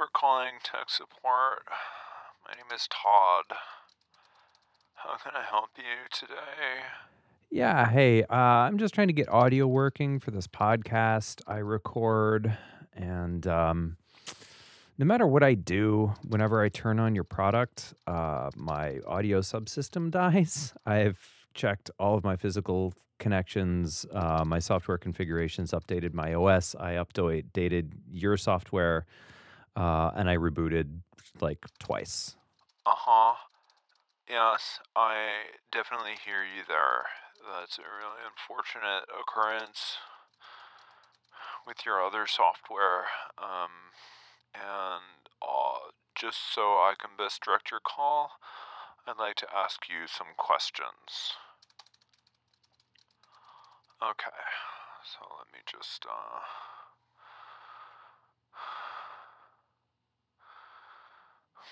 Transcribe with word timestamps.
for 0.00 0.08
calling 0.14 0.52
tech 0.64 0.88
support. 0.88 1.66
My 2.48 2.54
name 2.54 2.64
is 2.74 2.88
Todd. 2.88 3.58
How 4.94 5.18
can 5.22 5.32
I 5.36 5.44
help 5.44 5.68
you 5.76 6.08
today? 6.10 6.86
Yeah, 7.50 7.86
hey, 7.86 8.22
uh, 8.22 8.34
I'm 8.34 8.78
just 8.78 8.94
trying 8.94 9.08
to 9.08 9.12
get 9.12 9.28
audio 9.28 9.66
working 9.66 10.18
for 10.18 10.30
this 10.30 10.46
podcast 10.46 11.42
I 11.46 11.58
record. 11.58 12.56
And 12.94 13.46
um, 13.46 13.98
no 14.96 15.04
matter 15.04 15.26
what 15.26 15.42
I 15.42 15.52
do, 15.52 16.14
whenever 16.26 16.62
I 16.62 16.70
turn 16.70 16.98
on 16.98 17.14
your 17.14 17.24
product, 17.24 17.92
uh, 18.06 18.48
my 18.56 19.00
audio 19.06 19.42
subsystem 19.42 20.10
dies. 20.10 20.72
I've 20.86 21.20
checked 21.52 21.90
all 21.98 22.14
of 22.14 22.24
my 22.24 22.36
physical 22.36 22.94
connections, 23.18 24.06
uh, 24.14 24.44
my 24.46 24.60
software 24.60 24.96
configurations, 24.96 25.72
updated 25.72 26.14
my 26.14 26.32
OS. 26.32 26.74
I 26.74 26.94
updated 26.94 27.90
your 28.10 28.38
software, 28.38 29.04
uh, 29.76 30.10
and 30.14 30.28
I 30.28 30.36
rebooted 30.36 31.00
like 31.40 31.64
twice. 31.78 32.36
Uh 32.86 32.92
huh. 32.96 33.34
Yes, 34.28 34.78
I 34.94 35.50
definitely 35.72 36.14
hear 36.24 36.44
you 36.44 36.62
there. 36.66 37.06
That's 37.42 37.78
a 37.78 37.82
really 37.82 38.22
unfortunate 38.22 39.08
occurrence 39.10 39.96
with 41.66 41.84
your 41.84 42.04
other 42.04 42.26
software. 42.26 43.06
Um, 43.38 43.92
and 44.54 45.28
uh, 45.42 45.90
just 46.14 46.54
so 46.54 46.62
I 46.62 46.94
can 46.98 47.10
best 47.16 47.42
direct 47.42 47.70
your 47.70 47.80
call, 47.80 48.32
I'd 49.06 49.18
like 49.18 49.36
to 49.36 49.48
ask 49.54 49.88
you 49.88 50.06
some 50.06 50.34
questions. 50.36 51.34
Okay, 54.02 54.42
so 55.04 55.26
let 55.38 55.52
me 55.52 55.60
just, 55.66 56.06
uh. 56.08 56.40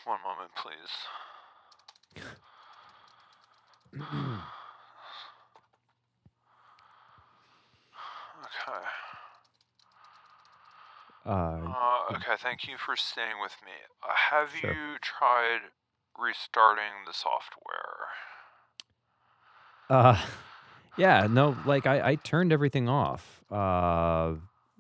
One 0.05 0.22
moment, 0.22 0.50
please. 0.55 1.06
okay. 8.45 8.84
Uh, 11.25 11.75
Uh, 11.75 12.12
okay, 12.14 12.36
thank 12.36 12.67
you 12.67 12.77
for 12.78 12.97
staying 12.97 13.41
with 13.41 13.56
me. 13.64 13.72
Uh, 14.03 14.14
have 14.14 14.55
Sure. 14.61 14.78
you 14.78 14.98
tried 15.00 15.70
restarting 16.19 17.05
the 17.06 17.12
software? 17.12 18.08
uh, 19.91 20.27
yeah, 20.97 21.27
no, 21.30 21.61
like 21.64 21.86
I, 21.86 22.11
I 22.11 22.17
turned 22.17 22.52
everything 22.52 22.89
off. 22.89 23.42
Uh, 23.50 24.36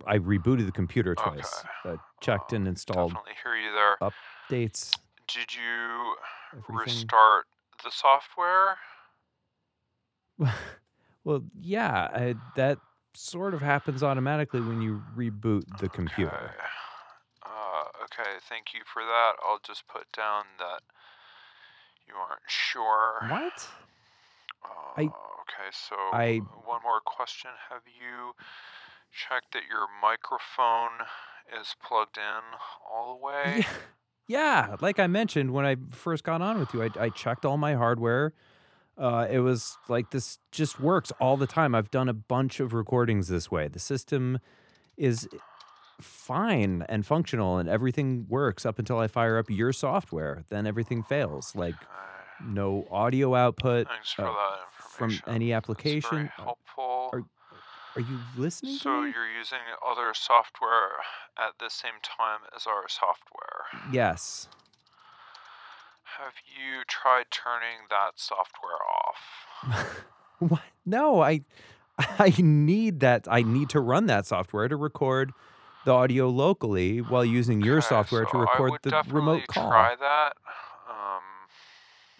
I 0.06 0.18
rebooted 0.18 0.66
the 0.66 0.72
computer 0.72 1.14
twice. 1.14 1.64
Okay. 1.64 1.68
Uh, 1.84 1.96
checked 2.20 2.52
and 2.52 2.66
installed 2.68 3.14
Definitely 3.14 3.34
hear 3.42 3.56
you 3.56 3.72
there. 3.72 3.98
Updates. 4.48 4.96
Did 5.32 5.54
you 5.54 6.14
Everything. 6.52 6.76
restart 6.78 7.46
the 7.84 7.90
software? 7.90 8.78
well, 11.24 11.42
yeah, 11.60 12.08
I, 12.12 12.34
that 12.56 12.78
sort 13.14 13.54
of 13.54 13.60
happens 13.60 14.02
automatically 14.02 14.60
when 14.60 14.80
you 14.80 15.02
reboot 15.16 15.64
the 15.78 15.88
computer. 15.88 16.34
Okay. 16.34 16.64
Uh, 17.44 18.04
okay, 18.04 18.38
thank 18.48 18.74
you 18.74 18.80
for 18.92 19.02
that. 19.02 19.32
I'll 19.46 19.60
just 19.66 19.86
put 19.88 20.10
down 20.16 20.44
that 20.58 20.82
you 22.06 22.14
aren't 22.14 22.40
sure. 22.46 23.18
What? 23.28 23.68
Uh, 24.64 24.68
I- 24.96 25.02
okay, 25.02 25.70
so 25.72 25.96
I- 26.12 26.40
one 26.64 26.80
more 26.82 27.00
question. 27.04 27.50
Have 27.70 27.82
you 27.86 28.32
checked 29.12 29.52
that 29.52 29.62
your 29.68 29.86
microphone 30.00 31.06
is 31.60 31.74
plugged 31.82 32.16
in 32.18 32.58
all 32.88 33.14
the 33.18 33.24
way? 33.24 33.58
Yeah. 33.58 33.66
Yeah, 34.28 34.76
like 34.80 35.00
I 35.00 35.06
mentioned 35.06 35.50
when 35.50 35.64
I 35.64 35.76
first 35.90 36.22
got 36.22 36.42
on 36.42 36.60
with 36.60 36.72
you, 36.74 36.82
I, 36.82 36.90
I 36.98 37.08
checked 37.08 37.44
all 37.44 37.56
my 37.56 37.74
hardware. 37.74 38.34
Uh, 38.96 39.26
it 39.30 39.38
was 39.40 39.76
like 39.88 40.10
this 40.10 40.38
just 40.52 40.78
works 40.78 41.10
all 41.20 41.36
the 41.36 41.46
time. 41.46 41.74
I've 41.74 41.90
done 41.90 42.08
a 42.08 42.14
bunch 42.14 42.60
of 42.60 42.72
recordings 42.74 43.28
this 43.28 43.50
way. 43.50 43.68
The 43.68 43.78
system 43.78 44.38
is 44.96 45.28
fine 46.00 46.84
and 46.88 47.06
functional, 47.06 47.58
and 47.58 47.68
everything 47.68 48.26
works 48.28 48.66
up 48.66 48.78
until 48.78 48.98
I 48.98 49.06
fire 49.06 49.38
up 49.38 49.48
your 49.48 49.72
software. 49.72 50.44
Then 50.48 50.66
everything 50.66 51.02
fails. 51.02 51.54
Like 51.56 51.74
no 52.44 52.86
audio 52.90 53.34
output 53.34 53.86
uh, 54.18 54.34
from 54.78 55.18
any 55.26 55.52
application. 55.52 56.30
Helpful. 56.36 56.97
Are 57.98 58.00
you 58.00 58.18
listening 58.36 58.76
so 58.76 59.02
you're 59.02 59.28
using 59.36 59.58
other 59.84 60.12
software 60.14 60.98
at 61.36 61.58
the 61.58 61.68
same 61.68 61.98
time 62.00 62.40
as 62.54 62.64
our 62.64 62.88
software. 62.88 63.64
Yes. 63.92 64.48
Have 66.16 66.34
you 66.46 66.82
tried 66.86 67.24
turning 67.30 67.88
that 67.90 68.12
software 68.16 68.78
off? 69.06 69.86
What? 70.38 70.62
No, 70.86 71.20
I 71.20 71.40
I 71.98 72.32
need 72.38 73.00
that. 73.00 73.26
I 73.28 73.42
need 73.42 73.68
to 73.70 73.80
run 73.80 74.06
that 74.06 74.24
software 74.24 74.68
to 74.68 74.76
record 74.76 75.32
the 75.84 75.90
audio 75.90 76.28
locally 76.28 76.98
while 77.00 77.24
using 77.24 77.60
your 77.60 77.78
Okay, 77.78 77.88
software 77.88 78.24
so 78.26 78.30
to 78.32 78.38
record 78.38 78.78
the 78.84 79.02
remote 79.08 79.48
call. 79.48 79.68
Try 79.70 79.96
that. 79.98 80.34
Um, 80.88 81.22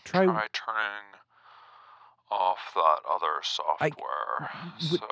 Try- 0.03 0.25
try 0.25 0.47
turning 0.53 1.05
off 2.31 2.59
that 2.75 2.99
other 3.11 3.41
software 3.43 4.51
would- 4.91 5.01
so 5.01 5.07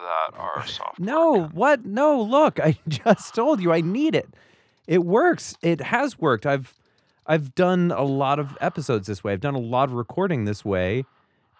that 0.00 0.38
our 0.38 0.58
uh, 0.58 0.64
software. 0.64 1.06
No, 1.06 1.34
can- 1.48 1.50
what? 1.56 1.84
No, 1.86 2.20
look, 2.20 2.58
I 2.60 2.78
just 2.88 3.34
told 3.34 3.60
you 3.60 3.72
I 3.72 3.80
need 3.80 4.14
it. 4.14 4.28
It 4.86 5.04
works. 5.04 5.56
It 5.62 5.80
has 5.80 6.18
worked. 6.18 6.46
I've 6.46 6.74
I've 7.26 7.54
done 7.54 7.90
a 7.90 8.04
lot 8.04 8.38
of 8.38 8.56
episodes 8.60 9.06
this 9.08 9.24
way. 9.24 9.32
I've 9.32 9.40
done 9.40 9.54
a 9.56 9.60
lot 9.60 9.88
of 9.88 9.94
recording 9.94 10.44
this 10.44 10.64
way, 10.64 11.04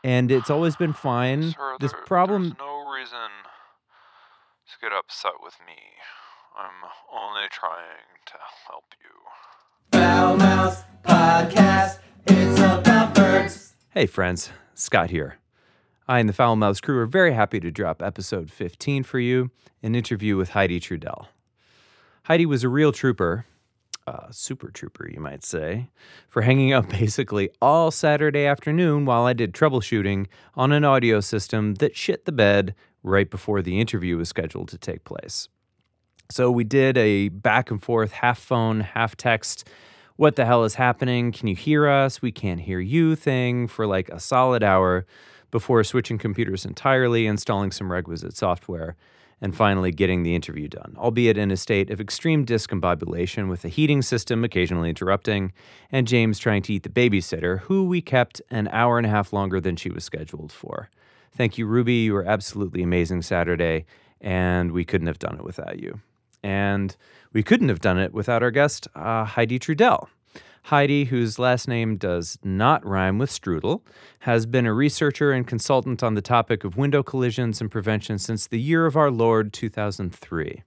and 0.04 0.30
it's 0.30 0.50
always 0.50 0.76
been 0.76 0.92
fine. 0.92 1.52
Sir, 1.56 1.76
this 1.80 1.92
there- 1.92 2.02
problem 2.02 2.42
There's 2.42 2.58
no 2.58 2.88
reason 2.92 3.18
to 4.68 4.74
get 4.80 4.92
upset 4.96 5.32
with 5.42 5.54
me. 5.66 5.74
I'm 6.56 6.88
only 7.12 7.48
trying 7.50 8.16
to 8.26 8.34
help 8.68 8.84
you. 9.02 9.98
Fowl 9.98 10.36
Mouths 10.36 10.82
Podcast. 11.04 11.98
It's 12.26 12.58
about 12.60 13.14
birds. 13.14 13.74
Hey, 13.90 14.06
friends, 14.06 14.50
Scott 14.78 15.10
here. 15.10 15.38
I 16.06 16.20
and 16.20 16.28
the 16.28 16.34
Fowl 16.34 16.54
Mouths 16.54 16.82
crew 16.82 16.98
are 16.98 17.06
very 17.06 17.32
happy 17.32 17.60
to 17.60 17.70
drop 17.70 18.02
episode 18.02 18.50
15 18.50 19.02
for 19.04 19.18
you 19.18 19.50
an 19.82 19.94
interview 19.94 20.36
with 20.36 20.50
Heidi 20.50 20.78
Trudell. 20.78 21.28
Heidi 22.24 22.44
was 22.44 22.62
a 22.62 22.68
real 22.68 22.92
trooper, 22.92 23.46
a 24.06 24.26
super 24.30 24.70
trooper, 24.70 25.08
you 25.10 25.18
might 25.18 25.44
say, 25.44 25.88
for 26.28 26.42
hanging 26.42 26.74
out 26.74 26.88
basically 27.00 27.48
all 27.62 27.90
Saturday 27.90 28.44
afternoon 28.44 29.06
while 29.06 29.24
I 29.24 29.32
did 29.32 29.54
troubleshooting 29.54 30.26
on 30.54 30.72
an 30.72 30.84
audio 30.84 31.20
system 31.20 31.76
that 31.76 31.96
shit 31.96 32.26
the 32.26 32.32
bed 32.32 32.74
right 33.02 33.30
before 33.30 33.62
the 33.62 33.80
interview 33.80 34.18
was 34.18 34.28
scheduled 34.28 34.68
to 34.68 34.78
take 34.78 35.04
place. 35.04 35.48
So 36.30 36.50
we 36.50 36.64
did 36.64 36.98
a 36.98 37.28
back 37.30 37.70
and 37.70 37.82
forth, 37.82 38.12
half 38.12 38.38
phone, 38.38 38.80
half 38.80 39.16
text. 39.16 39.66
What 40.16 40.36
the 40.36 40.46
hell 40.46 40.64
is 40.64 40.76
happening? 40.76 41.30
Can 41.30 41.46
you 41.46 41.54
hear 41.54 41.86
us? 41.86 42.22
We 42.22 42.32
can't 42.32 42.60
hear 42.60 42.80
you 42.80 43.16
thing 43.16 43.68
for 43.68 43.86
like 43.86 44.08
a 44.08 44.18
solid 44.18 44.62
hour 44.62 45.04
before 45.50 45.84
switching 45.84 46.16
computers 46.16 46.64
entirely, 46.64 47.26
installing 47.26 47.70
some 47.70 47.92
requisite 47.92 48.34
software, 48.34 48.96
and 49.42 49.54
finally 49.54 49.90
getting 49.92 50.22
the 50.22 50.34
interview 50.34 50.68
done, 50.68 50.94
albeit 50.96 51.36
in 51.36 51.50
a 51.50 51.56
state 51.56 51.90
of 51.90 52.00
extreme 52.00 52.46
discombobulation 52.46 53.50
with 53.50 53.60
the 53.60 53.68
heating 53.68 54.00
system 54.00 54.42
occasionally 54.42 54.88
interrupting, 54.88 55.52
and 55.92 56.08
James 56.08 56.38
trying 56.38 56.62
to 56.62 56.72
eat 56.72 56.84
the 56.84 56.88
babysitter, 56.88 57.60
who 57.60 57.84
we 57.84 58.00
kept 58.00 58.40
an 58.50 58.68
hour 58.68 58.96
and 58.96 59.06
a 59.06 59.10
half 59.10 59.34
longer 59.34 59.60
than 59.60 59.76
she 59.76 59.90
was 59.90 60.02
scheduled 60.02 60.50
for. 60.50 60.88
Thank 61.36 61.58
you, 61.58 61.66
Ruby. 61.66 61.96
You 61.96 62.14
were 62.14 62.24
absolutely 62.24 62.82
amazing 62.82 63.20
Saturday, 63.20 63.84
and 64.22 64.72
we 64.72 64.86
couldn't 64.86 65.08
have 65.08 65.18
done 65.18 65.36
it 65.36 65.44
without 65.44 65.78
you. 65.78 66.00
And 66.42 66.96
we 67.32 67.42
couldn't 67.42 67.68
have 67.68 67.80
done 67.80 67.98
it 67.98 68.12
without 68.12 68.42
our 68.42 68.50
guest, 68.50 68.88
uh, 68.94 69.24
Heidi 69.24 69.58
Trudell. 69.58 70.08
Heidi, 70.66 71.04
whose 71.04 71.38
last 71.38 71.68
name 71.68 71.96
does 71.96 72.40
not 72.42 72.84
rhyme 72.84 73.18
with 73.18 73.30
strudel, 73.30 73.82
has 74.20 74.46
been 74.46 74.66
a 74.66 74.72
researcher 74.72 75.30
and 75.30 75.46
consultant 75.46 76.02
on 76.02 76.14
the 76.14 76.20
topic 76.20 76.64
of 76.64 76.76
window 76.76 77.04
collisions 77.04 77.60
and 77.60 77.70
prevention 77.70 78.18
since 78.18 78.48
the 78.48 78.58
year 78.58 78.84
of 78.84 78.96
our 78.96 79.08
Lord 79.08 79.52
2003. 79.52 80.64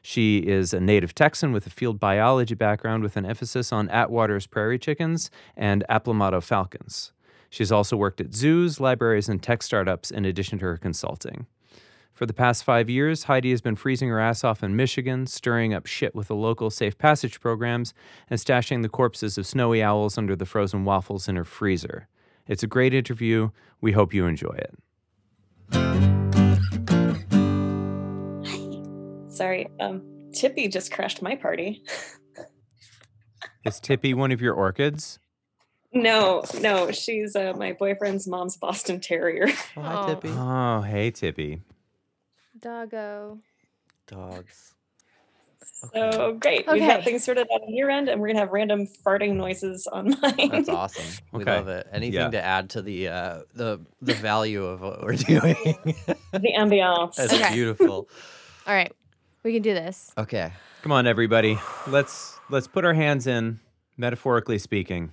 She 0.00 0.38
is 0.38 0.72
a 0.72 0.80
native 0.80 1.14
Texan 1.14 1.52
with 1.52 1.66
a 1.66 1.70
field 1.70 2.00
biology 2.00 2.54
background 2.54 3.02
with 3.02 3.18
an 3.18 3.26
emphasis 3.26 3.74
on 3.74 3.90
Atwater's 3.90 4.46
prairie 4.46 4.78
chickens 4.78 5.30
and 5.54 5.84
Aplomado 5.90 6.42
falcons. 6.42 7.12
She's 7.50 7.70
also 7.70 7.94
worked 7.94 8.22
at 8.22 8.32
zoos, 8.32 8.80
libraries, 8.80 9.28
and 9.28 9.42
tech 9.42 9.62
startups 9.62 10.10
in 10.10 10.24
addition 10.24 10.60
to 10.60 10.64
her 10.64 10.78
consulting. 10.78 11.46
For 12.14 12.26
the 12.26 12.34
past 12.34 12.64
five 12.64 12.90
years, 12.90 13.24
Heidi 13.24 13.50
has 13.50 13.62
been 13.62 13.74
freezing 13.74 14.10
her 14.10 14.20
ass 14.20 14.44
off 14.44 14.62
in 14.62 14.76
Michigan, 14.76 15.26
stirring 15.26 15.72
up 15.72 15.86
shit 15.86 16.14
with 16.14 16.28
the 16.28 16.36
local 16.36 16.68
safe 16.68 16.98
passage 16.98 17.40
programs, 17.40 17.94
and 18.28 18.38
stashing 18.38 18.82
the 18.82 18.90
corpses 18.90 19.38
of 19.38 19.46
snowy 19.46 19.82
owls 19.82 20.18
under 20.18 20.36
the 20.36 20.44
frozen 20.44 20.84
waffles 20.84 21.26
in 21.26 21.36
her 21.36 21.44
freezer. 21.44 22.08
It's 22.46 22.62
a 22.62 22.66
great 22.66 22.92
interview. 22.92 23.48
We 23.80 23.92
hope 23.92 24.12
you 24.12 24.26
enjoy 24.26 24.58
it. 24.58 24.78
Sorry, 29.32 29.68
um, 29.80 30.02
Tippy 30.34 30.68
just 30.68 30.92
crashed 30.92 31.22
my 31.22 31.34
party. 31.34 31.82
Is 33.64 33.80
Tippy 33.80 34.12
one 34.12 34.32
of 34.32 34.42
your 34.42 34.54
orchids? 34.54 35.18
No, 35.94 36.42
no, 36.60 36.90
she's 36.90 37.36
uh, 37.36 37.52
my 37.56 37.72
boyfriend's 37.72 38.26
mom's 38.26 38.56
Boston 38.56 39.00
Terrier. 39.00 39.46
Oh, 39.76 39.82
hi. 39.82 40.14
Tippy. 40.14 40.28
Oh, 40.30 40.80
hey, 40.82 41.10
Tippy. 41.10 41.60
Doggo. 42.62 43.38
Dogs. 44.06 44.74
So 45.92 46.36
great. 46.40 46.64
We've 46.70 46.80
got 46.80 47.02
things 47.04 47.24
sorted 47.24 47.48
out 47.52 47.62
on 47.62 47.74
your 47.74 47.90
end, 47.90 48.08
and 48.08 48.20
we're 48.20 48.28
gonna 48.28 48.38
have 48.40 48.50
random 48.52 48.86
farting 49.04 49.34
noises 49.34 49.86
on 49.88 50.10
mine. 50.22 50.48
That's 50.50 50.68
awesome. 50.68 51.04
We 51.32 51.42
Okay. 51.42 51.56
love 51.56 51.68
it. 51.68 51.88
Anything 51.92 52.20
Yeah. 52.20 52.30
to 52.30 52.42
add 52.42 52.70
to 52.70 52.82
the 52.82 53.08
uh, 53.08 53.42
the 53.54 53.80
the 54.00 54.14
value 54.14 54.64
of 54.64 54.80
what 54.80 55.02
we're 55.02 55.16
doing. 55.16 55.56
the 56.32 56.52
ambiance. 56.56 57.16
That's 57.16 57.32
Okay. 57.32 57.52
beautiful. 57.52 58.08
All 58.66 58.74
right. 58.74 58.92
We 59.42 59.52
can 59.52 59.62
do 59.62 59.74
this. 59.74 60.12
Okay. 60.16 60.52
Come 60.82 60.92
on, 60.92 61.06
everybody. 61.08 61.58
Let's 61.88 62.38
let's 62.48 62.68
put 62.68 62.84
our 62.84 62.94
hands 62.94 63.26
in, 63.26 63.58
metaphorically 63.96 64.58
speaking, 64.58 65.12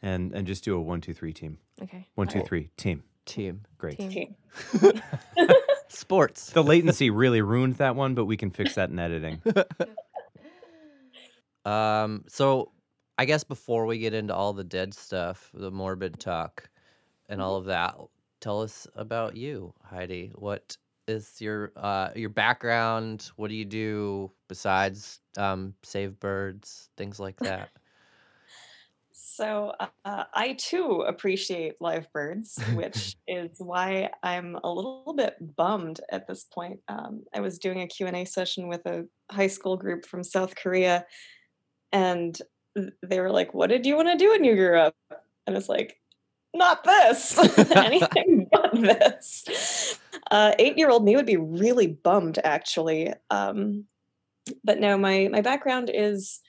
and 0.00 0.32
and 0.32 0.46
just 0.46 0.64
do 0.64 0.74
a 0.74 0.80
one, 0.80 1.02
two, 1.02 1.12
three 1.12 1.34
team. 1.34 1.58
Okay. 1.82 2.06
One, 2.14 2.28
two, 2.28 2.38
Alright. 2.38 2.48
three 2.48 2.70
team. 2.78 3.02
Team. 3.26 3.66
Great. 3.76 3.98
Team. 3.98 4.34
Okay. 4.74 5.02
Sports. 5.88 6.50
The 6.50 6.62
latency 6.62 7.10
really 7.10 7.42
ruined 7.42 7.76
that 7.76 7.96
one, 7.96 8.14
but 8.14 8.26
we 8.26 8.36
can 8.36 8.50
fix 8.50 8.74
that 8.74 8.90
in 8.90 8.98
editing. 8.98 9.42
Um, 11.64 12.24
so 12.28 12.72
I 13.18 13.26
guess 13.26 13.44
before 13.44 13.84
we 13.84 13.98
get 13.98 14.14
into 14.14 14.34
all 14.34 14.54
the 14.54 14.64
dead 14.64 14.94
stuff, 14.94 15.50
the 15.52 15.70
morbid 15.70 16.18
talk 16.18 16.70
and 17.28 17.42
all 17.42 17.56
of 17.56 17.66
that, 17.66 17.94
tell 18.40 18.62
us 18.62 18.86
about 18.94 19.36
you, 19.36 19.74
Heidi. 19.84 20.32
What 20.34 20.78
is 21.06 21.40
your 21.40 21.72
uh 21.76 22.10
your 22.14 22.30
background? 22.30 23.30
What 23.36 23.48
do 23.48 23.54
you 23.54 23.64
do 23.66 24.30
besides 24.48 25.20
um 25.36 25.74
save 25.82 26.18
birds, 26.20 26.88
things 26.96 27.20
like 27.20 27.36
that? 27.40 27.70
So 29.38 29.72
uh, 30.04 30.24
I 30.34 30.56
too 30.58 31.04
appreciate 31.06 31.74
live 31.80 32.12
birds, 32.12 32.58
which 32.74 33.14
is 33.28 33.52
why 33.58 34.10
I'm 34.20 34.58
a 34.64 34.68
little 34.68 35.14
bit 35.16 35.36
bummed 35.54 36.00
at 36.10 36.26
this 36.26 36.42
point. 36.42 36.80
Um, 36.88 37.22
I 37.32 37.38
was 37.38 37.60
doing 37.60 37.82
a 37.82 37.86
Q&A 37.86 38.24
session 38.24 38.66
with 38.66 38.84
a 38.86 39.06
high 39.30 39.46
school 39.46 39.76
group 39.76 40.06
from 40.06 40.24
South 40.24 40.56
Korea, 40.56 41.06
and 41.92 42.36
they 43.00 43.20
were 43.20 43.30
like, 43.30 43.54
"What 43.54 43.70
did 43.70 43.86
you 43.86 43.94
want 43.94 44.08
to 44.08 44.16
do 44.16 44.30
when 44.30 44.42
you 44.42 44.56
grew 44.56 44.76
up?" 44.76 44.96
And 45.46 45.56
it's 45.56 45.68
like, 45.68 46.00
"Not 46.52 46.82
this, 46.82 47.38
anything 47.76 48.48
but 48.52 48.72
this." 48.74 50.00
Uh, 50.32 50.52
eight-year-old 50.58 51.04
me 51.04 51.14
would 51.14 51.26
be 51.26 51.36
really 51.36 51.86
bummed, 51.86 52.40
actually. 52.42 53.12
Um, 53.30 53.84
but 54.64 54.80
no, 54.80 54.98
my 54.98 55.28
my 55.30 55.42
background 55.42 55.92
is 55.94 56.40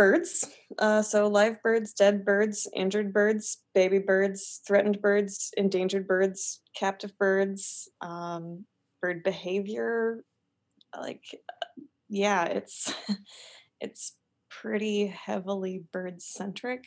birds. 0.00 0.48
Uh, 0.78 1.02
so 1.02 1.26
live 1.26 1.62
birds, 1.62 1.92
dead 1.92 2.24
birds, 2.24 2.66
injured 2.74 3.12
birds, 3.12 3.58
baby 3.74 3.98
birds, 3.98 4.62
threatened 4.66 5.02
birds, 5.02 5.52
endangered 5.58 6.06
birds, 6.06 6.62
captive 6.74 7.12
birds, 7.18 7.86
um, 8.00 8.64
bird 9.02 9.22
behavior. 9.22 10.24
Like, 10.98 11.24
uh, 11.34 11.82
yeah, 12.08 12.44
it's 12.44 12.94
it's 13.80 14.16
pretty 14.48 15.06
heavily 15.08 15.84
bird 15.92 16.22
centric. 16.22 16.84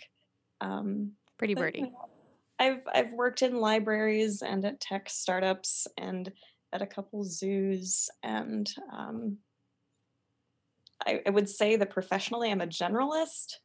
Um, 0.59 1.11
Pretty 1.37 1.53
but, 1.53 1.75
you 1.75 1.83
know, 1.83 2.09
I've 2.57 2.81
I've 2.91 3.13
worked 3.13 3.43
in 3.43 3.57
libraries 3.57 4.41
and 4.41 4.65
at 4.65 4.79
tech 4.79 5.07
startups 5.07 5.85
and 5.99 6.31
at 6.71 6.81
a 6.81 6.87
couple 6.87 7.23
zoos 7.23 8.09
and 8.23 8.67
um, 8.91 9.37
I, 11.05 11.21
I 11.25 11.29
would 11.29 11.49
say 11.49 11.75
that 11.75 11.89
professionally 11.89 12.51
I'm 12.51 12.61
a 12.61 12.67
generalist, 12.67 13.55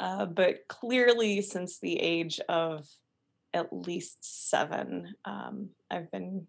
uh, 0.00 0.26
but 0.26 0.66
clearly 0.68 1.40
since 1.42 1.78
the 1.78 1.98
age 2.00 2.40
of 2.48 2.86
at 3.52 3.72
least 3.72 4.48
seven, 4.50 5.14
um, 5.24 5.70
I've 5.90 6.10
been 6.10 6.46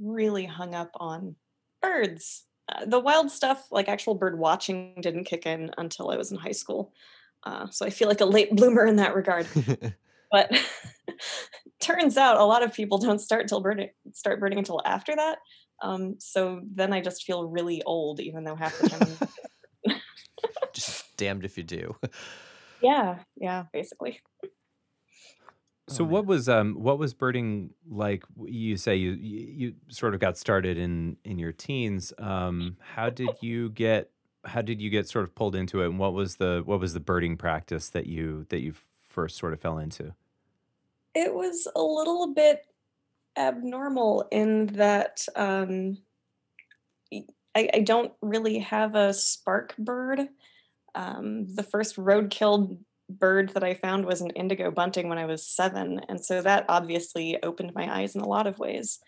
really 0.00 0.44
hung 0.44 0.74
up 0.74 0.90
on 0.96 1.36
birds. 1.80 2.44
Uh, 2.68 2.84
the 2.86 2.98
wild 2.98 3.30
stuff, 3.30 3.66
like 3.70 3.88
actual 3.88 4.14
bird 4.14 4.38
watching, 4.38 4.94
didn't 5.00 5.24
kick 5.24 5.46
in 5.46 5.70
until 5.78 6.10
I 6.10 6.16
was 6.16 6.32
in 6.32 6.38
high 6.38 6.52
school. 6.52 6.92
Uh, 7.44 7.68
so 7.68 7.84
I 7.84 7.90
feel 7.90 8.08
like 8.08 8.22
a 8.22 8.26
late 8.26 8.50
bloomer 8.56 8.86
in 8.86 8.96
that 8.96 9.14
regard. 9.14 9.46
But 10.34 10.50
turns 11.80 12.16
out 12.16 12.38
a 12.38 12.44
lot 12.44 12.64
of 12.64 12.74
people 12.74 12.98
don't 12.98 13.20
start 13.20 13.46
till 13.46 13.60
birding 13.60 13.90
start 14.12 14.40
birding 14.40 14.58
until 14.58 14.80
after 14.84 15.14
that. 15.14 15.38
Um, 15.80 16.16
so 16.18 16.60
then 16.74 16.92
I 16.92 17.00
just 17.00 17.22
feel 17.22 17.46
really 17.46 17.82
old, 17.84 18.18
even 18.18 18.42
though 18.42 18.56
half 18.56 18.76
the 18.78 18.88
time. 18.88 19.28
Just 21.14 21.16
damned 21.16 21.44
if 21.44 21.56
you 21.56 21.64
do. 21.64 21.96
yeah, 22.82 23.18
yeah, 23.36 23.64
basically. 23.72 24.20
So 25.88 26.02
Oh, 26.02 26.06
what 26.06 26.26
was 26.26 26.48
um 26.48 26.74
what 26.74 26.98
was 26.98 27.12
birding 27.14 27.70
like? 27.88 28.24
You 28.42 28.76
say 28.76 28.96
you 28.96 29.12
you 29.12 29.38
you 29.46 29.74
sort 29.88 30.14
of 30.14 30.20
got 30.20 30.36
started 30.38 30.78
in 30.78 31.16
in 31.24 31.38
your 31.38 31.52
teens. 31.52 32.12
Um, 32.18 32.76
how 32.80 33.10
did 33.10 33.30
you 33.42 33.68
get 33.70 34.10
how 34.44 34.62
did 34.62 34.80
you 34.80 34.90
get 34.90 35.08
sort 35.08 35.24
of 35.24 35.34
pulled 35.34 35.54
into 35.54 35.82
it? 35.82 35.86
And 35.86 35.98
what 35.98 36.14
was 36.14 36.36
the 36.36 36.62
what 36.64 36.80
was 36.80 36.94
the 36.94 37.00
birding 37.00 37.36
practice 37.36 37.90
that 37.90 38.06
you 38.06 38.46
that 38.48 38.60
you 38.60 38.74
first 39.02 39.36
sort 39.36 39.52
of 39.52 39.60
fell 39.60 39.78
into? 39.78 40.14
It 41.14 41.34
was 41.34 41.68
a 41.76 41.82
little 41.82 42.32
bit 42.34 42.66
abnormal 43.36 44.26
in 44.32 44.66
that 44.66 45.26
um, 45.36 45.98
y- 47.12 47.26
I, 47.54 47.68
I 47.74 47.80
don't 47.80 48.12
really 48.22 48.58
have 48.58 48.94
a 48.94 49.12
spark 49.14 49.76
bird. 49.76 50.28
Um, 50.94 51.46
the 51.54 51.62
first 51.62 51.98
road-killed 51.98 52.78
bird 53.10 53.50
that 53.50 53.64
I 53.64 53.74
found 53.74 54.06
was 54.06 54.20
an 54.20 54.30
indigo 54.30 54.70
bunting 54.70 55.08
when 55.08 55.18
I 55.18 55.26
was 55.26 55.46
seven, 55.46 56.00
and 56.08 56.24
so 56.24 56.40
that 56.42 56.66
obviously 56.68 57.42
opened 57.42 57.72
my 57.74 58.00
eyes 58.00 58.14
in 58.14 58.20
a 58.20 58.28
lot 58.28 58.46
of 58.46 58.58
ways. 58.58 58.98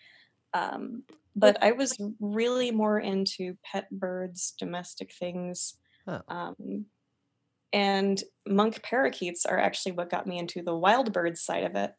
Um, 0.53 1.03
but 1.35 1.61
I 1.61 1.71
was 1.73 1.95
really 2.19 2.71
more 2.71 2.99
into 2.99 3.57
pet 3.63 3.89
birds, 3.91 4.53
domestic 4.57 5.13
things, 5.13 5.77
Huh. 6.07 6.21
um, 6.29 6.85
and 7.73 8.23
monk 8.47 8.81
parakeets 8.81 9.45
are 9.45 9.59
actually 9.59 9.91
what 9.91 10.09
got 10.09 10.25
me 10.25 10.39
into 10.39 10.61
the 10.61 10.75
wild 10.75 11.11
bird 11.11 11.37
side 11.37 11.65
of 11.65 11.75
it 11.75 11.91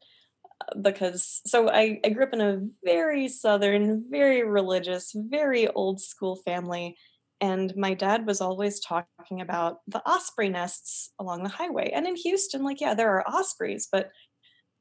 uh, 0.62 0.78
because 0.80 1.42
so 1.46 1.68
I, 1.68 2.00
I 2.04 2.08
grew 2.08 2.24
up 2.24 2.32
in 2.32 2.40
a 2.40 2.66
very 2.82 3.28
southern 3.28 4.04
very 4.08 4.44
religious 4.44 5.12
very 5.14 5.68
old 5.68 6.00
school 6.00 6.36
family 6.36 6.96
and 7.40 7.72
my 7.76 7.94
dad 7.94 8.26
was 8.26 8.40
always 8.40 8.80
talking 8.80 9.40
about 9.40 9.78
the 9.86 10.02
osprey 10.08 10.48
nests 10.48 11.12
along 11.18 11.42
the 11.42 11.48
highway 11.48 11.90
and 11.94 12.06
in 12.06 12.16
houston 12.16 12.62
like 12.64 12.80
yeah 12.80 12.94
there 12.94 13.10
are 13.10 13.24
ospreys 13.28 13.88
but 13.90 14.10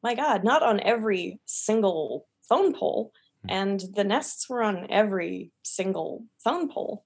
my 0.04 0.14
god 0.16 0.44
not 0.44 0.64
on 0.64 0.80
every 0.82 1.40
single 1.46 2.28
phone 2.50 2.74
pole 2.74 3.12
Hmm. 3.44 3.50
and 3.52 3.84
the 3.94 4.04
nests 4.04 4.50
were 4.50 4.64
on 4.64 4.88
every 4.90 5.52
single 5.64 6.24
phone 6.44 6.68
pole 6.70 7.04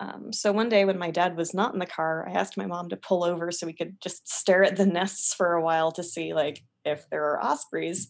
um, 0.00 0.32
so 0.32 0.52
one 0.52 0.68
day 0.68 0.84
when 0.84 0.98
my 0.98 1.10
dad 1.10 1.36
was 1.36 1.54
not 1.54 1.72
in 1.72 1.78
the 1.78 1.86
car, 1.86 2.28
I 2.28 2.32
asked 2.32 2.56
my 2.56 2.66
mom 2.66 2.88
to 2.88 2.96
pull 2.96 3.22
over 3.24 3.52
so 3.52 3.64
we 3.66 3.72
could 3.72 4.00
just 4.00 4.28
stare 4.28 4.64
at 4.64 4.74
the 4.76 4.86
nests 4.98 5.32
for 5.34 5.52
a 5.54 5.62
while 5.62 5.92
to 5.92 6.02
see 6.02 6.34
like 6.34 6.64
if 6.84 7.08
there 7.10 7.24
are 7.30 7.42
ospreys, 7.42 8.08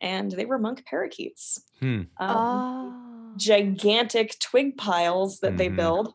and 0.00 0.30
they 0.30 0.44
were 0.44 0.58
monk 0.58 0.84
parakeets. 0.84 1.58
Hmm. 1.80 2.02
Um, 2.20 2.28
oh. 2.28 3.32
gigantic 3.38 4.38
twig 4.40 4.76
piles 4.76 5.40
that 5.40 5.56
they 5.56 5.68
Mhm. 5.70 5.76
build. 5.76 6.14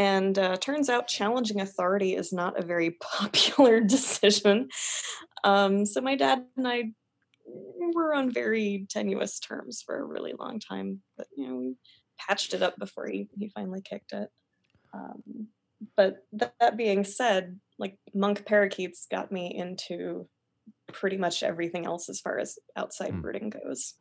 And 0.00 0.38
uh, 0.38 0.56
turns 0.56 0.88
out 0.88 1.08
challenging 1.08 1.60
authority 1.60 2.14
is 2.14 2.32
not 2.32 2.58
a 2.58 2.64
very 2.64 2.92
popular 3.02 3.80
decision. 3.82 4.70
Um, 5.44 5.84
so 5.84 6.00
my 6.00 6.16
dad 6.16 6.46
and 6.56 6.66
I 6.66 6.92
were 7.92 8.14
on 8.14 8.30
very 8.30 8.86
tenuous 8.88 9.38
terms 9.38 9.82
for 9.84 9.98
a 9.98 10.04
really 10.04 10.32
long 10.38 10.58
time. 10.58 11.00
But 11.18 11.26
you 11.36 11.46
know, 11.46 11.56
we 11.56 11.74
patched 12.18 12.54
it 12.54 12.62
up 12.62 12.78
before 12.78 13.08
he, 13.08 13.28
he 13.38 13.50
finally 13.50 13.82
kicked 13.82 14.14
it. 14.14 14.30
Um, 14.94 15.48
but 15.98 16.24
th- 16.38 16.52
that 16.60 16.78
being 16.78 17.04
said, 17.04 17.60
like 17.78 17.98
monk 18.14 18.46
parakeets 18.46 19.06
got 19.10 19.30
me 19.30 19.54
into 19.54 20.26
pretty 20.94 21.18
much 21.18 21.42
everything 21.42 21.84
else 21.84 22.08
as 22.08 22.20
far 22.20 22.38
as 22.38 22.58
outside 22.74 23.10
Hmm. 23.10 23.20
birding 23.20 23.50
goes. 23.50 23.96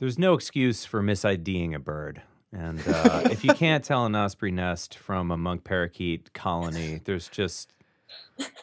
There's 0.00 0.18
no 0.18 0.34
excuse 0.34 0.84
for 0.84 1.00
misiding 1.00 1.74
a 1.74 1.78
bird. 1.78 2.20
And 2.52 2.82
uh, 2.86 3.22
if 3.30 3.44
you 3.44 3.54
can't 3.54 3.82
tell 3.82 4.04
an 4.04 4.14
osprey 4.14 4.50
nest 4.50 4.96
from 4.96 5.30
a 5.30 5.36
monk 5.36 5.64
parakeet 5.64 6.32
colony, 6.34 7.00
there's 7.04 7.28
just 7.28 7.72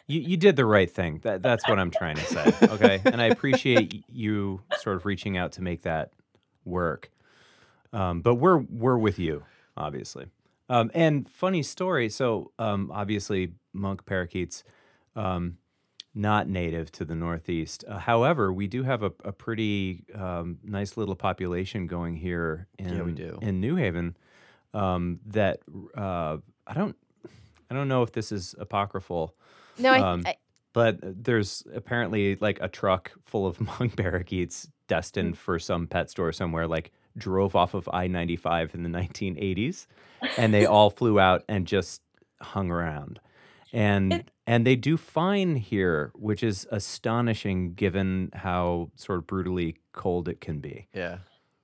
you, 0.06 0.20
you 0.20 0.36
did 0.36 0.56
the 0.56 0.64
right 0.64 0.90
thing. 0.90 1.20
That, 1.22 1.42
that's 1.42 1.68
what 1.68 1.78
I'm 1.78 1.90
trying 1.90 2.16
to 2.16 2.24
say. 2.24 2.54
Okay. 2.62 3.00
And 3.04 3.20
I 3.20 3.26
appreciate 3.26 4.04
you 4.08 4.62
sort 4.78 4.96
of 4.96 5.06
reaching 5.06 5.36
out 5.36 5.52
to 5.52 5.62
make 5.62 5.82
that 5.82 6.12
work. 6.64 7.10
Um, 7.92 8.20
but 8.20 8.36
we're 8.36 8.58
we're 8.58 8.98
with 8.98 9.18
you, 9.18 9.44
obviously. 9.76 10.26
Um, 10.68 10.90
and 10.94 11.28
funny 11.28 11.64
story. 11.64 12.08
So 12.08 12.52
um, 12.58 12.92
obviously, 12.94 13.54
monk 13.72 14.06
parakeets, 14.06 14.62
um, 15.16 15.56
not 16.14 16.48
native 16.48 16.90
to 16.92 17.04
the 17.04 17.14
Northeast. 17.14 17.84
Uh, 17.86 17.98
however, 17.98 18.52
we 18.52 18.66
do 18.66 18.82
have 18.82 19.02
a, 19.02 19.12
a 19.24 19.32
pretty 19.32 20.04
um, 20.14 20.58
nice 20.64 20.96
little 20.96 21.14
population 21.14 21.86
going 21.86 22.16
here 22.16 22.66
in 22.78 22.96
Yeah, 22.96 23.02
we 23.02 23.12
do. 23.12 23.38
in 23.42 23.60
New 23.60 23.76
Haven. 23.76 24.16
Um, 24.74 25.20
that 25.26 25.60
uh, 25.96 26.38
I 26.66 26.74
don't 26.74 26.96
I 27.70 27.74
don't 27.74 27.88
know 27.88 28.02
if 28.02 28.12
this 28.12 28.30
is 28.32 28.54
apocryphal, 28.58 29.34
No, 29.78 29.92
Um, 29.94 30.22
I 30.26 30.36
but 30.72 30.98
there's 31.02 31.64
apparently 31.74 32.36
like 32.36 32.58
a 32.60 32.68
truck 32.68 33.10
full 33.24 33.46
of 33.46 33.60
monk 33.80 33.96
parakeets 33.96 34.68
destined 34.86 35.36
for 35.38 35.58
some 35.58 35.86
pet 35.88 36.10
store 36.10 36.32
somewhere, 36.32 36.66
like 36.68 36.92
drove 37.16 37.56
off 37.56 37.74
of 37.74 37.88
I 37.92 38.06
95 38.06 38.74
in 38.74 38.82
the 38.84 38.88
1980s, 38.88 39.86
and 40.36 40.54
they 40.54 40.66
all 40.66 40.90
flew 40.90 41.18
out 41.18 41.42
and 41.48 41.66
just 41.66 42.02
hung 42.40 42.70
around. 42.70 43.18
And 43.72 44.12
It- 44.12 44.30
and 44.50 44.66
they 44.66 44.74
do 44.74 44.96
fine 44.96 45.54
here, 45.54 46.10
which 46.16 46.42
is 46.42 46.66
astonishing 46.72 47.72
given 47.74 48.30
how 48.34 48.90
sort 48.96 49.20
of 49.20 49.26
brutally 49.28 49.76
cold 49.92 50.28
it 50.28 50.40
can 50.40 50.58
be. 50.58 50.88
Yeah. 50.92 51.18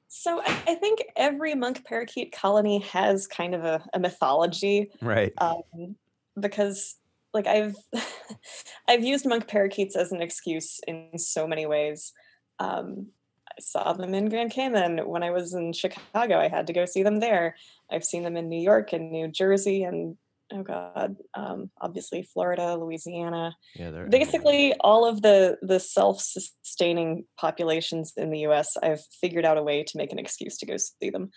So 0.06 0.40
I 0.40 0.62
I 0.68 0.74
think 0.76 1.02
every 1.16 1.56
monk 1.56 1.84
parakeet 1.84 2.30
colony 2.30 2.78
has 2.78 3.26
kind 3.26 3.56
of 3.56 3.64
a, 3.64 3.84
a 3.92 3.98
mythology 3.98 4.92
Right. 5.02 5.32
um, 5.38 5.96
because 6.38 6.94
like 7.34 7.48
I've 7.48 7.74
I've 8.88 9.02
used 9.02 9.26
monk 9.26 9.48
parakeets 9.48 9.96
as 9.96 10.12
an 10.12 10.22
excuse 10.22 10.78
in 10.86 11.18
so 11.18 11.44
many 11.44 11.66
ways. 11.66 12.12
Um, 12.60 13.08
I 13.50 13.60
saw 13.60 13.94
them 13.94 14.14
in 14.14 14.28
Grand 14.28 14.52
Cayman 14.52 15.08
when 15.08 15.24
I 15.24 15.32
was 15.32 15.54
in 15.54 15.72
Chicago. 15.72 16.38
I 16.38 16.46
had 16.48 16.68
to 16.68 16.72
go 16.72 16.84
see 16.84 17.02
them 17.02 17.18
there. 17.18 17.56
I've 17.90 18.04
seen 18.04 18.22
them 18.22 18.36
in 18.36 18.48
New 18.48 18.60
York 18.60 18.92
and 18.92 19.10
New 19.10 19.26
Jersey 19.26 19.82
and 19.82 20.16
oh 20.52 20.62
god, 20.62 21.16
um, 21.34 21.70
obviously 21.80 22.22
Florida, 22.22 22.76
Louisiana. 22.76 23.56
Yeah. 23.74 23.90
They're 23.90 24.06
everywhere. 24.06 24.08
Basically, 24.08 24.74
all 24.80 25.06
of 25.06 25.22
the 25.22 25.58
the 25.62 25.80
self-sustaining 25.80 27.24
populations 27.38 28.12
in 28.16 28.30
the 28.30 28.40
U.S. 28.40 28.76
I've 28.82 29.02
figured 29.20 29.44
out 29.44 29.58
a 29.58 29.62
way 29.62 29.82
to 29.82 29.98
make 29.98 30.12
an 30.12 30.18
excuse 30.18 30.58
to 30.58 30.66
go 30.66 30.76
see 30.76 31.10
them. 31.10 31.30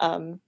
Um, 0.00 0.40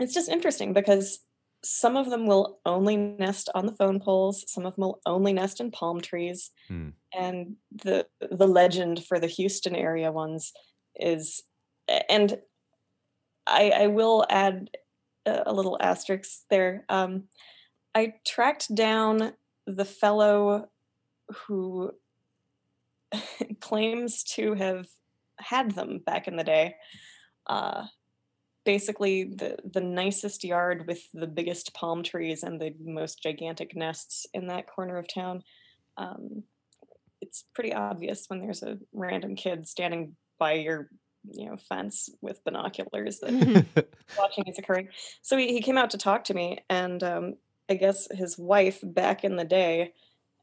it's 0.00 0.14
just 0.14 0.28
interesting 0.28 0.72
because 0.72 1.20
some 1.64 1.96
of 1.96 2.10
them 2.10 2.26
will 2.26 2.58
only 2.66 2.96
nest 2.96 3.48
on 3.54 3.66
the 3.66 3.74
phone 3.74 4.00
poles. 4.00 4.44
Some 4.48 4.66
of 4.66 4.74
them 4.74 4.82
will 4.82 5.00
only 5.06 5.32
nest 5.32 5.60
in 5.60 5.70
palm 5.70 6.00
trees. 6.00 6.50
Hmm. 6.68 6.90
And 7.16 7.56
the 7.70 8.06
the 8.30 8.48
legend 8.48 9.04
for 9.04 9.20
the 9.20 9.28
Houston 9.28 9.76
area 9.76 10.10
ones 10.10 10.52
is, 10.96 11.42
and 12.08 12.38
I, 13.46 13.70
I 13.70 13.86
will 13.88 14.24
add 14.28 14.70
a, 15.26 15.52
little 15.52 15.76
asterisk 15.80 16.42
there. 16.50 16.84
Um, 16.88 17.24
I 17.94 18.14
tracked 18.26 18.74
down 18.74 19.32
the 19.66 19.84
fellow 19.84 20.68
who 21.46 21.92
claims 23.60 24.22
to 24.34 24.54
have 24.54 24.86
had 25.38 25.72
them 25.72 26.00
back 26.04 26.28
in 26.28 26.36
the 26.36 26.44
day. 26.44 26.76
Uh, 27.46 27.84
basically, 28.64 29.24
the 29.24 29.56
the 29.72 29.80
nicest 29.80 30.44
yard 30.44 30.86
with 30.86 31.02
the 31.12 31.26
biggest 31.26 31.74
palm 31.74 32.02
trees 32.02 32.42
and 32.42 32.60
the 32.60 32.74
most 32.80 33.22
gigantic 33.22 33.76
nests 33.76 34.26
in 34.34 34.46
that 34.48 34.66
corner 34.66 34.96
of 34.96 35.12
town. 35.12 35.42
Um, 35.96 36.44
it's 37.20 37.44
pretty 37.54 37.72
obvious 37.72 38.24
when 38.28 38.40
there's 38.40 38.62
a 38.62 38.78
random 38.92 39.36
kid 39.36 39.68
standing 39.68 40.16
by 40.38 40.54
your 40.54 40.88
you 41.30 41.46
know 41.50 41.56
fence 41.56 42.08
with 42.20 42.42
binoculars 42.44 43.20
that 43.20 43.30
watching 44.18 44.44
is 44.46 44.58
occurring. 44.58 44.88
So 45.22 45.36
he, 45.36 45.48
he 45.52 45.60
came 45.60 45.78
out 45.78 45.90
to 45.90 45.98
talk 45.98 46.24
to 46.24 46.34
me, 46.34 46.58
and 46.68 47.02
um, 47.02 47.34
I 47.70 47.74
guess 47.74 48.08
his 48.10 48.36
wife 48.38 48.80
back 48.82 49.24
in 49.24 49.36
the 49.36 49.44
day, 49.44 49.92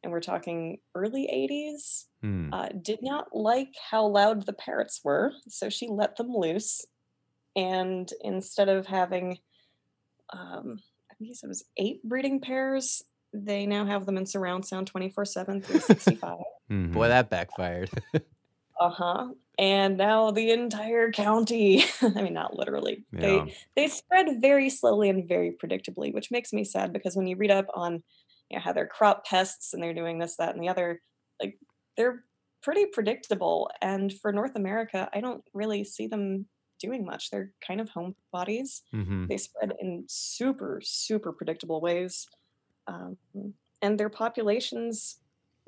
and 0.03 0.11
we're 0.11 0.21
talking 0.21 0.79
early 0.95 1.27
80s, 1.31 2.05
Hmm. 2.21 2.53
uh, 2.53 2.67
did 2.81 2.99
not 3.01 3.27
like 3.33 3.73
how 3.91 4.05
loud 4.05 4.45
the 4.45 4.53
parrots 4.53 4.99
were. 5.05 5.31
So 5.47 5.69
she 5.69 5.87
let 5.87 6.17
them 6.17 6.33
loose. 6.33 6.85
And 7.55 8.11
instead 8.21 8.67
of 8.69 8.85
having, 8.87 9.37
um, 10.33 10.79
I 11.09 11.15
think 11.15 11.29
he 11.29 11.33
said 11.33 11.47
it 11.47 11.49
was 11.49 11.63
eight 11.77 12.03
breeding 12.03 12.39
pairs, 12.41 13.03
they 13.33 13.65
now 13.65 13.85
have 13.85 14.05
them 14.05 14.17
in 14.17 14.25
surround 14.25 14.65
sound 14.65 14.87
24 14.87 15.25
7, 15.25 15.61
365. 15.61 16.37
Mhm. 16.69 16.91
Boy, 16.93 17.07
that 17.07 17.29
backfired. 17.29 17.89
Uh 18.81 18.89
huh. 18.89 19.27
And 19.59 19.97
now 19.97 20.31
the 20.31 20.51
entire 20.51 21.11
county, 21.11 21.83
I 22.01 22.21
mean, 22.23 22.33
not 22.33 22.55
literally, 22.57 23.05
Yeah. 23.11 23.19
they 23.45 23.55
they 23.75 23.87
spread 23.89 24.41
very 24.41 24.69
slowly 24.69 25.09
and 25.09 25.27
very 25.27 25.51
predictably, 25.51 26.13
which 26.13 26.31
makes 26.31 26.53
me 26.53 26.63
sad 26.63 26.93
because 26.93 27.15
when 27.17 27.27
you 27.27 27.35
read 27.35 27.51
up 27.51 27.67
on 27.75 28.03
you 28.49 28.57
know, 28.57 28.61
how 28.63 28.73
they're 28.73 28.87
crop 28.87 29.25
pests 29.25 29.73
and 29.73 29.83
they're 29.83 29.93
doing 29.93 30.17
this, 30.19 30.37
that, 30.37 30.55
and 30.55 30.63
the 30.63 30.69
other, 30.69 31.01
like 31.41 31.59
they're 31.97 32.23
pretty 32.63 32.85
predictable. 32.87 33.69
And 33.81 34.11
for 34.13 34.31
North 34.31 34.55
America, 34.55 35.09
I 35.13 35.21
don't 35.21 35.43
really 35.53 35.83
see 35.83 36.07
them 36.07 36.47
doing 36.79 37.05
much. 37.05 37.29
They're 37.29 37.51
kind 37.65 37.81
of 37.81 37.89
homebodies. 37.91 38.81
Mhm. 38.93 39.27
They 39.27 39.37
spread 39.37 39.73
in 39.81 40.05
super, 40.07 40.79
super 40.83 41.31
predictable 41.33 41.81
ways. 41.81 42.27
Um, 42.87 43.17
and 43.81 43.99
their 43.99 44.09
populations, 44.09 45.19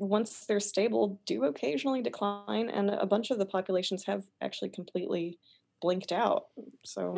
once 0.01 0.45
they're 0.45 0.59
stable, 0.59 1.19
do 1.25 1.45
occasionally 1.45 2.01
decline. 2.01 2.69
And 2.69 2.89
a 2.89 3.05
bunch 3.05 3.31
of 3.31 3.37
the 3.37 3.45
populations 3.45 4.05
have 4.05 4.23
actually 4.41 4.69
completely 4.69 5.37
blinked 5.81 6.11
out. 6.11 6.45
So 6.83 7.13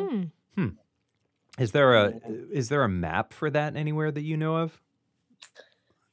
hmm. 0.56 0.68
Is 1.58 1.70
there 1.70 1.94
a 1.94 2.14
is 2.50 2.68
there 2.68 2.82
a 2.82 2.88
map 2.88 3.32
for 3.32 3.48
that 3.50 3.76
anywhere 3.76 4.10
that 4.10 4.22
you 4.22 4.36
know 4.36 4.56
of? 4.56 4.80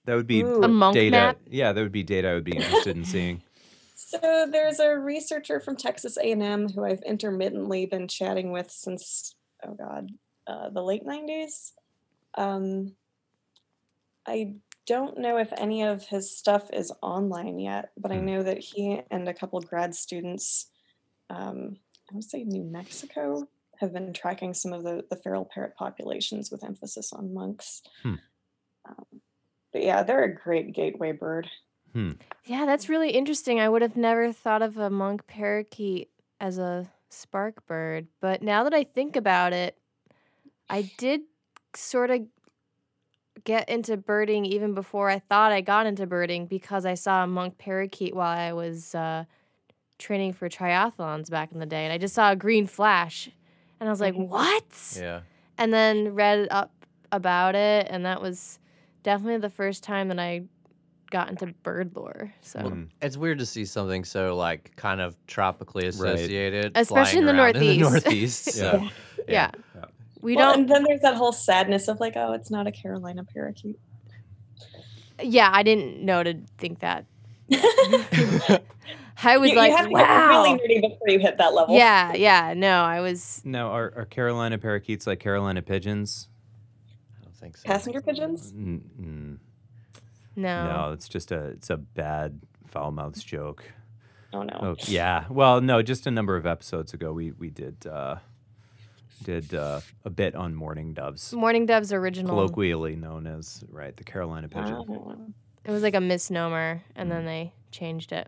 That 0.05 0.15
would 0.15 0.27
be 0.27 0.41
Ooh. 0.41 0.63
A 0.63 0.67
monk 0.67 0.93
data. 0.93 1.11
map? 1.11 1.37
Yeah, 1.47 1.73
that 1.73 1.81
would 1.81 1.91
be 1.91 2.03
data 2.03 2.29
I 2.29 2.33
would 2.33 2.43
be 2.43 2.55
interested 2.55 2.95
in 2.95 3.05
seeing. 3.05 3.41
So 3.93 4.45
there's 4.51 4.81
a 4.81 4.97
researcher 4.97 5.61
from 5.61 5.77
Texas 5.77 6.17
A&M 6.17 6.67
who 6.67 6.83
I've 6.83 7.01
intermittently 7.03 7.85
been 7.85 8.09
chatting 8.09 8.51
with 8.51 8.69
since 8.69 9.35
oh 9.65 9.73
god, 9.73 10.09
uh, 10.47 10.69
the 10.69 10.81
late 10.81 11.05
90s. 11.05 11.71
Um, 12.35 12.93
I 14.27 14.55
don't 14.91 15.17
know 15.17 15.37
if 15.37 15.53
any 15.57 15.83
of 15.83 16.05
his 16.07 16.35
stuff 16.37 16.69
is 16.73 16.91
online 17.01 17.59
yet, 17.59 17.91
but 17.97 18.11
I 18.11 18.17
Hmm. 18.17 18.25
know 18.25 18.43
that 18.43 18.59
he 18.59 19.01
and 19.09 19.27
a 19.29 19.33
couple 19.33 19.59
grad 19.61 19.95
students, 19.95 20.69
um, 21.29 21.77
I 22.11 22.15
would 22.15 22.25
say 22.25 22.43
New 22.43 22.63
Mexico, 22.63 23.47
have 23.79 23.93
been 23.93 24.11
tracking 24.11 24.53
some 24.53 24.73
of 24.73 24.83
the, 24.83 25.05
the 25.09 25.15
feral 25.15 25.45
parrot 25.45 25.75
populations 25.77 26.51
with 26.51 26.63
emphasis 26.63 27.13
on 27.13 27.33
monks. 27.33 27.81
Hmm. 28.03 28.15
Um, 28.85 29.21
but 29.71 29.81
yeah, 29.83 30.03
they're 30.03 30.25
a 30.25 30.35
great 30.35 30.73
gateway 30.73 31.13
bird. 31.13 31.49
Yeah, 32.45 32.65
that's 32.65 32.89
really 32.89 33.11
interesting. 33.11 33.59
I 33.61 33.69
would 33.69 33.81
have 33.81 33.95
never 33.95 34.33
thought 34.33 34.61
of 34.61 34.77
a 34.77 34.89
monk 34.89 35.25
parakeet 35.25 36.09
as 36.39 36.57
a 36.57 36.91
spark 37.09 37.65
bird, 37.65 38.07
but 38.19 38.41
now 38.41 38.63
that 38.65 38.73
I 38.73 38.83
think 38.83 39.15
about 39.15 39.53
it, 39.53 39.77
I 40.69 40.81
did 40.97 41.21
sort 41.75 42.11
of 42.11 42.21
get 43.43 43.67
into 43.69 43.97
birding 43.97 44.45
even 44.45 44.73
before 44.73 45.09
I 45.09 45.19
thought 45.19 45.51
I 45.51 45.61
got 45.61 45.85
into 45.85 46.05
birding 46.05 46.45
because 46.47 46.85
I 46.85 46.93
saw 46.93 47.23
a 47.23 47.27
monk 47.27 47.57
parakeet 47.57 48.15
while 48.15 48.37
I 48.37 48.53
was 48.53 48.93
uh, 48.95 49.25
training 49.97 50.33
for 50.33 50.49
triathlons 50.49 51.29
back 51.29 51.51
in 51.51 51.59
the 51.59 51.65
day, 51.65 51.83
and 51.85 51.93
I 51.93 51.97
just 51.97 52.13
saw 52.15 52.31
a 52.31 52.35
green 52.35 52.67
flash, 52.67 53.29
and 53.79 53.87
I 53.87 53.91
was 53.91 54.01
like, 54.01 54.15
Mhm. 54.15 54.27
"What?" 54.27 54.97
yeah. 54.99 55.21
and 55.57 55.73
then 55.73 56.13
read 56.15 56.47
up 56.51 56.71
about 57.11 57.55
it, 57.55 57.87
and 57.89 58.05
that 58.05 58.21
was 58.21 58.59
definitely 59.03 59.37
the 59.39 59.49
first 59.49 59.83
time 59.83 60.07
that 60.09 60.19
I 60.19 60.43
got 61.09 61.29
into 61.29 61.47
bird 61.63 61.91
lore. 61.95 62.33
So. 62.41 62.59
Mm. 62.59 62.87
It's 63.01 63.17
weird 63.17 63.39
to 63.39 63.45
see 63.45 63.65
something 63.65 64.05
so 64.05 64.35
like 64.37 64.73
kind 64.77 65.01
of 65.01 65.15
tropically 65.27 65.85
associated, 65.87 66.71
Especially 66.75 67.19
in 67.19 67.25
the 67.25 67.35
around 67.35 67.57
in 67.57 67.61
the 67.61 67.77
Northeast. 67.79 68.03
Northeast. 68.05 68.43
so, 68.53 68.87
Yeah. 69.27 69.51
Yeah. 69.51 69.51
Yeah. 70.21 70.25
We 70.25 70.35
well, 70.35 70.51
don't. 70.51 70.61
and 70.61 70.69
then 70.69 70.83
there's 70.83 71.01
that 71.01 71.15
whole 71.15 71.31
sadness 71.31 71.87
of 71.87 71.99
like, 71.99 72.13
oh, 72.15 72.33
it's 72.33 72.51
not 72.51 72.67
a 72.67 72.71
Carolina 72.71 73.23
parakeet. 73.23 73.79
Yeah, 75.21 75.49
I 75.51 75.63
didn't 75.63 76.03
know 76.03 76.23
to 76.23 76.39
think 76.57 76.79
that. 76.79 77.05
I 79.23 79.37
was 79.37 79.51
you, 79.51 79.55
like, 79.55 79.71
you 79.71 79.77
have 79.77 79.85
to 79.87 79.91
wow. 79.91 80.29
really 80.29 80.59
nerdy 80.59 80.81
before 80.81 81.09
you 81.09 81.19
hit 81.19 81.37
that 81.37 81.53
level. 81.53 81.75
yeah, 81.75 82.13
yeah. 82.13 82.53
No, 82.55 82.81
I 82.81 83.01
was. 83.01 83.41
No, 83.43 83.67
are, 83.67 83.93
are 83.95 84.05
Carolina 84.05 84.57
parakeets 84.57 85.05
like 85.05 85.19
Carolina 85.19 85.61
pigeons? 85.61 86.27
I 87.19 87.23
don't 87.23 87.35
think 87.35 87.57
so. 87.57 87.67
Passenger 87.67 88.01
pigeons? 88.01 88.51
Mm, 88.51 88.81
mm, 88.99 89.37
No. 90.35 90.65
No, 90.65 90.91
it's 90.93 91.07
just 91.07 91.31
a 91.31 91.45
it's 91.49 91.69
a 91.69 91.77
bad 91.77 92.39
foul 92.67 92.91
mouthed 92.91 93.25
joke. 93.25 93.63
Oh 94.33 94.43
no. 94.43 94.57
Oh 94.61 94.75
yeah. 94.87 95.25
Well, 95.29 95.61
no, 95.61 95.81
just 95.81 96.07
a 96.07 96.11
number 96.11 96.35
of 96.35 96.45
episodes 96.45 96.93
ago, 96.93 97.11
we 97.11 97.31
we 97.31 97.49
did 97.49 97.85
uh, 97.85 98.15
did 99.23 99.53
uh, 99.53 99.81
a 100.05 100.09
bit 100.09 100.35
on 100.35 100.55
mourning 100.55 100.93
doves, 100.93 101.33
Morning 101.33 101.65
Dove's 101.65 101.91
original. 101.93 102.29
colloquially 102.35 102.95
known 102.95 103.27
as 103.27 103.63
right 103.69 103.95
the 103.95 104.03
Carolina 104.03 104.47
pigeon. 104.47 104.73
Oh. 104.73 105.15
It 105.63 105.71
was 105.71 105.83
like 105.83 105.93
a 105.95 106.01
misnomer, 106.01 106.81
and 106.95 107.11
then 107.11 107.25
they 107.25 107.53
changed 107.71 108.11
it. 108.11 108.27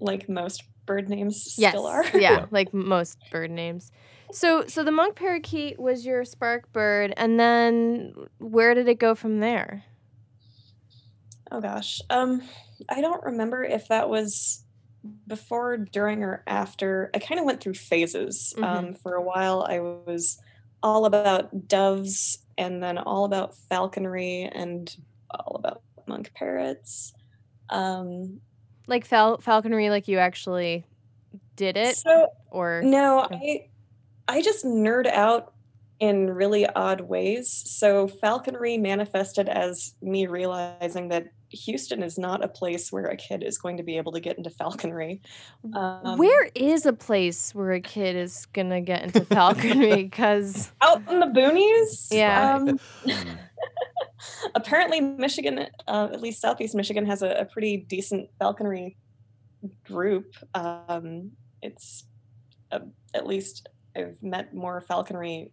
Like 0.00 0.28
most 0.28 0.62
bird 0.86 1.08
names 1.08 1.54
Yes. 1.58 1.72
still 1.72 1.86
are. 1.86 2.04
yeah, 2.14 2.20
Yeah. 2.20 2.46
like 2.50 2.72
most 2.72 3.18
bird 3.30 3.50
names. 3.50 3.90
So, 4.30 4.64
so 4.66 4.84
the 4.84 4.90
monk 4.92 5.16
parakeet 5.16 5.78
was 5.80 6.04
your 6.06 6.24
spark 6.24 6.70
bird, 6.72 7.12
and 7.16 7.38
then 7.40 8.14
where 8.38 8.74
did 8.74 8.86
it 8.88 8.98
go 8.98 9.14
from 9.14 9.40
there? 9.40 9.84
Oh 11.50 11.60
gosh. 11.60 12.00
Um 12.10 12.42
I 12.88 13.00
don't 13.00 13.22
remember 13.24 13.64
if 13.64 13.88
that 13.88 14.08
was 14.08 14.64
before, 15.26 15.76
during, 15.78 16.22
or 16.22 16.42
after. 16.46 17.10
I 17.14 17.18
kind 17.18 17.38
of 17.40 17.46
went 17.46 17.60
through 17.62 17.74
phases. 17.74 18.54
Mhm. 18.56 18.64
Um 18.64 18.94
for 18.94 19.14
a 19.14 19.22
while 19.22 19.66
I 19.68 19.80
was 19.80 20.38
all 20.82 21.04
about 21.06 21.68
doves 21.68 22.38
and 22.56 22.82
then 22.82 22.98
all 22.98 23.24
about 23.24 23.54
falconry 23.68 24.42
and 24.52 24.94
all 25.30 25.56
about 25.56 25.82
monk 26.06 26.32
parrots. 26.34 27.12
Um, 27.70 28.40
Like 28.86 29.04
fal- 29.04 29.38
falconry, 29.40 29.90
like 29.90 30.08
you 30.08 30.18
actually 30.18 30.84
did 31.56 31.76
it, 31.76 31.96
so 31.96 32.28
or 32.50 32.82
no. 32.84 33.28
I 33.30 33.68
I 34.28 34.42
just 34.42 34.64
nerd 34.64 35.06
out 35.06 35.54
in 36.00 36.30
really 36.30 36.66
odd 36.66 37.02
ways. 37.02 37.50
So 37.66 38.08
falconry 38.08 38.78
manifested 38.78 39.48
as 39.48 39.94
me 40.00 40.26
realizing 40.26 41.08
that 41.08 41.26
Houston 41.50 42.02
is 42.02 42.18
not 42.18 42.44
a 42.44 42.48
place 42.48 42.92
where 42.92 43.06
a 43.06 43.16
kid 43.16 43.42
is 43.42 43.58
going 43.58 43.76
to 43.78 43.82
be 43.82 43.96
able 43.96 44.12
to 44.12 44.20
get 44.20 44.36
into 44.36 44.50
falconry. 44.50 45.20
Um, 45.74 46.18
where 46.18 46.50
is 46.54 46.86
a 46.86 46.92
place 46.92 47.54
where 47.54 47.72
a 47.72 47.80
kid 47.80 48.16
is 48.16 48.46
gonna 48.46 48.80
get 48.80 49.02
into 49.02 49.24
falconry? 49.24 50.04
Because 50.04 50.72
out 50.80 51.02
in 51.08 51.20
the 51.20 51.26
boonies? 51.26 52.08
Yeah. 52.10 52.56
Um, 52.56 52.78
apparently, 54.54 55.00
Michigan, 55.00 55.66
uh, 55.86 56.08
at 56.12 56.20
least 56.20 56.40
Southeast 56.40 56.74
Michigan, 56.74 57.06
has 57.06 57.22
a, 57.22 57.30
a 57.30 57.44
pretty 57.44 57.78
decent 57.78 58.28
falconry 58.38 58.96
group. 59.84 60.34
Um, 60.54 61.32
it's 61.62 62.04
uh, 62.70 62.80
at 63.14 63.26
least 63.26 63.68
I've 63.96 64.22
met 64.22 64.54
more 64.54 64.80
falconry 64.80 65.52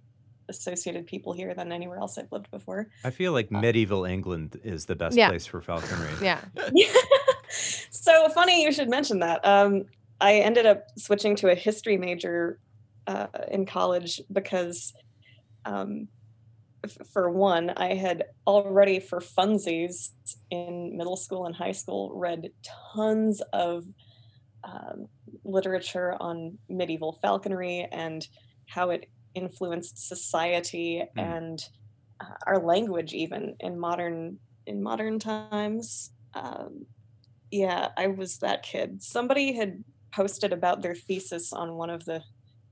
associated 0.49 1.05
people 1.07 1.33
here 1.33 1.53
than 1.53 1.71
anywhere 1.71 1.97
else 1.99 2.17
I've 2.17 2.31
lived 2.31 2.49
before. 2.51 2.87
I 3.03 3.09
feel 3.09 3.31
like 3.31 3.51
medieval 3.51 4.05
England 4.05 4.59
is 4.63 4.85
the 4.85 4.95
best 4.95 5.15
Yeah. 5.17 5.29
place 5.29 5.45
for 5.45 5.61
falconry. 5.61 6.09
yeah, 6.21 6.41
so 7.91 8.29
funny 8.29 8.63
you 8.63 8.71
should 8.71 8.89
mention 8.89 9.19
that. 9.19 9.45
Um, 9.45 9.83
I 10.21 10.35
ended 10.35 10.65
up 10.65 10.85
switching 10.97 11.35
to 11.37 11.49
a 11.51 11.55
history 11.55 11.97
major 11.97 12.59
uh, 13.07 13.27
in 13.51 13.65
college 13.65 14.21
because, 14.31 14.93
um, 15.65 16.07
f- 16.83 16.97
for 17.11 17.29
one, 17.29 17.71
I 17.71 17.95
had 17.95 18.23
already 18.47 18.99
for 18.99 19.19
funsies 19.19 20.09
in 20.49 20.95
middle 20.97 21.17
school 21.17 21.45
and 21.45 21.55
high 21.55 21.73
school 21.73 22.11
read 22.15 22.49
tons 22.95 23.41
of 23.53 23.83
um, 24.63 25.07
literature 25.43 26.15
on 26.19 26.57
medieval 26.69 27.19
falconry 27.21 27.87
and 27.91 28.27
how 28.67 28.89
it 28.89 29.07
influenced 29.35 30.07
society 30.07 31.03
Hmm. 31.13 31.19
and 31.19 31.69
uh, 32.19 32.33
our 32.47 32.59
language 32.59 33.13
even 33.13 33.55
in 33.59 33.77
modern 33.79 34.39
in 34.65 34.81
modern 34.81 35.19
times. 35.19 36.11
Um, 36.33 36.85
yeah 37.51 37.89
i 37.97 38.07
was 38.07 38.39
that 38.39 38.63
kid. 38.63 39.01
Somebody 39.03 39.53
had 39.53 39.83
posted 40.13 40.51
about 40.53 40.81
their 40.81 40.95
thesis 40.95 41.53
on 41.53 41.75
one 41.75 41.89
of 41.89 42.05
the 42.05 42.21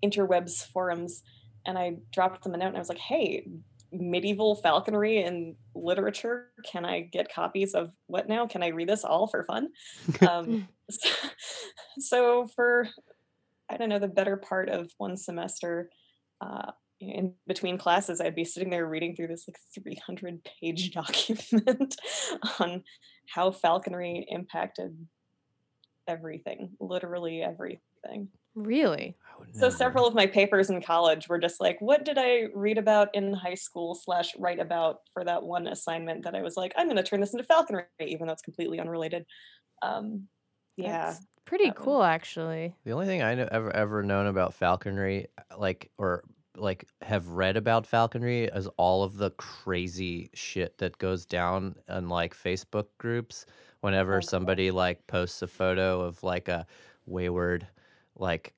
interwebs 0.03 0.65
forums 0.65 1.21
and 1.65 1.77
i 1.77 1.95
dropped 2.11 2.43
them 2.43 2.53
a 2.53 2.57
note 2.57 2.67
and 2.67 2.75
i 2.75 2.79
was 2.79 2.89
like 2.89 2.97
hey 2.97 3.45
medieval 3.91 4.55
falconry 4.55 5.21
and 5.23 5.55
literature 5.75 6.47
can 6.65 6.83
i 6.83 6.99
get 7.01 7.33
copies 7.33 7.73
of 7.73 7.91
what 8.07 8.27
now? 8.27 8.47
Can 8.47 8.63
i 8.63 8.67
read 8.69 8.89
this 8.89 9.03
all 9.03 9.27
for 9.27 9.43
fun? 9.43 9.69
Um, 10.27 10.67
so, 10.89 11.09
so 11.99 12.47
for 12.55 12.87
i 13.69 13.77
don't 13.77 13.89
know 13.89 13.99
the 13.99 14.07
better 14.07 14.35
part 14.37 14.69
of 14.69 14.91
one 14.97 15.15
semester 15.15 15.89
uh, 16.43 16.71
in 16.99 17.33
between 17.47 17.77
classes 17.77 18.21
i'd 18.21 18.35
be 18.35 18.45
sitting 18.45 18.69
there 18.69 18.87
reading 18.87 19.15
through 19.15 19.27
this 19.27 19.45
like 19.47 19.57
300 19.73 20.47
page 20.61 20.91
document 20.93 21.95
on 22.59 22.83
how 23.27 23.51
falconry 23.51 24.25
impacted 24.29 25.07
everything 26.07 26.71
literally 26.79 27.41
everything 27.41 28.29
really. 28.55 29.15
So 29.53 29.69
several 29.69 30.05
of 30.05 30.13
my 30.13 30.27
papers 30.27 30.69
in 30.69 30.81
college 30.81 31.27
were 31.27 31.39
just 31.39 31.59
like 31.59 31.77
what 31.79 32.05
did 32.05 32.17
i 32.17 32.47
read 32.53 32.77
about 32.77 33.09
in 33.13 33.33
high 33.33 33.55
school 33.55 33.95
slash 33.95 34.31
write 34.37 34.59
about 34.59 34.99
for 35.13 35.23
that 35.23 35.43
one 35.43 35.67
assignment 35.67 36.23
that 36.23 36.35
i 36.35 36.41
was 36.41 36.55
like 36.55 36.73
i'm 36.77 36.87
going 36.87 36.97
to 36.97 37.03
turn 37.03 37.19
this 37.21 37.33
into 37.33 37.43
falconry 37.43 37.85
even 37.99 38.27
though 38.27 38.33
it's 38.33 38.41
completely 38.41 38.79
unrelated 38.79 39.25
um 39.81 40.27
yeah 40.77 41.05
That's 41.11 41.25
pretty 41.45 41.65
that 41.65 41.77
one. 41.77 41.85
cool, 41.85 42.03
actually. 42.03 42.75
The 42.85 42.91
only 42.91 43.05
thing 43.05 43.21
I 43.21 43.35
know, 43.35 43.47
ever 43.51 43.75
ever 43.75 44.03
known 44.03 44.27
about 44.27 44.53
falconry, 44.53 45.27
like 45.57 45.91
or 45.97 46.23
like 46.57 46.85
have 47.01 47.27
read 47.29 47.57
about 47.57 47.85
falconry, 47.87 48.45
is 48.45 48.67
all 48.77 49.03
of 49.03 49.17
the 49.17 49.31
crazy 49.31 50.29
shit 50.33 50.77
that 50.77 50.97
goes 50.97 51.25
down 51.25 51.75
on 51.89 52.09
like 52.09 52.35
Facebook 52.35 52.87
groups. 52.97 53.45
Whenever 53.81 54.17
Oh, 54.17 54.21
somebody 54.21 54.71
like 54.71 55.05
posts 55.07 55.41
a 55.41 55.47
photo 55.47 56.01
of 56.01 56.21
like 56.23 56.47
a 56.47 56.65
wayward, 57.05 57.67
like, 58.15 58.53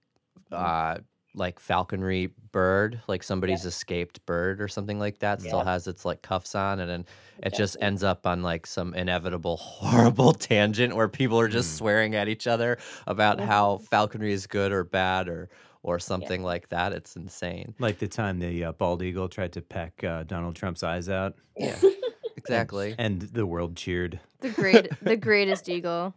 Mm. 0.51 0.57
uh, 0.97 1.01
like 1.33 1.59
falconry 1.59 2.27
bird, 2.51 3.01
like 3.07 3.23
somebody's 3.23 3.65
escaped 3.65 4.25
bird 4.25 4.61
or 4.61 4.67
something 4.67 4.99
like 4.99 5.19
that, 5.19 5.41
still 5.41 5.63
has 5.63 5.87
its 5.87 6.05
like 6.05 6.21
cuffs 6.21 6.53
on, 6.55 6.79
and 6.79 6.89
then 6.89 7.05
it 7.39 7.51
Yeah. 7.53 7.57
just 7.57 7.77
ends 7.81 8.03
up 8.03 8.25
on 8.27 8.43
like 8.43 8.65
some 8.67 8.93
inevitable 8.93 9.57
horrible 9.61 10.33
tangent 10.33 10.95
where 10.95 11.07
people 11.09 11.39
are 11.39 11.47
just 11.49 11.73
Mm. 11.73 11.77
swearing 11.77 12.15
at 12.15 12.27
each 12.29 12.45
other 12.47 12.77
about 13.07 13.39
how 13.39 13.77
falconry 13.77 14.31
is 14.31 14.45
good 14.47 14.71
or 14.71 14.83
bad 14.83 15.27
or 15.27 15.49
or 15.85 15.99
something 15.99 16.41
like 16.41 16.67
that. 16.69 16.93
It's 16.93 17.15
insane. 17.15 17.75
Like 17.77 17.99
the 17.99 18.07
time 18.07 18.39
the 18.39 18.65
uh, 18.65 18.71
bald 18.71 19.03
eagle 19.03 19.29
tried 19.29 19.53
to 19.53 19.61
peck 19.61 20.03
uh, 20.03 20.23
Donald 20.23 20.55
Trump's 20.55 20.81
eyes 20.81 21.09
out, 21.09 21.35
Yeah, 21.55 21.79
exactly. 22.37 22.95
and 22.97 23.21
the 23.21 23.45
world 23.45 23.75
cheered. 23.75 24.19
The 24.39 24.49
great, 24.49 24.89
the 25.03 25.15
greatest 25.29 25.69
eagle. 25.69 26.15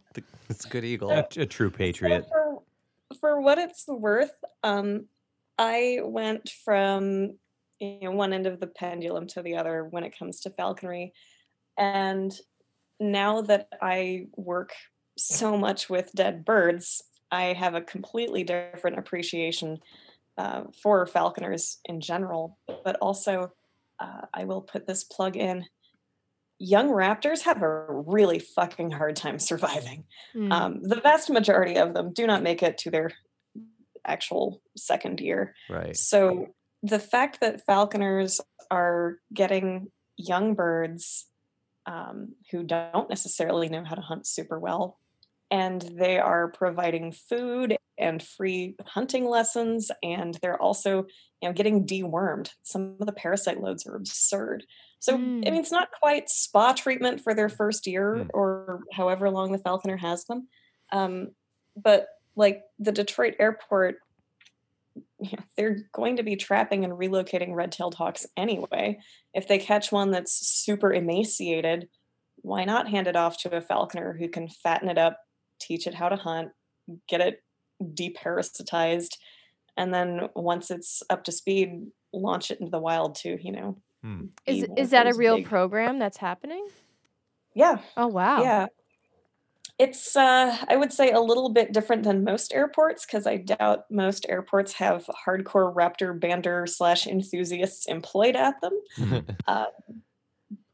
It's 0.49 0.65
a 0.65 0.69
good 0.69 0.83
eagle. 0.83 1.11
A, 1.11 1.19
a 1.37 1.45
true 1.45 1.69
So 1.69 1.77
patriot. 1.77 2.25
for, 2.27 2.63
for 3.19 3.41
what 3.41 3.59
it's 3.59 3.87
worth, 3.87 4.33
um, 4.63 5.05
I 5.59 5.99
went 6.03 6.49
from 6.65 7.37
you 7.79 7.99
know 8.01 8.11
one 8.11 8.33
end 8.33 8.47
of 8.47 8.59
the 8.59 8.67
pendulum 8.67 9.27
to 9.27 9.43
the 9.43 9.55
other 9.55 9.85
when 9.85 10.03
it 10.03 10.17
comes 10.17 10.39
to 10.41 10.49
falconry, 10.49 11.13
and 11.77 12.35
now 12.99 13.41
that 13.43 13.67
I 13.83 14.27
work 14.35 14.71
so 15.15 15.57
much 15.57 15.89
with 15.91 16.11
dead 16.13 16.43
birds, 16.43 17.03
I 17.31 17.53
have 17.53 17.75
a 17.75 17.81
completely 17.81 18.43
different 18.43 18.97
appreciation 18.97 19.79
uh, 20.37 20.63
for 20.81 21.05
falconers 21.05 21.79
in 21.85 22.01
general, 22.01 22.57
but 22.83 22.95
also 23.01 23.51
uh, 23.99 24.21
I 24.33 24.45
will 24.45 24.61
put 24.61 24.87
this 24.87 25.03
plug 25.03 25.35
in. 25.35 25.65
Young 26.59 26.89
raptors 26.89 27.41
have 27.41 27.61
a 27.61 27.85
really 27.89 28.39
fucking 28.39 28.91
hard 28.91 29.15
time 29.15 29.39
surviving. 29.39 30.05
Mm. 30.35 30.51
Um, 30.51 30.79
the 30.81 30.99
vast 31.01 31.29
majority 31.29 31.77
of 31.77 31.93
them 31.93 32.13
do 32.13 32.25
not 32.25 32.43
make 32.43 32.63
it 32.63 32.77
to 32.79 32.91
their 32.91 33.11
actual 34.05 34.61
second 34.77 35.19
year. 35.19 35.55
Right. 35.69 35.95
So 35.95 36.47
the 36.83 36.99
fact 36.99 37.41
that 37.41 37.65
falconers 37.65 38.41
are 38.71 39.17
getting 39.33 39.87
young 40.17 40.53
birds 40.53 41.27
um, 41.85 42.35
who 42.51 42.63
don't 42.63 43.09
necessarily 43.09 43.69
know 43.69 43.83
how 43.83 43.95
to 43.95 44.01
hunt 44.01 44.27
super 44.27 44.59
well, 44.59 44.99
and 45.51 45.81
they 45.81 46.19
are 46.19 46.51
providing 46.51 47.11
food 47.11 47.77
and 47.97 48.21
free 48.23 48.75
hunting 48.85 49.25
lessons, 49.25 49.91
and 50.03 50.35
they're 50.41 50.61
also 50.61 51.05
you 51.41 51.49
know 51.49 51.53
getting 51.53 51.85
dewormed. 51.85 52.51
Some 52.63 52.95
of 52.99 53.05
the 53.05 53.13
parasite 53.13 53.61
loads 53.61 53.85
are 53.87 53.95
absurd. 53.95 54.65
So 54.99 55.13
I 55.13 55.17
Mm. 55.17 55.43
mean, 55.45 55.55
it's 55.55 55.71
not 55.71 55.89
quite 56.01 56.29
spa 56.29 56.73
treatment 56.73 57.21
for 57.21 57.33
their 57.33 57.49
first 57.49 57.87
year 57.87 58.25
Mm. 58.25 58.29
or 58.33 58.81
however 58.93 59.29
long 59.29 59.51
the 59.51 59.57
falconer 59.59 59.97
has 59.97 60.25
them, 60.25 60.47
um, 60.91 61.29
but 61.75 62.07
like 62.35 62.61
the 62.79 62.91
Detroit 62.91 63.35
airport 63.39 63.97
you 65.21 65.31
know, 65.33 65.43
they're 65.57 65.81
going 65.93 66.15
to 66.17 66.23
be 66.23 66.35
trapping 66.35 66.83
and 66.85 66.93
relocating 66.93 67.53
red-tailed 67.53 67.95
hawks 67.95 68.25
anyway. 68.37 68.97
If 69.33 69.47
they 69.47 69.59
catch 69.59 69.91
one 69.91 70.11
that's 70.11 70.47
super 70.47 70.93
emaciated, 70.93 71.89
why 72.37 72.63
not 72.63 72.87
hand 72.89 73.07
it 73.07 73.15
off 73.17 73.37
to 73.39 73.55
a 73.55 73.61
falconer 73.61 74.13
who 74.17 74.29
can 74.29 74.47
fatten 74.47 74.89
it 74.89 74.97
up, 74.97 75.19
teach 75.59 75.87
it 75.87 75.93
how 75.93 76.09
to 76.09 76.15
hunt, 76.15 76.49
get 77.07 77.21
it 77.21 77.43
deparasitized, 77.81 79.17
and 79.77 79.93
then 79.93 80.29
once 80.35 80.71
it's 80.71 81.01
up 81.09 81.23
to 81.25 81.31
speed, 81.31 81.87
launch 82.13 82.51
it 82.51 82.59
into 82.59 82.71
the 82.71 82.79
wild 82.79 83.15
too. 83.15 83.37
you 83.41 83.51
know. 83.51 83.77
Hmm. 84.03 84.25
Is 84.45 84.65
is 84.77 84.89
that 84.91 85.07
a 85.07 85.13
real 85.13 85.37
big- 85.37 85.45
program 85.45 85.99
that's 85.99 86.17
happening? 86.17 86.67
Yeah, 87.53 87.79
Oh 87.97 88.07
wow. 88.07 88.41
yeah. 88.41 88.67
It's 89.77 90.15
uh 90.15 90.57
I 90.67 90.75
would 90.75 90.91
say 90.93 91.11
a 91.11 91.19
little 91.21 91.49
bit 91.49 91.71
different 91.73 92.03
than 92.03 92.23
most 92.23 92.53
airports 92.53 93.05
because 93.05 93.25
I 93.25 93.37
doubt 93.37 93.85
most 93.89 94.25
airports 94.29 94.73
have 94.73 95.05
hardcore 95.25 95.73
raptor 95.73 96.17
bander 96.19 96.67
slash 96.67 97.07
enthusiasts 97.07 97.85
employed 97.87 98.35
at 98.35 98.55
them. 98.61 99.25
Uh, 99.47 99.65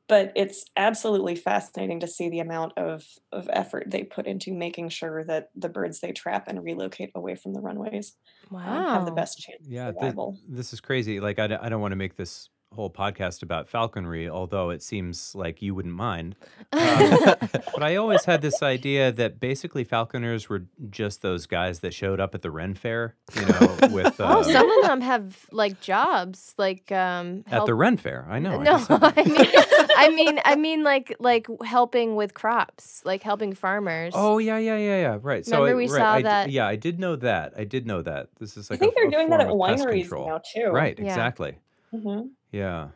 but 0.07 0.31
it's 0.35 0.65
absolutely 0.77 1.35
fascinating 1.35 1.99
to 2.01 2.07
see 2.07 2.29
the 2.29 2.39
amount 2.39 2.73
of, 2.77 3.05
of 3.31 3.49
effort 3.51 3.85
they 3.89 4.03
put 4.03 4.27
into 4.27 4.53
making 4.53 4.89
sure 4.89 5.23
that 5.25 5.49
the 5.55 5.69
birds 5.69 5.99
they 5.99 6.11
trap 6.11 6.47
and 6.47 6.63
relocate 6.63 7.11
away 7.15 7.35
from 7.35 7.53
the 7.53 7.61
runways 7.61 8.15
Wow. 8.51 8.79
um, 8.79 8.85
have 8.85 9.05
the 9.05 9.11
best 9.11 9.39
chance 9.39 9.59
Yeah, 9.61 9.89
of 9.89 9.95
thi- 9.99 10.13
survival. 10.13 10.39
this 10.47 10.73
is 10.73 10.81
crazy. 10.81 11.19
Like, 11.19 11.39
I, 11.39 11.47
d- 11.47 11.55
I 11.55 11.69
don't 11.69 11.81
want 11.81 11.91
to 11.93 11.95
make 11.97 12.15
this 12.15 12.49
whole 12.75 12.89
podcast 12.91 13.41
about 13.41 13.67
falconry, 13.67 14.29
although 14.29 14.69
it 14.69 14.83
seems 14.83 15.33
like 15.33 15.61
you 15.61 15.73
wouldn't 15.75 15.95
mind. 15.95 16.35
Um, 16.75 17.37
but 17.73 17.83
I 17.83 17.95
always 17.95 18.25
had 18.25 18.41
this 18.41 18.61
idea 18.61 19.11
that 19.13 19.39
basically 19.39 19.83
falconers 19.85 20.49
were 20.49 20.65
just 20.89 21.21
those 21.21 21.45
guys 21.45 21.79
that 21.79 21.93
showed 21.93 22.19
up 22.19 22.35
at 22.35 22.41
the 22.41 22.51
Ren 22.51 22.73
Fair, 22.73 23.15
you 23.33 23.45
know, 23.45 23.77
with 23.91 24.19
uh, 24.19 24.37
Oh, 24.37 24.41
some 24.43 24.69
of 24.69 24.85
them 24.85 25.01
have 25.01 25.45
like 25.51 25.79
jobs, 25.79 26.53
like 26.57 26.91
um. 26.91 27.43
at 27.49 27.65
the 27.65 27.73
Ren 27.73 27.95
Fair. 27.97 28.25
I 28.29 28.39
know. 28.39 28.59
I 28.59 28.63
no, 28.63 28.71
just 28.73 28.87
said 28.87 28.99
that. 29.01 29.17
I 29.17 29.23
mean, 29.23 29.87
I 29.97 30.09
mean, 30.09 30.39
I 30.45 30.55
mean, 30.55 30.83
like 30.83 31.15
like 31.19 31.47
helping 31.63 32.15
with 32.15 32.33
crops, 32.33 33.01
like 33.05 33.23
helping 33.23 33.53
farmers. 33.53 34.13
Oh 34.15 34.37
yeah, 34.37 34.57
yeah, 34.57 34.77
yeah, 34.77 35.01
yeah. 35.01 35.17
Right. 35.21 35.45
So 35.45 35.63
Remember 35.63 35.71
I, 35.71 35.75
we 35.75 35.87
right, 35.87 35.97
saw 35.99 36.11
I 36.13 36.17
d- 36.17 36.23
that- 36.23 36.51
yeah, 36.51 36.67
I 36.67 36.75
did 36.75 36.99
know 36.99 37.15
that. 37.17 37.53
I 37.57 37.63
did 37.63 37.87
know 37.87 38.01
that. 38.01 38.29
This 38.39 38.57
is 38.57 38.69
like. 38.69 38.79
I 38.79 38.81
think 38.81 38.93
a, 38.93 38.95
they're 38.95 39.07
a 39.07 39.11
doing 39.11 39.29
that 39.29 39.39
at 39.41 39.47
form 39.47 39.61
of 39.71 39.77
pest 39.77 39.87
wineries 39.87 40.11
now 40.27 40.41
too. 40.53 40.69
Right. 40.71 40.97
Yeah. 40.99 41.05
Exactly. 41.05 41.57
Hmm 42.01 42.21
Yeah. 42.51 42.89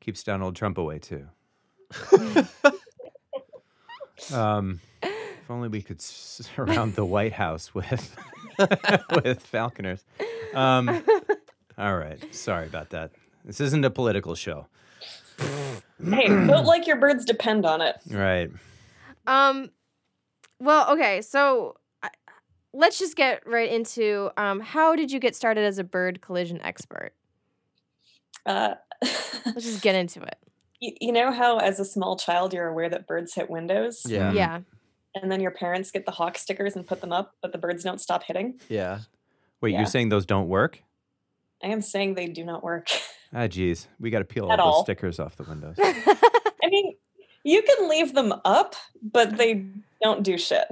Keeps 0.00 0.22
Donald 0.22 0.56
Trump 0.56 0.78
away 0.78 0.98
too. 0.98 1.26
um, 4.32 4.80
if 5.02 5.50
only 5.50 5.68
we 5.68 5.82
could 5.82 6.00
surround 6.02 6.94
the 6.94 7.04
White 7.04 7.32
House 7.32 7.74
with 7.74 8.16
with 9.24 9.44
falconers. 9.46 10.04
Um, 10.54 11.02
all 11.76 11.96
right. 11.96 12.22
Sorry 12.34 12.66
about 12.66 12.90
that. 12.90 13.10
This 13.44 13.60
isn't 13.60 13.84
a 13.84 13.90
political 13.90 14.34
show. 14.34 14.66
Hey, 16.04 16.28
vote 16.28 16.64
like 16.64 16.86
your 16.86 16.96
birds 16.96 17.24
depend 17.24 17.64
on 17.64 17.80
it. 17.80 17.96
Right. 18.10 18.50
Um, 19.26 19.70
well, 20.60 20.90
okay, 20.92 21.22
so 21.22 21.76
I- 22.02 22.10
let's 22.72 22.98
just 22.98 23.14
get 23.16 23.46
right 23.46 23.70
into 23.70 24.30
um. 24.36 24.60
How 24.60 24.96
did 24.96 25.12
you 25.12 25.20
get 25.20 25.36
started 25.36 25.64
as 25.64 25.78
a 25.78 25.84
bird 25.84 26.20
collision 26.20 26.60
expert? 26.62 27.12
Uh, 28.48 28.74
Let's 29.46 29.64
just 29.64 29.82
get 29.88 29.94
into 29.94 30.22
it. 30.22 30.36
you, 30.80 30.92
you 31.00 31.12
know 31.12 31.30
how 31.30 31.58
as 31.58 31.78
a 31.78 31.84
small 31.84 32.16
child 32.16 32.52
you're 32.54 32.66
aware 32.68 32.88
that 32.88 33.06
birds 33.06 33.34
hit 33.34 33.48
windows 33.50 34.02
Yeah. 34.06 34.32
Yeah. 34.32 34.60
and 35.14 35.30
then 35.30 35.40
your 35.40 35.50
parents 35.52 35.90
get 35.90 36.04
the 36.06 36.12
hawk 36.12 36.38
stickers 36.38 36.74
and 36.76 36.86
put 36.86 37.00
them 37.00 37.12
up 37.12 37.34
but 37.42 37.52
the 37.52 37.58
birds 37.58 37.84
don't 37.84 38.00
stop 38.00 38.22
hitting 38.24 38.58
Yeah. 38.68 39.00
Wait, 39.60 39.72
Yeah. 39.72 39.78
you're 39.80 39.86
saying 39.86 40.08
those 40.08 40.24
don't 40.26 40.48
work? 40.48 40.82
i 41.62 41.66
am 41.66 41.82
saying 41.82 42.14
they 42.14 42.26
do 42.26 42.44
not 42.44 42.62
work 42.64 42.88
Ah, 43.34 43.46
geez. 43.46 43.86
We 44.00 44.08
got 44.08 44.20
to 44.20 44.24
peel 44.24 44.46
all 44.46 44.52
At 44.52 44.56
those 44.56 44.80
stickers 44.84 45.20
off 45.20 45.36
the 45.36 45.42
windows. 45.44 45.76
i 45.82 46.68
mean 46.70 46.96
you 47.44 47.60
can 47.62 47.88
leave 47.88 48.14
them 48.14 48.32
up 48.44 48.74
but 49.02 49.36
they 49.36 49.66
don't 50.02 50.22
do 50.22 50.38
shit 50.38 50.64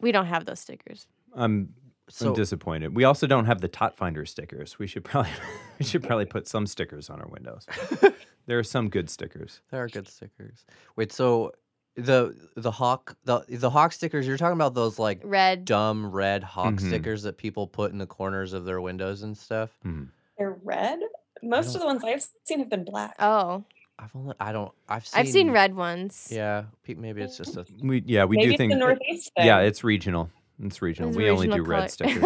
we 0.00 0.12
don't 0.12 0.26
have 0.26 0.44
those 0.46 0.60
stickers. 0.60 1.06
I'm 1.34 1.74
So 2.12 2.28
I'm 2.28 2.34
disappointed. 2.34 2.94
We 2.94 3.04
also 3.04 3.26
don't 3.26 3.46
have 3.46 3.60
the 3.60 3.68
Tot 3.68 3.94
Finder 3.96 4.24
stickers. 4.26 4.78
We 4.78 4.86
should 4.86 5.04
probably 5.04 5.30
we 5.78 5.84
should 5.86 6.02
probably 6.02 6.26
put 6.26 6.46
some 6.48 6.66
stickers 6.66 7.08
on 7.10 7.20
our 7.20 7.28
windows. 7.28 7.66
there 8.46 8.58
are 8.58 8.64
some 8.64 8.88
good 8.88 9.08
stickers. 9.10 9.60
there 9.70 9.82
are 9.82 9.88
good 9.88 10.08
stickers. 10.08 10.64
Wait, 10.96 11.12
so 11.12 11.52
the 11.96 12.34
the 12.56 12.70
hawk 12.70 13.16
the 13.24 13.44
the 13.48 13.68
hawk 13.70 13.92
stickers 13.92 14.26
you're 14.26 14.36
talking 14.38 14.54
about 14.56 14.74
those 14.74 14.98
like 14.98 15.20
Red. 15.24 15.64
dumb 15.64 16.10
red 16.10 16.42
hawk 16.42 16.74
Mhm. 16.74 16.86
stickers 16.88 17.22
that 17.24 17.36
people 17.36 17.66
put 17.66 17.90
in 17.92 17.98
the 17.98 18.06
corners 18.06 18.52
of 18.52 18.64
their 18.64 18.80
windows 18.80 19.22
and 19.22 19.36
stuff. 19.36 19.70
Mhm. 19.84 20.08
they're 20.38 20.56
red 20.62 21.00
most 21.42 21.74
of 21.74 21.80
the 21.80 21.86
ones 21.86 22.02
i've 22.04 22.24
seen 22.44 22.58
have 22.60 22.70
been 22.70 22.84
black 22.84 23.14
Oh, 23.18 23.64
I've 23.98 24.14
only 24.16 24.34
I 24.40 24.52
don't 24.52 24.72
I've 24.88 25.06
seen 25.06 25.20
I've 25.20 25.28
seen 25.28 25.50
red 25.50 25.74
ones. 25.74 26.28
Yeah, 26.30 26.64
maybe 26.86 27.22
it's 27.22 27.36
just 27.36 27.56
a 27.56 27.66
We 27.82 28.02
yeah 28.06 28.24
we 28.24 28.36
maybe 28.36 28.46
do 28.46 28.50
it's 28.52 28.58
think 28.58 28.72
the 28.72 28.78
northeast 28.78 29.30
thing. 29.36 29.46
yeah 29.46 29.58
it's 29.58 29.82
regional. 29.84 30.30
It's 30.62 30.82
regional. 30.82 31.10
It's 31.10 31.16
we 31.16 31.28
only 31.30 31.46
do 31.46 31.54
original 31.54 31.66
red 31.66 31.90
stickers. 31.90 32.22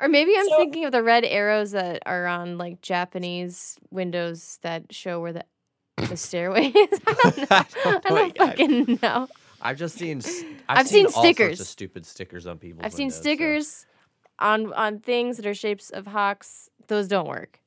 or 0.00 0.08
maybe 0.08 0.34
I'm 0.36 0.48
So- 0.48 0.56
thinking 0.58 0.84
of 0.84 0.92
the 0.92 1.02
red 1.02 1.24
arrows 1.24 1.72
that 1.72 2.02
are 2.06 2.26
on 2.26 2.58
like 2.58 2.80
Japanese 2.80 3.78
windows 3.90 4.58
that 4.62 4.92
show 4.92 5.20
where 5.20 5.32
the 5.32 5.44
the 6.08 6.16
stairway 6.16 6.66
is. 6.74 7.00
I 7.06 7.14
don't 7.14 7.38
know. 7.38 7.46
I 7.50 7.64
I 7.84 8.00
don't 8.00 8.02
don't, 8.02 8.38
know. 8.38 8.44
I- 8.44 8.48
fucking 8.48 8.98
know. 9.02 9.28
I've 9.62 9.78
just 9.78 9.96
seen 9.96 10.18
s- 10.18 10.42
I've, 10.68 10.78
I've 10.80 10.88
seen 10.88 11.06
all 11.06 11.12
sorts 11.12 11.28
of 11.28 11.34
stickers. 11.36 11.68
stupid 11.68 12.06
stickers 12.06 12.46
on 12.46 12.58
people. 12.58 12.82
I've 12.84 12.92
seen 12.92 13.10
stickers 13.10 13.86
on 14.38 14.72
on 14.74 14.98
things 14.98 15.38
that 15.38 15.46
are 15.46 15.54
shapes 15.54 15.90
of 15.90 16.06
hawks. 16.06 16.68
Those 16.88 17.08
don't 17.08 17.26
work. 17.26 17.58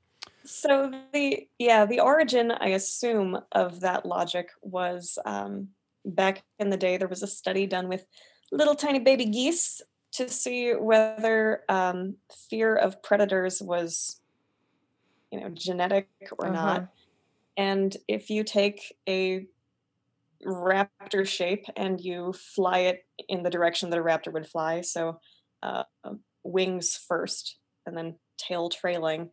So 0.46 0.92
the 1.14 1.48
yeah, 1.58 1.86
the 1.86 2.00
origin, 2.00 2.52
I 2.52 2.70
assume, 2.70 3.40
of 3.52 3.80
that 3.82 4.06
logic 4.06 4.50
was 4.62 5.18
um, 5.26 5.70
back 6.06 6.44
in 6.60 6.70
the 6.70 6.78
day. 6.78 6.98
There 6.98 7.08
was 7.08 7.24
a 7.24 7.28
study 7.28 7.66
done 7.66 7.88
with 7.90 8.06
little 8.52 8.76
tiny 8.76 9.00
baby 9.00 9.26
geese 9.26 9.82
to 10.14 10.30
see 10.30 10.74
whether 10.74 11.64
um, 11.70 12.16
fear 12.50 12.76
of 12.76 13.02
predators 13.04 13.62
was, 13.62 14.20
you 15.32 15.40
know, 15.40 15.50
genetic 15.50 16.10
or 16.38 16.50
Uh-huh. 16.50 16.54
not. 16.54 16.90
And 17.58 17.96
if 18.08 18.30
you 18.30 18.44
take 18.44 18.96
a 19.08 19.46
raptor 20.46 21.28
shape 21.28 21.66
and 21.76 22.00
you 22.00 22.34
fly 22.34 22.80
it 22.80 23.06
in 23.28 23.44
the 23.44 23.50
direction 23.50 23.90
that 23.90 24.00
a 24.00 24.04
raptor 24.04 24.32
would 24.32 24.48
fly, 24.48 24.82
so 24.82 25.20
uh, 25.62 25.84
wings 26.44 26.96
first 27.08 27.58
and 27.86 27.96
then 27.98 28.16
tail 28.38 28.70
trailing, 28.70 29.30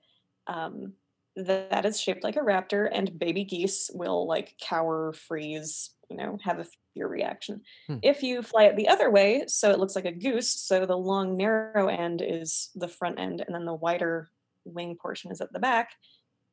um, 0.47 0.95
that 1.37 1.85
is 1.85 2.01
shaped 2.01 2.25
like 2.25 2.37
a 2.37 2.41
raptor, 2.41 2.89
and 2.91 3.19
baby 3.19 3.45
geese 3.45 3.91
will 3.95 4.27
like 4.27 4.57
cower, 4.61 5.13
freeze, 5.13 5.95
you 6.11 6.17
know, 6.17 6.39
have 6.43 6.59
a 6.59 6.67
fear 6.97 7.07
reaction. 7.07 7.61
Hmm. 7.87 7.99
If 8.03 8.23
you 8.23 8.43
fly 8.43 8.65
it 8.65 8.77
the 8.77 8.89
other 8.89 9.11
way, 9.11 9.45
so 9.47 9.71
it 9.71 9.79
looks 9.79 9.95
like 9.95 10.07
a 10.07 10.13
goose, 10.13 10.51
so 10.51 10.87
the 10.87 10.97
long, 10.97 11.37
narrow 11.37 11.89
end 11.89 12.23
is 12.27 12.71
the 12.75 12.89
front 12.89 13.19
end, 13.21 13.43
and 13.47 13.55
then 13.55 13.67
the 13.67 13.75
wider 13.75 14.31
wing 14.65 14.97
portion 15.01 15.31
is 15.31 15.41
at 15.41 15.53
the 15.53 15.59
back. 15.59 15.91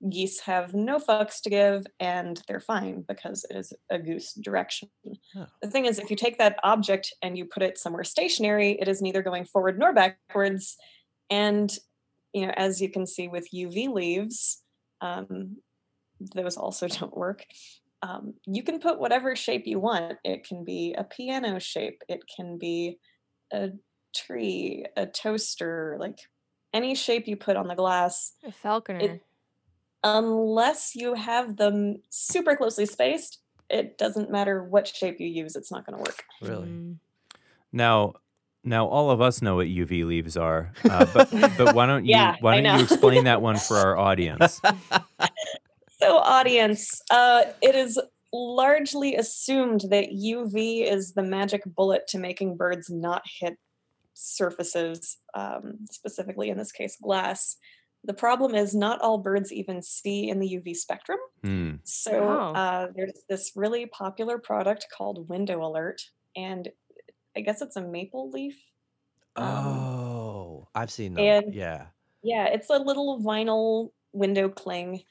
Geese 0.09 0.41
have 0.41 0.73
no 0.73 0.99
fucks 0.99 1.41
to 1.41 1.49
give, 1.49 1.85
and 1.99 2.41
they're 2.47 2.59
fine 2.59 3.05
because 3.07 3.45
it 3.49 3.55
is 3.55 3.71
a 3.89 3.97
goose 3.97 4.33
direction. 4.33 4.89
Oh. 5.35 5.47
The 5.61 5.69
thing 5.69 5.85
is, 5.85 5.97
if 5.97 6.09
you 6.09 6.17
take 6.17 6.37
that 6.39 6.59
object 6.63 7.13
and 7.21 7.37
you 7.37 7.45
put 7.45 7.63
it 7.63 7.77
somewhere 7.77 8.03
stationary, 8.03 8.77
it 8.81 8.89
is 8.89 9.01
neither 9.01 9.21
going 9.21 9.45
forward 9.45 9.79
nor 9.79 9.93
backwards. 9.93 10.75
And 11.29 11.73
you 12.33 12.45
know, 12.45 12.53
as 12.57 12.81
you 12.81 12.89
can 12.89 13.07
see 13.07 13.27
with 13.27 13.47
UV 13.53 13.93
leaves, 13.93 14.61
um, 14.99 15.57
those 16.19 16.57
also 16.57 16.87
don't 16.99 17.15
work. 17.15 17.45
Um, 18.03 18.33
you 18.45 18.63
can 18.63 18.79
put 18.79 18.99
whatever 18.99 19.33
shape 19.33 19.65
you 19.65 19.79
want. 19.79 20.17
It 20.25 20.45
can 20.45 20.65
be 20.65 20.93
a 20.97 21.05
piano 21.05 21.57
shape. 21.57 22.03
It 22.09 22.21
can 22.27 22.57
be 22.57 22.99
a 23.53 23.69
tree, 24.13 24.85
a 24.97 25.05
toaster, 25.05 25.95
like 25.99 26.19
any 26.73 26.95
shape 26.95 27.27
you 27.27 27.37
put 27.37 27.55
on 27.55 27.67
the 27.69 27.75
glass, 27.75 28.33
A 28.45 28.51
falconer. 28.51 29.21
unless 30.03 30.95
you 30.95 31.13
have 31.13 31.55
them 31.55 32.01
super 32.09 32.57
closely 32.57 32.85
spaced. 32.85 33.39
It 33.69 33.97
doesn't 33.97 34.29
matter 34.29 34.65
what 34.65 34.85
shape 34.85 35.21
you 35.21 35.27
use; 35.27 35.55
it's 35.55 35.71
not 35.71 35.85
going 35.85 35.97
to 35.97 36.03
work. 36.03 36.23
Really? 36.41 36.67
Mm. 36.67 36.95
Now, 37.71 38.15
now 38.65 38.85
all 38.85 39.11
of 39.11 39.21
us 39.21 39.41
know 39.41 39.55
what 39.55 39.67
UV 39.67 40.05
leaves 40.05 40.35
are, 40.35 40.71
uh, 40.83 41.05
but 41.13 41.31
but 41.57 41.73
why 41.73 41.85
don't 41.85 42.03
you 42.03 42.11
Yeah, 42.11 42.35
why 42.41 42.61
don't 42.61 42.77
you 42.77 42.83
explain 42.83 43.23
that 43.23 43.41
one 43.41 43.55
for 43.67 43.77
our 43.77 43.97
audience? 43.97 44.59
So, 46.03 46.17
audience, 46.17 47.01
uh, 47.09 47.43
it 47.61 47.75
is 47.75 47.99
largely 48.33 49.15
assumed 49.15 49.81
that 49.89 50.09
UV 50.11 50.85
is 50.91 51.13
the 51.13 51.23
magic 51.23 51.63
bullet 51.65 52.07
to 52.09 52.17
making 52.17 52.57
birds 52.57 52.89
not 52.89 53.23
hit 53.39 53.57
surfaces, 54.13 55.17
um, 55.33 55.77
specifically 55.91 56.49
in 56.49 56.57
this 56.57 56.71
case, 56.71 56.97
glass. 57.01 57.57
The 58.03 58.13
problem 58.13 58.53
is 58.53 58.75
not 58.75 58.99
all 59.01 59.17
birds 59.17 59.51
even 59.53 59.81
see 59.81 60.29
in 60.29 60.39
the 60.39 60.47
UV 60.57 60.75
spectrum. 60.75 61.19
Hmm. 61.43 61.75
So 61.83 62.11
Oh. 62.11 62.53
uh, 62.53 62.87
there's 62.95 63.21
this 63.29 63.53
really 63.55 63.85
popular 63.85 64.37
product 64.37 64.87
called 64.95 65.29
Window 65.29 65.65
Alert, 65.65 66.01
and 66.35 66.67
I 67.35 67.41
guess 67.41 67.61
it's 67.61 67.77
a 67.77 67.81
maple 67.81 68.29
leaf. 68.29 68.59
Um, 69.35 69.45
Oh, 69.47 70.67
I've 70.75 70.91
seen 70.91 71.13
that. 71.15 71.53
yeah. 71.53 71.87
Yeah, 72.23 72.45
it's 72.47 72.69
a 72.69 72.77
little 72.77 73.19
vinyl 73.21 73.91
window 74.11 74.49
cling. 74.49 75.03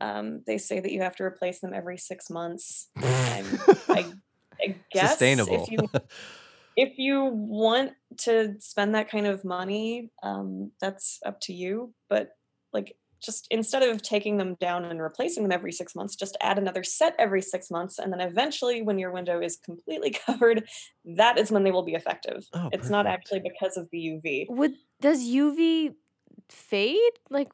Um, 0.00 0.42
they 0.46 0.58
say 0.58 0.80
that 0.80 0.92
you 0.92 1.02
have 1.02 1.16
to 1.16 1.24
replace 1.24 1.60
them 1.60 1.72
every 1.74 1.98
six 1.98 2.30
months. 2.30 2.88
I'm- 2.96 3.58
I, 3.88 4.12
I 4.60 4.76
guess 4.92 5.10
Sustainable. 5.10 5.64
if 5.64 5.70
you 5.70 5.78
if 6.76 6.98
you 6.98 7.24
want 7.24 7.92
to 8.18 8.54
spend 8.60 8.94
that 8.94 9.10
kind 9.10 9.26
of 9.26 9.44
money, 9.44 10.10
um, 10.22 10.70
that's 10.80 11.18
up 11.26 11.40
to 11.42 11.52
you. 11.52 11.92
But 12.08 12.30
like, 12.72 12.96
just 13.20 13.48
instead 13.50 13.82
of 13.82 14.00
taking 14.00 14.36
them 14.36 14.56
down 14.60 14.84
and 14.84 15.02
replacing 15.02 15.42
them 15.42 15.50
every 15.50 15.72
six 15.72 15.96
months, 15.96 16.14
just 16.14 16.36
add 16.40 16.56
another 16.56 16.84
set 16.84 17.16
every 17.18 17.42
six 17.42 17.68
months, 17.70 17.98
and 17.98 18.12
then 18.12 18.20
eventually, 18.20 18.82
when 18.82 18.98
your 18.98 19.10
window 19.10 19.40
is 19.40 19.56
completely 19.56 20.10
covered, 20.26 20.68
that 21.04 21.36
is 21.38 21.50
when 21.50 21.64
they 21.64 21.72
will 21.72 21.82
be 21.82 21.94
effective. 21.94 22.44
Oh, 22.52 22.68
it's 22.72 22.88
not 22.88 23.06
actually 23.06 23.40
because 23.40 23.76
of 23.76 23.88
the 23.90 23.98
UV. 23.98 24.46
Would 24.48 24.74
does 25.00 25.20
UV 25.24 25.94
fade? 26.48 27.00
Like, 27.28 27.48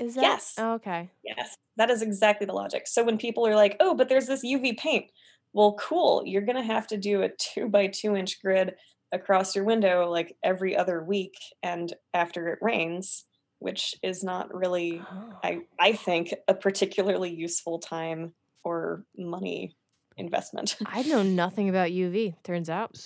is 0.00 0.14
that? 0.16 0.40
Yes. 0.40 0.54
Oh, 0.56 0.74
okay. 0.74 1.10
Yes, 1.24 1.56
that 1.76 1.90
is 1.90 2.02
exactly 2.02 2.46
the 2.46 2.52
logic. 2.54 2.86
So 2.86 3.04
when 3.04 3.18
people 3.18 3.46
are 3.46 3.56
like, 3.56 3.76
"Oh, 3.80 3.94
but 3.94 4.08
there's 4.08 4.26
this 4.26 4.44
UV 4.44 4.74
paint," 4.74 5.10
well, 5.52 5.74
cool. 5.78 6.22
You're 6.26 6.42
gonna 6.42 6.62
have 6.62 6.86
to 6.88 6.96
do 6.98 7.22
a 7.22 7.30
two 7.30 7.68
by 7.68 7.88
two 7.88 8.16
inch 8.16 8.40
grid 8.42 8.76
across 9.12 9.54
your 9.56 9.64
window 9.64 10.10
like 10.10 10.36
every 10.44 10.76
other 10.76 11.02
week, 11.04 11.34
and 11.62 11.94
after 12.14 12.48
it 12.52 12.58
rains, 12.62 13.26
which 13.60 13.94
is 14.02 14.22
not 14.24 14.54
really, 14.54 15.08
Oh. 15.10 15.38
I 15.42 15.62
I 15.80 15.92
think, 15.94 16.34
a 16.48 16.54
particularly 16.54 17.34
useful 17.34 17.78
time 17.80 18.34
or 18.64 19.04
money 19.16 19.76
investment. 20.18 20.76
I 20.86 21.02
know 21.02 21.22
nothing 21.22 21.68
about 21.68 21.90
UV. 21.90 22.34
Turns 22.44 22.68
out. 22.68 22.96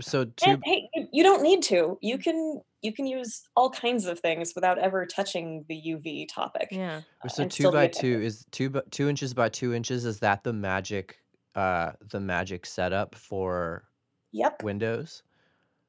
So 0.00 0.24
two 0.24 0.50
And 0.52 0.62
hey, 0.64 0.88
you- 0.94 1.08
you 1.12 1.22
don't 1.22 1.42
need 1.42 1.62
to. 1.64 1.98
You 2.00 2.18
can 2.18 2.60
you 2.82 2.92
can 2.92 3.06
use 3.06 3.42
all 3.56 3.70
kinds 3.70 4.04
of 4.06 4.20
things 4.20 4.52
without 4.54 4.78
ever 4.78 5.06
touching 5.06 5.64
the 5.68 5.74
UV 5.74 6.26
topic. 6.32 6.68
Yeah. 6.70 7.00
uh, 7.24 7.28
so 7.28 7.42
and 7.44 7.50
two 7.50 7.70
by 7.70 7.86
two 7.88 8.20
is 8.20 8.44
two 8.50 8.70
by, 8.70 8.82
two 8.90 9.08
inches 9.08 9.32
by 9.34 9.48
two 9.48 9.72
inches. 9.74 10.04
Is 10.04 10.20
that 10.20 10.44
the 10.44 10.52
magic 10.52 11.18
uh 11.54 11.92
the 12.10 12.20
magic 12.20 12.66
setup 12.66 13.14
for 13.14 13.84
Yep. 14.32 14.62
windows? 14.62 15.22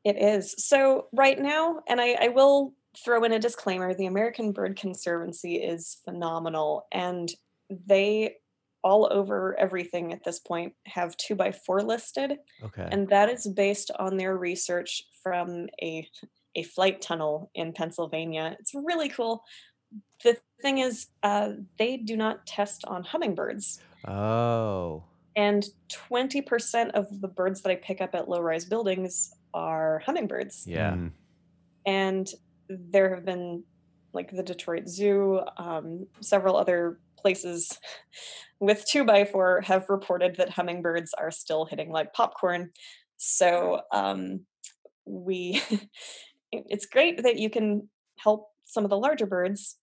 It 0.04 0.18
is. 0.22 0.54
So 0.64 1.08
right 1.14 1.40
now, 1.40 1.80
and 1.88 2.00
I, 2.00 2.16
I 2.22 2.28
will 2.28 2.76
throw 3.04 3.24
in 3.24 3.32
a 3.32 3.40
disclaimer, 3.40 3.94
the 3.96 4.06
American 4.06 4.52
Bird 4.52 4.78
Conservancy 4.80 5.56
is 5.56 5.98
phenomenal 6.06 6.86
and 6.92 7.34
they 7.70 8.36
all 8.86 9.10
over 9.12 9.60
everything 9.60 10.14
at 10.14 10.24
this 10.24 10.38
point 10.40 10.72
have 10.86 11.18
two 11.18 11.34
by 11.34 11.52
four 11.52 11.82
listed. 11.82 12.38
Okay. 12.64 12.88
And 12.90 13.10
that 13.10 13.30
is 13.30 13.48
based 13.48 13.90
on 13.98 14.16
their 14.16 14.38
research 14.38 15.04
from 15.22 15.68
a 15.82 16.08
a 16.58 16.64
flight 16.64 17.02
tunnel 17.02 17.52
in 17.54 17.74
Pennsylvania. 17.74 18.56
It's 18.60 18.74
really 18.74 19.10
cool. 19.10 19.44
The 20.24 20.38
thing 20.62 20.78
is, 20.78 21.08
uh, 21.22 21.54
they 21.78 21.98
do 21.98 22.16
not 22.16 22.46
test 22.48 22.86
on 22.86 23.04
hummingbirds. 23.04 23.82
oh. 24.08 25.04
And 25.38 25.66
20% 25.92 26.92
of 26.92 27.20
the 27.20 27.28
birds 27.28 27.62
that 27.62 27.70
I 27.70 27.76
pick 27.76 28.00
up 28.00 28.16
at 28.16 28.30
low 28.30 28.40
rise 28.40 28.64
buildings 28.64 29.34
are 29.54 30.02
hummingbirds. 30.06 30.66
Yeah. 30.66 30.94
Mm. 30.94 31.12
and 31.86 32.30
there 32.70 33.14
have 33.14 33.26
been 33.26 33.64
like 34.14 34.32
the 34.32 34.42
detroit 34.42 34.88
zoo 34.88 35.42
um, 35.58 36.08
several 36.22 36.56
other 36.56 37.00
places 37.26 37.80
with 38.60 38.86
two 38.86 39.04
by 39.04 39.26
four 39.26 39.62
have 39.62 39.90
reported 39.90 40.36
that 40.36 40.52
hummingbirds 40.52 41.12
are 41.18 41.32
still 41.32 41.66
hitting 41.66 41.90
like 41.90 42.14
popcorn 42.14 42.70
so 43.18 43.82
um, 43.92 44.42
we 45.06 45.60
it's 46.52 46.86
great 46.86 47.24
that 47.24 47.40
you 47.40 47.50
can 47.50 47.90
help 48.20 48.50
some 48.66 48.84
of 48.84 48.92
the 48.92 48.98
larger 48.98 49.26
birds 49.26 49.78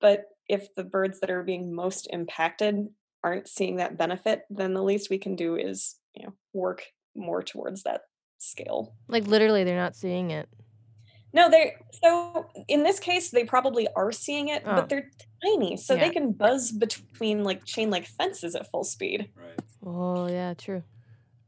but 0.00 0.24
if 0.48 0.74
the 0.74 0.82
birds 0.82 1.20
that 1.20 1.30
are 1.30 1.44
being 1.44 1.72
most 1.72 2.08
impacted 2.10 2.88
aren't 3.22 3.46
seeing 3.46 3.76
that 3.76 3.96
benefit 3.96 4.42
then 4.50 4.74
the 4.74 4.82
least 4.82 5.10
we 5.10 5.18
can 5.18 5.36
do 5.36 5.54
is 5.54 5.94
you 6.16 6.26
know 6.26 6.32
work 6.52 6.82
more 7.14 7.40
towards 7.40 7.84
that 7.84 8.00
scale 8.40 8.94
Like 9.08 9.26
literally, 9.26 9.64
they're 9.64 9.76
not 9.76 9.94
seeing 9.94 10.30
it. 10.30 10.48
No, 11.32 11.48
they 11.50 11.76
so 12.02 12.50
in 12.68 12.82
this 12.82 12.98
case 13.00 13.30
they 13.30 13.44
probably 13.44 13.86
are 13.96 14.12
seeing 14.12 14.48
it, 14.48 14.62
Oh. 14.64 14.74
but 14.74 14.88
they're 14.88 15.10
tiny, 15.44 15.76
so 15.76 15.94
Yeah. 15.94 16.00
they 16.00 16.10
can 16.10 16.32
buzz 16.32 16.72
between 16.72 17.44
like 17.44 17.64
chain 17.64 17.90
like 17.90 18.06
fences 18.06 18.54
at 18.54 18.70
full 18.70 18.84
speed. 18.84 19.30
Right. 19.34 19.60
Oh 19.84 20.26
yeah, 20.26 20.54
true. 20.54 20.82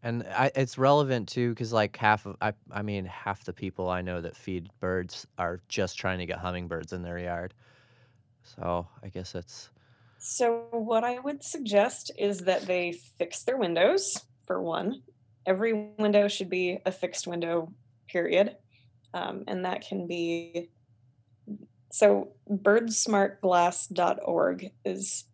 And 0.05 0.25
I, 0.25 0.51
it's 0.57 0.79
relevant 0.79 1.29
too, 1.29 1.51
because 1.51 1.73
like 1.73 1.97
half 1.97 2.27
of 2.27 2.37
I, 2.41 2.55
I 2.71 2.83
mean 2.83 3.05
half 3.05 3.45
the 3.45 3.53
people 3.53 3.89
I 3.89 4.03
know 4.03 4.21
that 4.21 4.37
feed 4.37 4.69
birds 4.81 5.27
are 5.39 5.61
just 5.69 5.99
trying 5.99 6.19
to 6.19 6.27
get 6.27 6.39
hummingbirds 6.39 6.93
in 6.93 7.03
their 7.03 7.19
yard. 7.19 7.55
So 8.43 8.89
I 9.03 9.09
guess 9.09 9.35
it's 9.35 9.71
So 10.19 10.67
what 10.73 11.05
I 11.05 11.19
would 11.21 11.43
suggest 11.45 12.11
is 12.19 12.41
that 12.41 12.63
they 12.63 12.93
fix 12.93 13.45
their 13.45 13.57
windows 13.57 14.21
for 14.47 14.61
one. 14.61 15.03
Every 15.47 15.73
window 15.99 16.29
should 16.29 16.51
be 16.51 16.79
a 16.87 16.93
fixed 16.93 17.27
window, 17.27 17.73
period, 18.09 18.57
um, 19.15 19.45
and 19.47 19.65
that 19.65 19.87
can 19.87 20.07
be. 20.07 20.71
So 21.91 22.33
birdsmartglass.org 22.51 24.71
is 24.85 25.25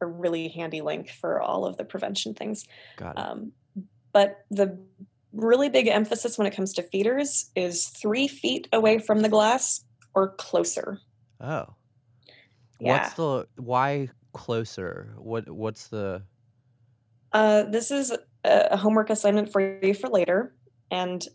a 0.00 0.06
really 0.06 0.48
handy 0.48 0.80
link 0.80 1.10
for 1.10 1.40
all 1.40 1.66
of 1.66 1.76
the 1.76 1.84
prevention 1.84 2.34
things. 2.34 2.66
got 2.96 3.16
it. 3.16 3.18
Um, 3.18 3.52
but 4.12 4.44
the 4.50 4.78
really 5.32 5.68
big 5.68 5.86
emphasis 5.86 6.36
when 6.36 6.46
it 6.46 6.56
comes 6.56 6.72
to 6.74 6.82
feeders 6.82 7.50
is 7.54 7.88
three 7.88 8.26
feet 8.26 8.68
away 8.72 8.98
from 8.98 9.20
the 9.20 9.28
glass 9.28 9.84
or 10.14 10.34
closer. 10.34 10.98
oh, 11.40 11.66
yeah. 12.80 13.02
what's 13.02 13.14
the 13.14 13.46
why 13.56 14.08
closer? 14.32 15.14
What 15.18 15.48
what's 15.48 15.88
the 15.88 16.22
Uh, 17.32 17.64
this 17.64 17.90
is 17.90 18.10
a, 18.44 18.68
a 18.72 18.76
homework 18.76 19.10
assignment 19.10 19.52
for 19.52 19.60
you 19.60 19.94
for 19.94 20.08
later, 20.08 20.54
and 20.90 21.26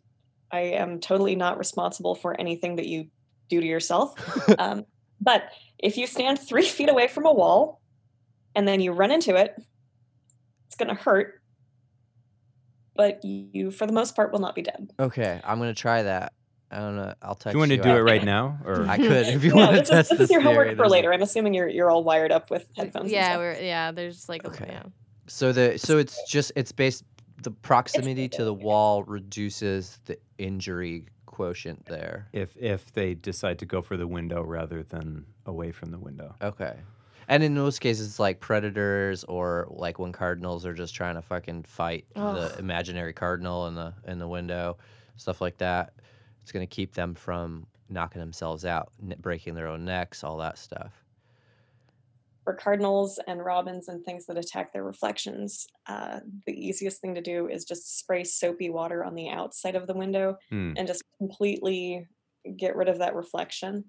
I 0.52 0.60
am 0.62 1.00
totally 1.00 1.36
not 1.36 1.58
responsible 1.58 2.16
for 2.16 2.40
anything 2.40 2.76
that 2.78 2.86
you 2.88 3.08
do 3.50 3.60
to 3.62 3.66
yourself. 3.68 4.14
um, 4.60 4.86
but 5.22 5.50
if 5.80 5.98
you 5.98 6.08
stand 6.08 6.40
three 6.40 6.66
feet 6.66 6.90
away 6.90 7.08
from 7.08 7.26
a 7.26 7.34
wall 7.34 7.82
and 8.56 8.68
then 8.68 8.80
you 8.82 8.92
run 8.92 9.12
into 9.12 9.36
it, 9.36 9.56
it's 10.68 10.76
going 10.76 10.90
to 10.96 11.02
hurt. 11.02 11.42
But 12.96 13.24
you, 13.26 13.72
for 13.72 13.86
the 13.86 13.92
most 13.94 14.16
part, 14.16 14.32
will 14.32 14.40
not 14.40 14.56
be 14.56 14.62
dead. 14.62 14.90
okay? 15.00 15.42
I'm 15.44 15.58
gonna 15.60 15.74
try 15.74 16.04
that. 16.04 16.32
I 16.72 16.78
don't 16.80 16.96
know. 16.96 17.14
I'll 17.22 17.36
text 17.36 17.48
you. 17.48 17.52
Do 17.52 17.58
you 17.58 17.60
want 17.60 17.72
to 17.72 17.78
do 17.78 17.90
out. 17.90 17.98
it 17.98 18.04
right 18.04 18.24
now, 18.24 18.58
or 18.64 18.86
I 18.88 18.96
could 18.98 19.28
if 19.28 19.44
you 19.44 19.50
No, 19.56 19.66
want 19.66 19.76
to 19.76 19.84
test 19.84 19.92
is, 19.92 20.10
this 20.10 20.18
this 20.18 20.22
is 20.22 20.32
your 20.32 20.42
homework 20.42 20.68
theory, 20.68 20.78
for 20.78 20.88
later. 20.88 21.12
I'm 21.14 21.22
assuming 21.22 21.54
you're 21.54 21.68
you're 21.68 21.92
all 21.92 22.06
wired 22.06 22.32
up 22.32 22.50
with 22.50 22.66
headphones. 22.78 23.04
and 23.06 23.12
Yeah, 23.12 23.32
stuff. 23.32 23.38
we're 23.40 23.60
yeah. 23.62 23.92
There's 23.92 24.30
like 24.30 24.46
a 24.46 24.48
Okay. 24.48 24.68
yeah. 24.70 24.84
So 25.28 25.52
the 25.52 25.78
so 25.78 25.98
it's 25.98 26.18
just 26.32 26.54
it's 26.56 26.72
based 26.72 27.04
the 27.41 27.52
proximity 27.52 28.28
to 28.30 28.43
the 28.43 28.54
wall 28.54 29.04
reduces 29.04 30.00
the 30.06 30.17
injury 30.38 31.06
quotient 31.26 31.86
there. 31.86 32.28
if 32.32 32.56
if 32.56 32.93
they 32.93 33.13
decide 33.13 33.60
to 33.60 33.65
go 33.65 33.82
for 33.82 33.98
the 33.98 34.08
window 34.08 34.41
rather 34.41 34.84
than 34.84 35.26
away 35.45 35.71
from 35.71 35.91
the 35.91 36.00
window? 36.00 36.34
Okay. 36.41 36.76
And 37.28 37.43
in 37.43 37.56
most 37.56 37.82
cases, 37.82 38.19
like 38.19 38.39
predators 38.39 39.24
or 39.24 39.67
like 39.69 39.98
when 40.00 40.12
cardinals 40.12 40.65
are 40.65 40.74
just 40.74 40.93
trying 40.93 41.15
to 41.15 41.21
fucking 41.21 41.63
fight 41.63 42.06
the 42.13 42.56
imaginary 42.60 43.13
cardinal 43.13 43.67
in 43.67 43.76
the 43.76 43.93
in 44.06 44.19
the 44.19 44.28
window, 44.28 44.78
stuff 45.17 45.41
like 45.41 45.58
that. 45.58 45.93
It's 46.41 46.52
gonna 46.52 46.67
keep 46.67 46.93
them 46.93 47.15
from 47.15 47.65
knocking 47.89 48.19
themselves 48.19 48.65
out, 48.65 48.91
breaking 49.19 49.56
their 49.56 49.67
own 49.67 49.86
necks, 49.86 50.24
all 50.24 50.38
that 50.38 50.58
stuff. 50.58 51.05
For 52.46 52.54
cardinals 52.54 53.20
and 53.28 53.44
robins 53.44 53.90
and 53.90 54.06
things 54.06 54.28
that 54.28 54.38
attack 54.38 54.72
their 54.72 54.84
reflections, 54.84 55.68
uh, 55.88 56.20
the 56.46 56.54
easiest 56.54 57.02
thing 57.02 57.16
to 57.16 57.22
do 57.22 57.50
is 57.50 57.66
just 57.66 57.98
spray 58.00 58.24
soapy 58.24 58.70
water 58.70 59.04
on 59.04 59.16
the 59.16 59.30
outside 59.30 59.76
of 59.76 59.88
the 59.88 59.94
window 59.96 60.38
Hmm. 60.50 60.74
and 60.78 60.88
just 60.88 61.04
completely 61.18 62.08
get 62.56 62.76
rid 62.76 62.88
of 62.88 63.00
that 63.00 63.16
reflection, 63.16 63.86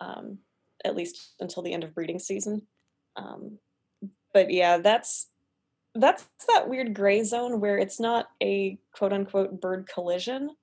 um, 0.00 0.38
at 0.84 0.96
least 0.96 1.34
until 1.38 1.62
the 1.62 1.72
end 1.72 1.84
of 1.84 1.94
breeding 1.94 2.18
season. 2.18 2.66
Um, 3.16 3.58
but 4.34 4.50
yeah, 4.50 4.78
that's 4.78 5.28
that's 5.94 6.26
that 6.48 6.68
weird 6.68 6.94
gray 6.94 7.22
zone 7.22 7.60
where 7.60 7.78
it's 7.78 8.00
not 8.00 8.28
a 8.42 8.78
quote 8.92 9.12
unquote 9.12 9.60
bird 9.60 9.86
collision. 9.86 10.56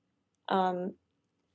Um, 0.49 0.95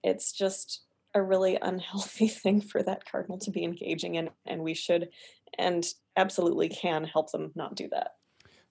it's 0.03 0.33
just 0.33 0.83
a 1.15 1.23
really 1.23 1.59
unhealthy 1.61 2.29
thing 2.43 2.61
for 2.61 2.83
that 2.83 3.05
cardinal 3.11 3.39
to 3.41 3.51
be 3.51 3.65
engaging 3.65 4.15
in, 4.15 4.31
and 4.47 4.63
we 4.63 4.75
should 4.75 5.11
and 5.59 5.85
absolutely 6.17 6.69
can 6.69 7.05
help 7.05 7.33
them 7.33 7.53
not 7.55 7.75
do 7.77 7.89
that. 7.91 8.13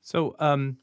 So, 0.02 0.36
um, 0.40 0.78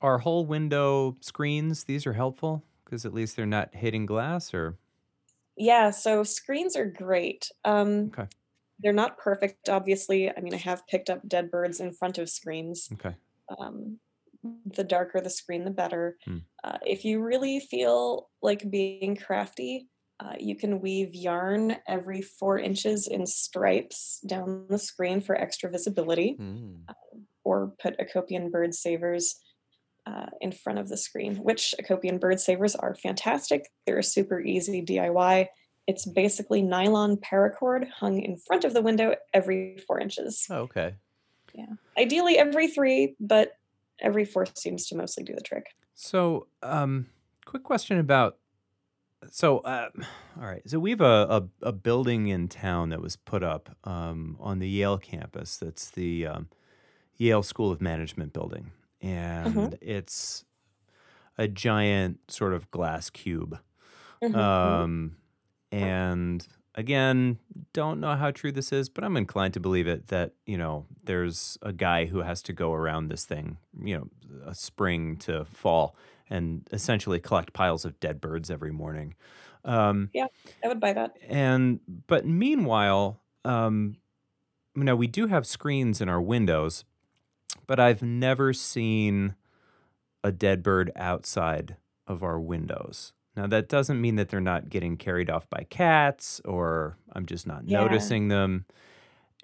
are 0.00 0.18
whole 0.18 0.46
window 0.46 1.18
screens 1.22 1.84
these 1.84 2.06
are 2.06 2.14
helpful 2.14 2.64
because 2.84 3.06
at 3.06 3.14
least 3.14 3.36
they're 3.36 3.46
not 3.46 3.74
hitting 3.74 4.06
glass, 4.06 4.54
or 4.54 4.78
Yeah, 5.56 5.90
so 5.90 6.22
screens 6.24 6.76
are 6.76 6.86
great. 6.86 7.50
Um, 7.64 8.12
Okay. 8.12 8.28
They're 8.80 8.92
not 8.94 9.18
perfect, 9.18 9.68
obviously. 9.70 10.30
I 10.30 10.40
mean, 10.40 10.54
I 10.54 10.58
have 10.58 10.86
picked 10.88 11.10
up 11.10 11.28
dead 11.28 11.50
birds 11.50 11.80
in 11.80 11.92
front 11.94 12.18
of 12.18 12.30
screens. 12.30 12.92
okay, 12.92 13.16
Um, 13.58 14.00
the 14.66 14.84
darker 14.84 15.20
the 15.20 15.30
screen, 15.30 15.64
the 15.64 15.70
better. 15.72 16.18
Hmm. 16.24 16.44
Uh, 16.64 16.78
if 16.86 17.04
you 17.04 17.22
really 17.22 17.60
feel 17.60 18.30
like 18.42 18.70
being 18.70 19.16
crafty, 19.16 19.88
uh, 20.20 20.34
you 20.38 20.54
can 20.54 20.80
weave 20.80 21.14
yarn 21.14 21.76
every 21.88 22.20
four 22.20 22.58
inches 22.58 23.08
in 23.08 23.26
stripes 23.26 24.20
down 24.26 24.66
the 24.68 24.78
screen 24.78 25.20
for 25.20 25.34
extra 25.34 25.70
visibility. 25.70 26.36
Mm. 26.38 26.84
or 27.42 27.72
put 27.82 27.98
Acopian 27.98 28.50
bird 28.50 28.74
savers 28.74 29.40
uh, 30.06 30.26
in 30.40 30.52
front 30.52 30.78
of 30.78 30.88
the 30.88 30.96
screen, 30.96 31.36
which 31.36 31.74
Acopian 31.80 32.20
bird 32.20 32.40
savers 32.40 32.74
are 32.74 32.94
fantastic. 32.94 33.66
They're 33.86 33.98
a 33.98 34.04
super 34.04 34.40
easy 34.40 34.82
DIY. 34.82 35.46
It's 35.86 36.06
basically 36.06 36.62
nylon 36.62 37.16
paracord 37.16 37.88
hung 37.90 38.20
in 38.20 38.36
front 38.36 38.64
of 38.64 38.74
the 38.74 38.82
window 38.82 39.16
every 39.32 39.78
four 39.86 39.98
inches. 39.98 40.46
Oh, 40.50 40.60
okay. 40.60 40.94
Yeah. 41.54 41.66
Ideally 41.98 42.38
every 42.38 42.68
three, 42.68 43.16
but 43.18 43.52
every 44.00 44.24
four 44.24 44.46
seems 44.54 44.86
to 44.88 44.96
mostly 44.96 45.24
do 45.24 45.34
the 45.34 45.40
trick. 45.40 45.66
So, 45.94 46.46
um, 46.62 47.06
quick 47.44 47.62
question 47.62 47.98
about. 47.98 48.38
So, 49.30 49.58
uh, 49.58 49.88
all 50.40 50.46
right. 50.46 50.62
So 50.68 50.78
we 50.78 50.90
have 50.90 51.00
a, 51.00 51.48
a, 51.62 51.68
a 51.68 51.72
building 51.72 52.28
in 52.28 52.48
town 52.48 52.90
that 52.90 53.00
was 53.00 53.16
put 53.16 53.42
up 53.42 53.76
um, 53.84 54.36
on 54.40 54.58
the 54.58 54.68
Yale 54.68 54.98
campus. 54.98 55.56
That's 55.56 55.90
the 55.90 56.26
um, 56.26 56.48
Yale 57.16 57.42
School 57.42 57.70
of 57.70 57.80
Management 57.80 58.32
building, 58.32 58.72
and 59.00 59.78
it's 59.80 60.44
a 61.38 61.48
giant 61.48 62.18
sort 62.30 62.52
of 62.52 62.70
glass 62.70 63.10
cube. 63.10 63.58
Mhm. 64.22 64.36
Um, 64.36 65.16
and 65.72 66.46
again, 66.74 67.38
don't 67.72 68.00
know 68.00 68.16
how 68.16 68.30
true 68.30 68.52
this 68.52 68.72
is, 68.72 68.88
but 68.88 69.04
I'm 69.04 69.16
inclined 69.16 69.54
to 69.54 69.60
believe 69.60 69.86
it 69.86 70.08
that, 70.08 70.32
you 70.44 70.58
know, 70.58 70.86
there's 71.04 71.56
a 71.62 71.72
guy 71.72 72.06
who 72.06 72.20
has 72.20 72.42
to 72.42 72.52
go 72.52 72.74
around 72.74 73.08
this 73.08 73.24
thing, 73.24 73.56
you 73.82 73.96
know, 73.96 74.08
a 74.44 74.54
spring 74.54 75.16
to 75.18 75.44
fall 75.46 75.96
and 76.30 76.66
essentially 76.72 77.20
collect 77.20 77.52
piles 77.52 77.84
of 77.84 77.98
dead 78.00 78.20
birds 78.20 78.50
every 78.50 78.72
morning. 78.72 79.14
Um, 79.64 80.10
Yeah, 80.12 80.26
I 80.64 80.68
would 80.68 80.80
buy 80.80 80.92
that. 80.92 81.16
and 81.28 81.80
but 82.06 82.26
meanwhile, 82.26 83.20
um, 83.44 83.96
you 84.76 84.84
know, 84.84 84.96
we 84.96 85.06
do 85.06 85.26
have 85.26 85.46
screens 85.46 86.00
in 86.00 86.08
our 86.08 86.20
windows, 86.20 86.84
but 87.66 87.80
I've 87.80 88.02
never 88.02 88.52
seen 88.52 89.34
a 90.24 90.32
dead 90.32 90.62
bird 90.62 90.92
outside 90.96 91.76
of 92.06 92.22
our 92.22 92.40
windows. 92.40 93.12
Now 93.36 93.46
that 93.48 93.68
doesn't 93.68 94.00
mean 94.00 94.16
that 94.16 94.28
they're 94.28 94.40
not 94.40 94.68
getting 94.70 94.96
carried 94.96 95.30
off 95.30 95.48
by 95.50 95.66
cats 95.70 96.40
or 96.44 96.96
I'm 97.12 97.26
just 97.26 97.46
not 97.46 97.64
Yeah. 97.64 97.78
noticing 97.78 98.28
them. 98.28 98.66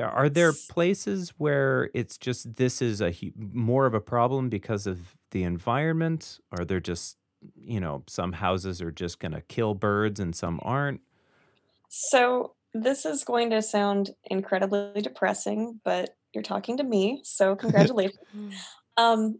Are 0.05 0.29
there 0.29 0.53
places 0.69 1.33
where 1.39 1.91
it's 1.95 2.19
just 2.19 2.57
this 2.57 2.83
is 2.83 3.01
a 3.01 3.15
more 3.37 3.87
of 3.87 3.95
a 3.95 4.01
problem 4.01 4.49
because 4.49 4.87
of 4.87 5.17
the 5.31 5.43
environment? 5.43 6.39
Are 6.53 6.65
there 6.65 6.81
just, 6.81 7.17
you 7.55 7.81
know, 7.81 8.05
some 8.07 8.33
houses 8.33 8.83
are 8.83 8.93
just 8.93 9.21
going 9.21 9.33
to 9.33 9.41
kill 9.41 9.75
birds 9.75 10.21
and 10.21 10.35
some 10.35 10.61
aren't? 10.63 11.01
So 11.89 12.55
this 12.75 13.07
is 13.07 13.25
going 13.25 13.51
to 13.51 13.63
sound 13.63 14.11
incredibly 14.25 15.01
depressing, 15.01 15.81
but 15.85 16.17
you're 16.35 16.43
talking 16.43 16.77
to 16.77 16.85
me, 16.85 17.21
so 17.25 17.57
congratulations. 17.57 18.19
Mm. 18.37 18.53
Um, 18.99 19.39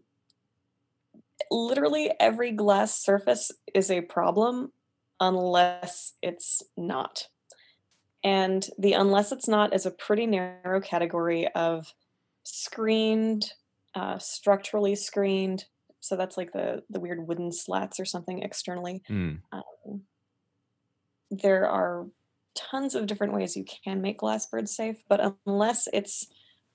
literally 1.51 2.11
every 2.19 2.51
glass 2.51 3.03
surface 3.03 3.51
is 3.73 3.91
a 3.91 4.01
problem 4.01 4.71
unless 5.19 6.13
it's 6.21 6.63
not. 6.75 7.27
And 8.23 8.67
the 8.77 8.93
unless 8.93 9.31
it's 9.31 9.47
not 9.47 9.73
is 9.73 9.85
a 9.85 9.91
pretty 9.91 10.25
narrow 10.25 10.81
category 10.81 11.47
of 11.49 11.93
screened, 12.43 13.51
uh, 13.95 14.17
structurally 14.17 14.95
screened. 14.95 15.65
So 15.99 16.15
that's 16.15 16.37
like 16.37 16.53
the 16.53 16.83
the 16.89 16.99
weird 16.99 17.27
wooden 17.27 17.51
slats 17.51 17.99
or 17.99 18.05
something 18.05 18.41
externally. 18.41 19.03
Hmm. 19.07 19.35
Um, 19.51 20.01
there 21.29 21.69
are 21.69 22.07
tons 22.55 22.95
of 22.95 23.07
different 23.07 23.33
ways 23.33 23.55
you 23.55 23.65
can 23.65 24.01
make 24.01 24.19
glass 24.19 24.45
birds 24.45 24.75
safe, 24.75 24.97
but 25.07 25.35
unless 25.45 25.87
it's 25.93 26.27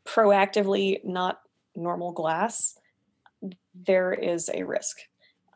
proactively 0.07 1.05
not 1.05 1.41
normal 1.75 2.13
glass, 2.13 2.79
there 3.75 4.13
is 4.13 4.51
a 4.53 4.63
risk. 4.63 4.99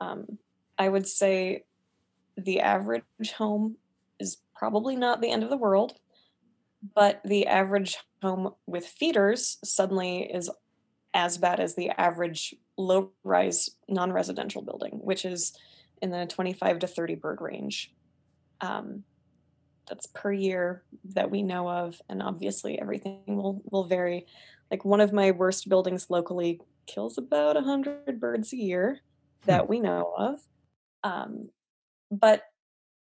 Um, 0.01 0.39
I 0.79 0.89
would 0.89 1.07
say 1.07 1.65
the 2.37 2.61
average 2.61 3.05
home 3.37 3.77
probably 4.57 4.97
not 4.97 5.21
the 5.21 5.31
end 5.31 5.43
of 5.43 5.51
the 5.51 5.57
world, 5.57 5.95
but 6.95 7.21
the 7.25 7.47
average 7.47 7.99
home 8.23 8.55
with 8.67 8.87
feeders 8.87 9.59
suddenly 9.65 10.23
is 10.23 10.51
as 11.15 11.39
bad 11.39 11.61
as 11.61 11.75
the 11.75 11.91
average 11.91 12.55
low 12.77 13.11
rise 13.25 13.71
non 13.89 14.13
residential 14.13 14.63
building, 14.63 15.01
which 15.03 15.25
is 15.25 15.57
in 16.03 16.11
the 16.11 16.27
25 16.27 16.81
to 16.81 16.87
30 16.87 17.15
bird 17.17 17.41
range. 17.41 17.93
Um, 18.61 19.05
that's 19.89 20.07
per 20.07 20.33
year 20.33 20.83
that 21.15 21.31
we 21.31 21.43
know 21.43 21.69
of, 21.69 22.01
and 22.09 22.23
obviously 22.23 22.79
everything 22.81 23.23
will, 23.27 23.63
will 23.71 23.85
vary. 23.85 24.27
Like 24.71 24.85
one 24.85 25.01
of 25.01 25.13
my 25.13 25.31
worst 25.31 25.69
buildings 25.69 26.11
locally 26.11 26.61
kills 26.87 27.19
about 27.19 27.55
100 27.55 28.21
birds 28.21 28.53
a 28.53 28.57
year 28.57 29.01
that 29.45 29.69
we 29.69 29.81
know 29.81 30.13
of. 30.17 30.41
Um, 31.05 31.51
but 32.11 32.43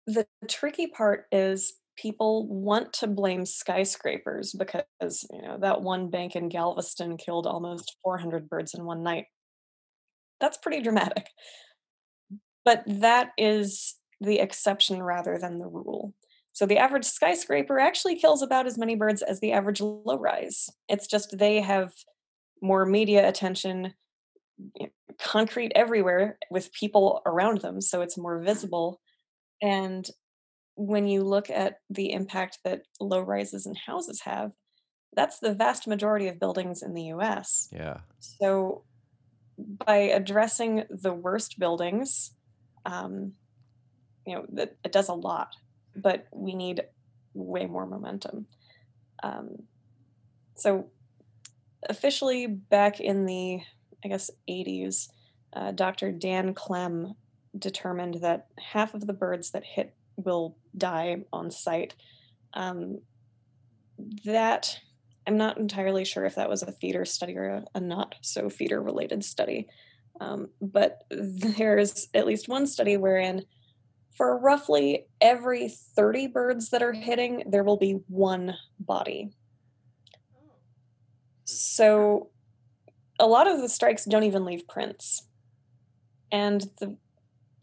the 0.06 0.26
tricky 0.48 0.86
part 0.86 1.26
is 1.32 1.74
people 1.96 2.48
want 2.48 2.92
to 2.92 3.06
blame 3.06 3.46
skyscrapers 3.46 4.52
because 4.52 5.26
you 5.30 5.42
know 5.42 5.58
that 5.60 5.82
one 5.82 6.10
bank 6.10 6.36
in 6.36 6.48
Galveston 6.48 7.16
killed 7.16 7.46
almost 7.46 7.96
400 8.02 8.48
birds 8.48 8.74
in 8.74 8.84
one 8.84 9.02
night. 9.02 9.26
That's 10.40 10.58
pretty 10.58 10.82
dramatic. 10.82 11.28
But 12.64 12.82
that 12.86 13.30
is 13.36 13.94
the 14.20 14.38
exception 14.38 15.02
rather 15.02 15.38
than 15.38 15.58
the 15.58 15.66
rule. 15.66 16.14
So 16.52 16.66
the 16.66 16.78
average 16.78 17.04
skyscraper 17.04 17.78
actually 17.78 18.16
kills 18.16 18.40
about 18.40 18.66
as 18.66 18.78
many 18.78 18.94
birds 18.94 19.22
as 19.22 19.40
the 19.40 19.52
average 19.52 19.80
low 19.80 20.18
rise. 20.18 20.70
It's 20.88 21.06
just 21.06 21.36
they 21.36 21.60
have 21.60 21.92
more 22.62 22.86
media 22.86 23.28
attention, 23.28 23.92
concrete 25.20 25.72
everywhere 25.74 26.38
with 26.50 26.72
people 26.72 27.22
around 27.26 27.60
them, 27.60 27.80
so 27.80 28.02
it's 28.02 28.16
more 28.16 28.40
mm. 28.40 28.44
visible. 28.44 29.00
And 29.64 30.06
when 30.74 31.08
you 31.08 31.24
look 31.24 31.48
at 31.48 31.78
the 31.88 32.12
impact 32.12 32.58
that 32.64 32.82
low 33.00 33.20
rises 33.20 33.64
and 33.64 33.78
houses 33.78 34.20
have, 34.20 34.52
that's 35.16 35.38
the 35.38 35.54
vast 35.54 35.86
majority 35.86 36.28
of 36.28 36.38
buildings 36.38 36.82
in 36.82 36.92
the 36.92 37.04
US. 37.04 37.70
Yeah. 37.72 38.00
So 38.18 38.84
by 39.56 39.96
addressing 39.96 40.84
the 40.90 41.14
worst 41.14 41.58
buildings, 41.58 42.32
um, 42.84 43.32
you 44.26 44.34
know, 44.34 44.44
that 44.52 44.76
it 44.84 44.92
does 44.92 45.08
a 45.08 45.14
lot, 45.14 45.56
but 45.96 46.26
we 46.30 46.54
need 46.54 46.82
way 47.32 47.64
more 47.64 47.86
momentum. 47.86 48.46
Um, 49.22 49.62
so 50.56 50.90
officially 51.88 52.48
back 52.48 53.00
in 53.00 53.24
the, 53.24 53.60
I 54.04 54.08
guess, 54.08 54.30
80s, 54.46 55.08
uh, 55.54 55.72
Dr. 55.72 56.12
Dan 56.12 56.52
Klem 56.52 57.14
determined 57.58 58.16
that 58.22 58.46
half 58.58 58.94
of 58.94 59.06
the 59.06 59.12
birds 59.12 59.50
that 59.50 59.64
hit 59.64 59.94
will 60.16 60.56
die 60.76 61.24
on 61.32 61.50
site. 61.50 61.94
Um, 62.54 63.00
that 64.24 64.78
I'm 65.26 65.36
not 65.36 65.58
entirely 65.58 66.04
sure 66.04 66.24
if 66.24 66.34
that 66.34 66.48
was 66.48 66.62
a 66.62 66.72
feeder 66.72 67.04
study 67.04 67.36
or 67.36 67.48
a, 67.48 67.64
a 67.74 67.80
not 67.80 68.14
so 68.20 68.50
feeder 68.50 68.82
related 68.82 69.24
study. 69.24 69.68
Um, 70.20 70.48
but 70.60 71.04
there's 71.10 72.08
at 72.14 72.26
least 72.26 72.48
one 72.48 72.66
study 72.66 72.96
wherein 72.96 73.44
for 74.16 74.38
roughly 74.38 75.06
every 75.20 75.68
30 75.68 76.28
birds 76.28 76.70
that 76.70 76.82
are 76.82 76.92
hitting, 76.92 77.44
there 77.48 77.64
will 77.64 77.76
be 77.76 78.00
one 78.06 78.54
body. 78.78 79.32
So 81.44 82.30
a 83.18 83.26
lot 83.26 83.48
of 83.48 83.60
the 83.60 83.68
strikes 83.68 84.04
don't 84.04 84.22
even 84.22 84.44
leave 84.44 84.68
prints. 84.68 85.26
And 86.30 86.60
the 86.80 86.96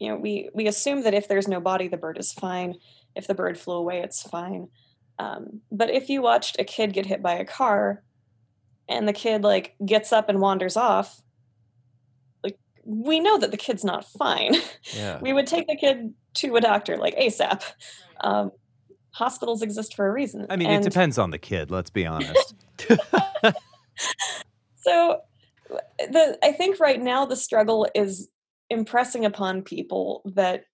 you 0.02 0.08
know, 0.08 0.16
we 0.16 0.50
we 0.52 0.66
assume 0.66 1.04
that 1.04 1.14
if 1.14 1.28
there's 1.28 1.46
no 1.46 1.60
body, 1.60 1.86
the 1.86 1.96
bird 1.96 2.18
is 2.18 2.32
fine. 2.32 2.74
If 3.14 3.28
the 3.28 3.36
bird 3.36 3.56
flew 3.56 3.76
away, 3.76 4.00
it's 4.00 4.20
fine. 4.20 4.66
Um, 5.20 5.60
but 5.70 5.90
if 5.90 6.08
you 6.08 6.22
watched 6.22 6.58
a 6.58 6.64
kid 6.64 6.92
get 6.92 7.06
hit 7.06 7.22
by 7.22 7.34
a 7.34 7.44
car, 7.44 8.02
and 8.88 9.06
the 9.06 9.12
kid 9.12 9.44
like 9.44 9.76
gets 9.86 10.12
up 10.12 10.28
and 10.28 10.40
wanders 10.40 10.76
off, 10.76 11.22
like 12.42 12.58
we 12.84 13.20
know 13.20 13.38
that 13.38 13.52
the 13.52 13.56
kid's 13.56 13.84
not 13.84 14.04
fine. 14.04 14.56
Yeah. 14.92 15.18
we 15.22 15.32
would 15.32 15.46
take 15.46 15.68
the 15.68 15.76
kid 15.76 16.12
to 16.34 16.56
a 16.56 16.60
doctor 16.60 16.96
like 16.96 17.16
ASAP. 17.16 17.62
Um, 18.22 18.50
hospitals 19.12 19.62
exist 19.62 19.94
for 19.94 20.08
a 20.08 20.10
reason. 20.10 20.46
I 20.50 20.56
mean, 20.56 20.68
and 20.68 20.84
it 20.84 20.90
depends 20.90 21.16
on 21.16 21.30
the 21.30 21.38
kid, 21.38 21.70
let's 21.70 21.90
be 21.90 22.06
honest. 22.06 22.56
so 24.78 25.20
the 25.98 26.38
I 26.42 26.50
think 26.50 26.80
right 26.80 27.00
now 27.00 27.24
the 27.24 27.36
struggle 27.36 27.88
is 27.94 28.28
impressing 28.72 29.24
upon 29.24 29.62
people 29.62 30.22
that 30.34 30.64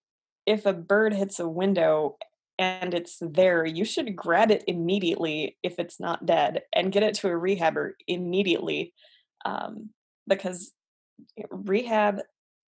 if 0.46 0.64
a 0.64 0.72
bird 0.72 1.12
hits 1.12 1.38
a 1.38 1.48
window 1.48 2.16
and 2.58 2.94
it's 2.94 3.18
there, 3.20 3.64
you 3.64 3.84
should 3.84 4.16
grab 4.16 4.50
it 4.50 4.64
immediately 4.66 5.58
if 5.62 5.78
it's 5.78 6.00
not 6.00 6.26
dead 6.26 6.62
and 6.74 6.92
get 6.92 7.02
it 7.02 7.14
to 7.14 7.28
a 7.28 7.32
rehabber 7.32 7.92
immediately, 8.06 8.94
um, 9.44 9.90
because 10.26 10.72
rehab 11.50 12.20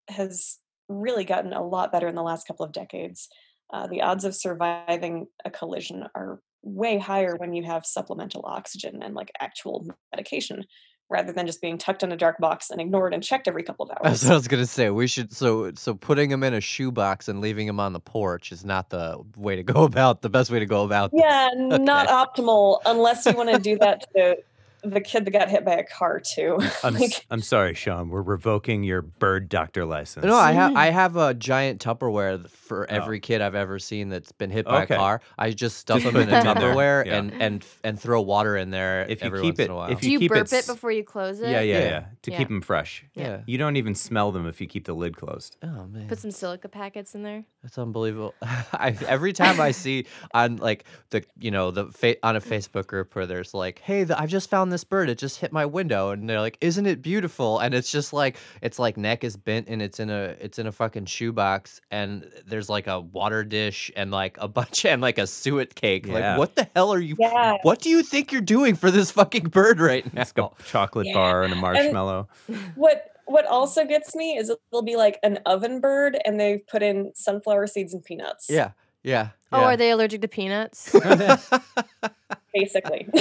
has 0.09 0.59
really 0.89 1.25
gotten 1.25 1.53
a 1.53 1.67
lot 1.67 1.91
better 1.91 2.09
in 2.09 2.15
the 2.15 2.23
last 2.23 2.47
couple 2.47 2.65
of 2.65 2.73
decades. 2.73 3.29
Uh, 3.73 3.87
the 3.87 4.03
odds 4.03 4.25
of 4.25 4.35
surviving 4.35 5.27
a 5.45 5.51
collision 5.51 6.05
are 6.15 6.41
way 6.63 6.99
higher 6.99 7.37
when 7.37 7.53
you 7.53 7.63
have 7.63 7.85
supplemental 7.85 8.45
oxygen 8.47 9.03
and 9.03 9.15
like 9.15 9.31
actual 9.41 9.87
medication 10.13 10.65
rather 11.11 11.33
than 11.33 11.47
just 11.47 11.61
being 11.61 11.79
tucked 11.79 12.03
in 12.03 12.11
a 12.13 12.17
dark 12.17 12.39
box 12.39 12.71
and 12.71 12.81
ignored 12.81 13.13
and 13.15 13.23
checked 13.23 13.47
every 13.47 13.63
couple 13.63 13.87
of 13.87 13.91
hours. 14.05 14.21
That's 14.21 14.25
what 14.25 14.33
I 14.33 14.37
was 14.37 14.49
gonna 14.49 14.67
say. 14.67 14.91
We 14.91 15.07
should 15.07 15.33
so 15.33 15.73
so 15.75 15.95
putting 15.95 16.31
them 16.31 16.43
in 16.43 16.55
a 16.55 16.61
shoebox 16.61 17.29
and 17.29 17.41
leaving 17.41 17.67
them 17.67 17.79
on 17.81 17.93
the 17.93 18.01
porch 18.01 18.53
is 18.53 18.65
not 18.65 18.91
the 18.91 19.19
way 19.37 19.57
to 19.57 19.63
go 19.63 19.83
about 19.85 20.23
the 20.23 20.31
best 20.31 20.51
way 20.51 20.59
to 20.59 20.67
go 20.67 20.85
about 20.85 21.13
this. 21.13 21.21
Yeah, 21.23 21.51
not 21.57 22.07
Okay. 22.09 22.15
optimal 22.43 22.81
unless 22.87 23.27
you 23.27 23.33
want 23.35 23.51
to 23.51 23.59
do 23.59 23.79
that 23.79 24.05
to 24.15 24.37
the 24.85 25.01
kid 25.01 25.25
that 25.25 25.31
got 25.31 25.49
hit 25.51 25.65
by 25.65 25.75
a 25.75 25.85
car 25.85 26.21
too. 26.21 26.59
I'm, 26.85 26.95
like, 26.95 27.27
I'm 27.31 27.41
sorry, 27.43 27.75
Sean. 27.75 28.09
We're 28.09 28.23
revoking 28.23 28.83
your 28.85 29.03
bird 29.03 29.49
doctor 29.49 29.85
license. 29.85 30.25
No, 30.25 30.37
I 30.37 30.53
have 30.53 30.77
I 30.77 30.87
have 30.91 31.17
a 31.17 31.35
giant 31.35 31.83
Tupperware 31.83 32.39
th- 32.39 32.49
for 32.49 32.85
Oh. 32.91 32.95
every 32.95 33.21
kid 33.21 33.41
I've 33.41 33.55
ever 33.55 33.79
seen 33.79 34.09
that's 34.09 34.33
been 34.33 34.51
hit 34.51 34.65
by 34.67 34.83
Okay. 34.85 34.95
a 34.95 34.99
car. 34.99 35.21
I 35.39 35.51
just 35.51 35.79
stuff 35.79 36.03
them 36.03 36.17
in 36.17 36.23
a 36.23 36.27
them 36.31 36.39
in 36.39 36.45
there, 36.45 36.55
Tupperware 36.75 37.07
yeah. 37.07 37.17
and 37.17 37.33
and 37.43 37.67
and 37.85 38.01
throw 38.01 38.21
water 38.23 38.57
in 38.57 38.71
there 38.71 39.07
If 39.09 39.21
you 39.23 39.27
every 39.27 39.41
keep 39.43 39.47
once 39.55 39.59
it- 39.61 39.65
in 39.67 39.71
a 39.71 39.75
while. 39.75 39.91
if 39.91 40.01
Do 40.01 40.11
you 40.11 40.19
keep 40.19 40.31
burp 40.31 40.47
it 40.47 40.53
it 40.53 40.67
before 40.67 40.91
you 40.93 41.05
close 41.05 41.41
it? 41.41 41.51
Yeah, 41.51 41.61
yeah, 41.61 41.79
yeah. 41.79 41.85
Yeah. 41.85 42.05
To 42.23 42.31
Yeah. 42.31 42.39
keep 42.39 42.49
them 42.49 42.61
fresh. 42.63 43.05
yeah. 43.15 43.41
You 43.47 43.59
don't 43.59 43.77
even 43.77 43.95
smell 43.95 44.33
them 44.33 44.47
if 44.47 44.61
you 44.61 44.67
keep 44.67 44.85
the 44.87 44.95
lid 44.95 45.17
closed. 45.17 45.57
Oh 45.63 45.87
man, 45.87 46.09
Put 46.09 46.19
some 46.19 46.31
silica 46.31 46.69
packets 46.69 47.15
in 47.15 47.23
there. 47.23 47.45
that's 47.63 47.79
unbelievable. 47.79 48.35
I 48.43 48.97
every 49.07 49.33
time 49.33 49.61
I 49.61 49.71
see 49.71 50.07
on 50.33 50.57
like 50.57 50.85
the 51.11 51.25
you 51.39 51.51
know 51.51 51.71
the 51.71 51.87
fa- 51.93 52.17
on 52.27 52.37
a 52.37 52.41
Facebook 52.41 52.87
group 52.87 53.15
where 53.15 53.27
there's 53.27 53.55
like, 53.55 53.79
hey, 53.81 54.05
the, 54.05 54.19
I 54.21 54.27
just 54.27 54.51
found 54.51 54.73
this 54.75 54.85
bird. 54.85 55.09
It 55.09 55.17
just 55.19 55.39
hit 55.39 55.53
my 55.53 55.65
window, 55.65 56.11
and 56.11 56.29
they're 56.29 56.41
like, 56.41 56.59
isn't 56.61 56.85
it 56.87 57.01
beautiful? 57.01 57.61
And 57.61 57.73
it's 57.73 57.91
just 57.91 58.13
like 58.13 58.37
it's 58.61 58.79
like 58.79 58.97
neck 58.97 59.23
is 59.25 59.37
bent 59.37 59.69
and 59.69 59.81
it's 59.81 60.01
in 60.01 60.11
a 60.11 60.35
it's 60.41 60.59
in 60.59 60.67
a 60.67 60.73
fucking 60.73 61.07
shoebox, 61.07 61.81
and 61.91 62.29
there's 62.47 62.69
like 62.69 62.87
a 62.89 63.01
water 63.01 63.45
dish 63.45 63.91
and 63.97 64.11
like 64.11 64.37
a 64.41 64.49
bunch 64.59 64.85
and 64.85 65.01
like 65.01 65.19
a 65.19 65.27
suet 65.27 65.75
cake. 65.77 66.07
Yeah. 66.07 66.13
Like, 66.15 66.39
what 66.39 66.57
the 66.57 66.69
hell 66.75 66.93
are 66.93 66.99
you? 67.01 67.17
yeah. 67.19 67.57
What 67.63 67.81
do 67.81 67.89
you 67.89 68.03
think 68.03 68.33
you're 68.33 68.41
doing 68.43 68.75
for 68.75 68.91
this 68.91 69.11
fucking 69.13 69.45
bird 69.45 69.81
right 69.81 70.13
now? 70.13 70.23
It's 70.23 70.33
got 70.33 70.57
a 70.59 70.63
chocolate 70.65 71.07
Yeah. 71.07 71.15
bar 71.15 71.43
and 71.45 71.53
a 71.53 71.57
marshmallow. 71.57 72.29
What 72.75 73.11
what 73.27 73.47
also 73.47 73.87
gets 73.87 74.15
me 74.15 74.37
is 74.37 74.51
it'll 74.51 74.83
be 74.83 74.97
like 74.97 75.19
an 75.23 75.39
oven 75.47 75.81
bird 75.81 76.19
and 76.27 76.39
they've 76.39 76.67
put 76.67 76.83
in 76.83 77.13
sunflower 77.15 77.69
seeds 77.69 77.95
and 77.95 78.05
peanuts. 78.05 78.49
Yeah, 78.51 78.73
yeah. 79.03 79.29
Oh, 79.51 79.61
yeah. 79.61 79.65
are 79.67 79.77
they 79.77 79.91
allergic 79.91 80.21
to 80.23 80.29
peanuts? 80.29 80.93
Basically. 82.55 83.09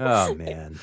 oh 0.00 0.34
man. 0.34 0.78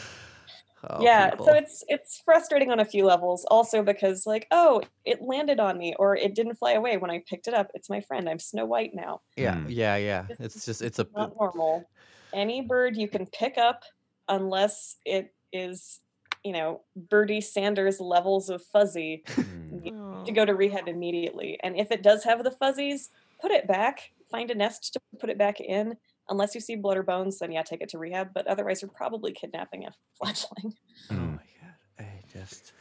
Oh, 0.89 1.01
yeah. 1.03 1.31
people. 1.31 1.45
So 1.45 1.53
it's 1.53 1.83
it's 1.87 2.21
frustrating 2.25 2.71
on 2.71 2.79
a 2.79 2.85
few 2.85 3.05
levels. 3.05 3.45
Also 3.51 3.83
because 3.83 4.25
like, 4.25 4.47
oh, 4.51 4.81
it 5.05 5.21
landed 5.21 5.59
on 5.59 5.77
me 5.77 5.93
or 5.99 6.15
it 6.15 6.33
didn't 6.35 6.55
fly 6.55 6.73
away 6.73 6.97
when 6.97 7.11
I 7.11 7.23
picked 7.27 7.47
it 7.47 7.53
up. 7.53 7.69
It's 7.73 7.89
my 7.89 8.01
friend. 8.01 8.27
I'm 8.29 8.39
Snow 8.39 8.65
White 8.65 8.91
now. 8.95 9.21
yeah, 9.35 9.55
Mm. 9.55 9.65
yeah, 9.69 9.95
yeah. 9.97 10.25
It's 10.39 10.55
It's 10.55 10.65
just 10.65 10.81
it's 10.81 10.99
a 10.99 11.07
Not 11.15 11.33
normal. 11.39 11.87
Any 12.33 12.61
bird 12.61 12.95
you 12.95 13.07
can 13.07 13.25
pick 13.27 13.57
up 13.57 13.83
unless 14.29 14.95
it 15.05 15.33
is, 15.51 15.99
you 16.43 16.53
know, 16.53 16.81
Birdie 16.95 17.41
Sanders 17.41 17.99
levels 17.99 18.49
of 18.49 18.63
fuzzy 18.63 19.23
Mm. 19.27 19.85
you 19.85 19.93
Oh. 19.95 20.17
need 20.19 20.25
to 20.27 20.31
go 20.31 20.45
to 20.45 20.55
rehab 20.55 20.87
immediately. 20.87 21.59
And 21.63 21.75
if 21.77 21.91
it 21.91 22.01
does 22.01 22.23
have 22.23 22.43
the 22.43 22.51
fuzzies, 22.51 23.09
put 23.39 23.51
it 23.51 23.67
back. 23.67 24.11
Find 24.31 24.49
a 24.49 24.55
nest 24.55 24.93
to 24.93 24.99
put 25.19 25.29
it 25.29 25.37
back 25.37 25.59
in. 25.59 25.97
Unless 26.31 26.55
you 26.55 26.61
see 26.61 26.75
blood 26.75 26.97
or 26.97 27.03
bones, 27.03 27.37
then 27.39 27.51
yeah, 27.51 27.61
take 27.61 27.81
it 27.81 27.89
to 27.89 27.99
rehab. 27.99 28.29
But 28.33 28.47
otherwise, 28.47 28.81
you're 28.81 28.89
probably 28.89 29.31
kidnapping 29.33 29.85
a 29.85 29.91
fledgling. 30.17 30.73
Oh 31.11 31.13
Mm. 31.13 31.31
my 31.35 31.43
god! 31.61 31.75
I 31.99 32.21
just, 32.33 32.73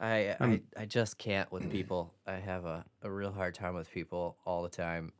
I, 0.00 0.28
Um, 0.38 0.60
I, 0.76 0.82
I 0.82 0.84
just 0.86 1.18
can't 1.18 1.50
with 1.50 1.68
people. 1.70 2.14
I 2.26 2.34
have 2.34 2.64
a, 2.66 2.84
a 3.02 3.10
real 3.10 3.32
hard 3.32 3.54
time 3.54 3.74
with 3.74 3.90
people 3.90 4.36
all 4.46 4.62
the 4.62 4.68
time 4.68 5.12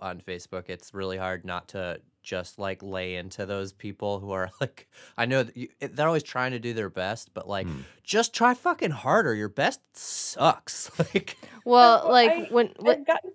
on 0.00 0.20
Facebook. 0.20 0.64
It's 0.68 0.92
really 0.94 1.16
hard 1.16 1.44
not 1.44 1.68
to 1.68 2.00
just 2.22 2.56
like 2.58 2.80
lay 2.84 3.16
into 3.16 3.46
those 3.46 3.72
people 3.72 4.20
who 4.20 4.30
are 4.30 4.48
like, 4.60 4.88
I 5.16 5.26
know 5.26 5.42
that 5.42 5.56
you, 5.56 5.68
they're 5.80 6.06
always 6.06 6.22
trying 6.22 6.52
to 6.52 6.60
do 6.60 6.72
their 6.72 6.90
best, 6.90 7.34
but 7.34 7.48
like, 7.48 7.66
Mm. 7.66 7.82
just 8.04 8.32
try 8.34 8.54
fucking 8.54 8.90
harder. 8.92 9.34
Your 9.34 9.48
best 9.48 9.80
sucks. 9.96 10.90
Like, 10.98 11.36
Well, 11.64 12.02
Oh, 12.04 12.10
like 12.10 12.30
I- 12.30 12.48
when, 12.50 12.72
when 12.78 13.00
I've 13.00 13.06
gotten 13.06 13.32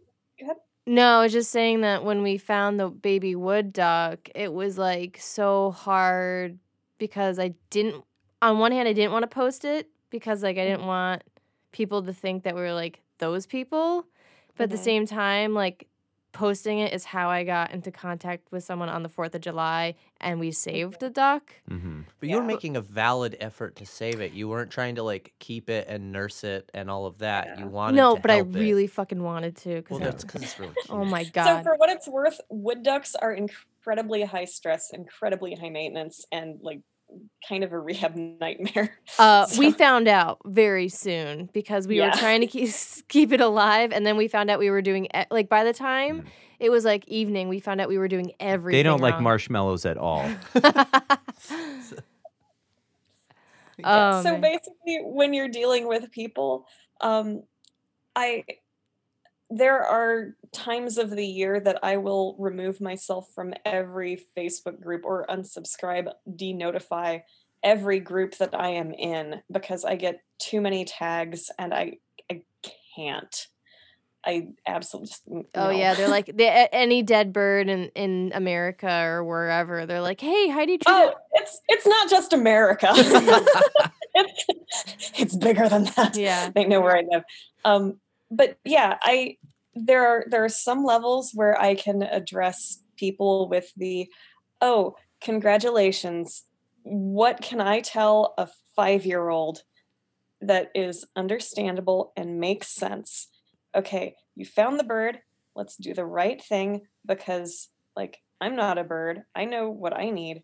no, 0.87 1.19
I 1.19 1.23
was 1.23 1.33
just 1.33 1.51
saying 1.51 1.81
that 1.81 2.05
when 2.05 2.23
we 2.23 2.37
found 2.37 2.79
the 2.79 2.89
baby 2.89 3.35
wood 3.35 3.73
duck, 3.73 4.29
it 4.33 4.53
was 4.53 4.77
like 4.77 5.17
so 5.19 5.71
hard 5.71 6.57
because 6.97 7.39
I 7.39 7.53
didn't. 7.69 8.05
On 8.41 8.59
one 8.59 8.71
hand, 8.71 8.87
I 8.87 8.93
didn't 8.93 9.11
want 9.11 9.23
to 9.23 9.27
post 9.27 9.65
it 9.65 9.89
because 10.09 10.43
like 10.43 10.57
I 10.57 10.61
mm. 10.61 10.69
didn't 10.69 10.85
want 10.85 11.23
people 11.73 12.03
to 12.03 12.13
think 12.13 12.43
that 12.43 12.55
we 12.55 12.61
were 12.61 12.73
like 12.73 13.01
those 13.17 13.45
people, 13.45 14.05
but 14.55 14.63
at 14.65 14.69
the 14.69 14.77
same 14.77 15.05
time, 15.05 15.53
like 15.53 15.87
posting 16.37 16.79
it 16.79 16.93
is 16.93 17.03
how 17.03 17.29
I 17.29 17.43
got 17.43 17.71
into 17.71 17.91
contact 17.91 18.51
with 18.51 18.63
someone 18.63 18.89
on 18.89 19.01
the 19.01 19.09
Fourth 19.09 19.33
of 19.33 19.41
July, 19.41 19.95
and 20.21 20.39
we 20.39 20.51
saved 20.51 20.99
the 20.99 21.09
duck. 21.09 21.51
hmm 21.67 22.01
but 22.19 22.29
you 22.29 22.37
were 22.37 22.43
making 22.43 22.75
a 22.77 22.81
valid 22.81 23.35
effort 23.39 23.75
to 23.77 23.85
save 23.85 24.21
it. 24.21 24.33
You 24.33 24.47
weren't 24.47 24.69
trying 24.71 24.95
to 24.95 25.03
like 25.03 25.33
keep 25.39 25.69
it 25.69 25.87
and 25.87 26.11
nurse 26.11 26.43
it 26.43 26.69
and 26.73 26.89
all 26.89 27.05
of 27.07 27.17
that. 27.19 27.47
Yeah. 27.47 27.59
You 27.61 27.67
wanted 27.67 27.93
to 27.97 28.01
No, 28.03 28.15
to 28.15 28.21
but 28.21 28.31
I 28.31 28.37
it. 28.39 28.43
really 28.43 28.87
fucking 28.87 29.21
wanted 29.21 29.55
to. 29.57 29.81
Cause 29.81 29.99
well, 29.99 30.09
that's 30.11 30.23
because 30.23 30.43
it's 30.43 30.59
really 30.59 30.73
cute. 30.73 30.85
oh 30.89 31.05
my 31.05 31.23
God. 31.23 31.57
So 31.57 31.63
for 31.71 31.75
what 31.77 31.89
it's 31.89 32.07
worth, 32.07 32.39
wood 32.49 32.83
ducks 32.83 33.15
are 33.15 33.33
incredibly 33.33 34.23
high 34.23 34.45
stress, 34.45 34.91
incredibly 34.93 35.55
high 35.55 35.69
maintenance, 35.69 36.25
and 36.31 36.59
like 36.61 36.81
kind 37.47 37.63
of 37.63 37.71
a 37.73 37.79
rehab 37.79 38.15
nightmare. 38.41 38.97
Uh, 39.17 39.47
we 39.57 39.71
found 39.71 40.07
out 40.07 40.39
very 40.45 40.89
soon 40.89 41.49
because 41.53 41.87
we 41.87 41.99
were 42.01 42.11
trying 42.11 42.41
to 42.41 42.47
keep 42.47 42.69
keep 43.07 43.31
it 43.31 43.41
alive, 43.41 43.91
and 43.91 44.05
then 44.05 44.17
we 44.17 44.27
found 44.27 44.49
out 44.49 44.59
we 44.59 44.69
were 44.69 44.81
doing 44.81 45.07
like 45.31 45.49
by 45.49 45.63
the 45.63 45.73
time 45.73 46.21
Mm. 46.21 46.25
it 46.59 46.69
was 46.69 46.83
like 46.85 47.07
evening, 47.07 47.49
we 47.49 47.59
found 47.59 47.79
out 47.81 47.87
we 47.89 47.97
were 47.97 48.07
doing 48.07 48.31
everything. 48.39 48.77
They 48.79 48.83
don't 48.83 49.01
like 49.01 49.19
marshmallows 49.21 49.85
at 49.85 49.97
all. 49.97 50.29
Oh, 53.83 54.23
so 54.23 54.31
man. 54.31 54.41
basically 54.41 55.01
when 55.03 55.35
you're 55.35 55.49
dealing 55.49 55.87
with 55.87 56.09
people 56.11 56.65
um 57.01 57.43
i 58.15 58.43
there 59.49 59.81
are 59.81 60.35
times 60.51 60.97
of 60.97 61.09
the 61.09 61.25
year 61.25 61.59
that 61.59 61.79
i 61.83 61.97
will 61.97 62.35
remove 62.37 62.81
myself 62.81 63.29
from 63.33 63.53
every 63.65 64.21
facebook 64.37 64.81
group 64.81 65.03
or 65.05 65.25
unsubscribe 65.29 66.11
denotify 66.29 67.21
every 67.63 67.99
group 67.99 68.37
that 68.37 68.53
i 68.53 68.69
am 68.69 68.91
in 68.93 69.41
because 69.51 69.85
i 69.85 69.95
get 69.95 70.21
too 70.39 70.61
many 70.61 70.85
tags 70.85 71.49
and 71.57 71.73
i 71.73 71.93
i 72.29 72.41
can't 72.95 73.47
i 74.25 74.47
absolutely 74.67 75.07
just 75.07 75.23
n- 75.31 75.45
Oh 75.55 75.69
yeah, 75.69 75.93
they're 75.93 76.09
like 76.09 76.29
they, 76.35 76.67
any 76.71 77.01
dead 77.01 77.31
bird 77.31 77.69
in 77.69 77.89
in 77.95 78.31
America 78.35 78.89
or 78.89 79.23
wherever. 79.23 79.85
They're 79.85 80.01
like, 80.01 80.19
hey 80.19 80.49
Heidi, 80.49 80.77
Trudell. 80.79 80.83
oh 80.87 81.13
it's 81.33 81.61
it's 81.67 81.87
not 81.87 82.09
just 82.09 82.33
america 82.33 82.87
it's, 84.15 84.45
it's 85.19 85.35
bigger 85.35 85.69
than 85.69 85.85
that 85.95 86.15
yeah, 86.15 86.49
they 86.53 86.65
know 86.65 86.81
where 86.81 86.97
I 86.97 87.03
live. 87.09 87.23
Um, 87.63 87.99
but 88.29 88.57
yeah, 88.63 88.97
I 89.01 89.37
there 89.75 90.07
are 90.07 90.25
there 90.29 90.43
are 90.43 90.49
some 90.49 90.83
levels 90.83 91.31
where 91.33 91.59
I 91.59 91.75
can 91.75 92.01
address 92.01 92.81
people 92.97 93.47
with 93.47 93.71
the, 93.77 94.09
oh, 94.61 94.95
congratulations. 95.21 96.43
What 96.83 97.41
can 97.41 97.61
I 97.61 97.81
tell 97.81 98.33
a 98.37 98.47
five 98.75 99.05
year 99.05 99.29
old 99.29 99.63
that 100.41 100.71
is 100.73 101.05
understandable 101.15 102.13
and 102.15 102.39
makes 102.39 102.69
sense? 102.69 103.27
Okay, 103.75 104.15
you 104.35 104.45
found 104.45 104.79
the 104.79 104.83
bird. 104.83 105.19
Let's 105.55 105.75
do 105.75 105.93
the 105.93 106.05
right 106.05 106.41
thing 106.41 106.81
because, 107.05 107.69
like, 107.95 108.19
I'm 108.39 108.55
not 108.55 108.77
a 108.77 108.83
bird. 108.83 109.23
I 109.35 109.45
know 109.45 109.69
what 109.69 109.95
I 109.95 110.09
need, 110.09 110.43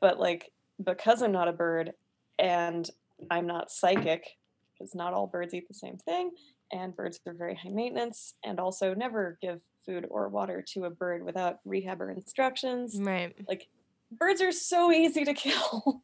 but 0.00 0.18
like, 0.20 0.50
because 0.82 1.22
I'm 1.22 1.32
not 1.32 1.48
a 1.48 1.52
bird 1.52 1.92
and 2.38 2.88
I'm 3.30 3.46
not 3.46 3.70
psychic, 3.70 4.24
because 4.72 4.94
not 4.94 5.12
all 5.12 5.26
birds 5.26 5.54
eat 5.54 5.68
the 5.68 5.74
same 5.74 5.96
thing, 5.98 6.30
and 6.72 6.94
birds 6.94 7.20
are 7.26 7.34
very 7.34 7.54
high 7.54 7.70
maintenance, 7.70 8.34
and 8.44 8.58
also 8.58 8.94
never 8.94 9.38
give 9.40 9.60
food 9.86 10.06
or 10.10 10.28
water 10.28 10.64
to 10.74 10.84
a 10.84 10.90
bird 10.90 11.24
without 11.24 11.58
rehab 11.64 12.00
or 12.00 12.10
instructions. 12.10 12.98
right. 12.98 13.34
Like, 13.48 13.68
birds 14.10 14.40
are 14.40 14.52
so 14.52 14.92
easy 14.92 15.24
to 15.24 15.34
kill. 15.34 16.02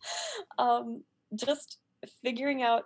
um, 0.58 1.02
just 1.34 1.78
figuring 2.22 2.62
out 2.62 2.84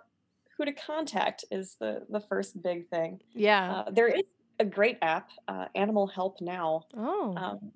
who 0.57 0.65
to 0.65 0.71
contact 0.71 1.43
is 1.51 1.75
the 1.79 2.05
the 2.09 2.21
first 2.21 2.61
big 2.61 2.87
thing. 2.89 3.19
Yeah. 3.33 3.71
Uh, 3.71 3.91
there 3.91 4.07
is 4.07 4.23
a 4.59 4.65
great 4.65 4.97
app, 5.01 5.29
uh, 5.49 5.65
Animal 5.75 6.07
Help 6.07 6.39
Now, 6.39 6.83
oh. 6.95 7.35
um, 7.35 7.71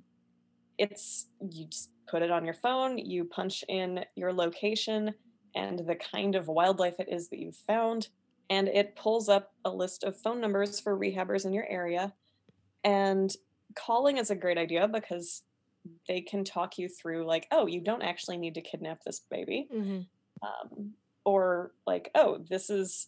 it's 0.80 1.28
you 1.42 1.66
just 1.66 1.92
put 2.08 2.24
it 2.24 2.32
on 2.32 2.44
your 2.44 2.56
phone 2.56 2.98
you 2.98 3.26
punch 3.26 3.64
in 3.68 4.04
your 4.16 4.34
location 4.34 5.14
and 5.56 5.80
the 5.86 5.96
kind 5.96 6.36
of 6.36 6.48
wildlife 6.48 7.00
it 7.00 7.08
is 7.12 7.30
that 7.30 7.38
you've 7.38 7.56
found 7.68 8.08
and 8.50 8.68
it 8.68 8.96
pulls 8.96 9.30
up 9.30 9.54
a 9.66 9.70
list 9.70 10.04
of 10.04 10.20
phone 10.20 10.42
numbers 10.42 10.80
for 10.80 10.98
rehabbers 10.98 11.46
in 11.46 11.54
your 11.54 11.68
area. 11.70 12.14
And 12.84 13.34
calling 13.76 14.18
is 14.18 14.32
a 14.32 14.36
great 14.36 14.58
idea 14.58 14.88
because 14.88 15.44
they 16.08 16.22
can 16.22 16.44
talk 16.44 16.78
you 16.78 16.90
through 16.90 17.26
like 17.26 17.48
oh 17.52 17.66
you 17.66 17.80
don't 17.80 18.02
actually 18.02 18.38
need 18.38 18.56
to 18.56 18.62
kidnap 18.62 19.04
this 19.04 19.22
baby. 19.30 19.68
Hmm 19.72 20.00
um, 20.42 20.94
or 21.26 21.72
like 21.86 22.12
oh 22.16 22.44
this 22.50 22.70
is 22.70 23.08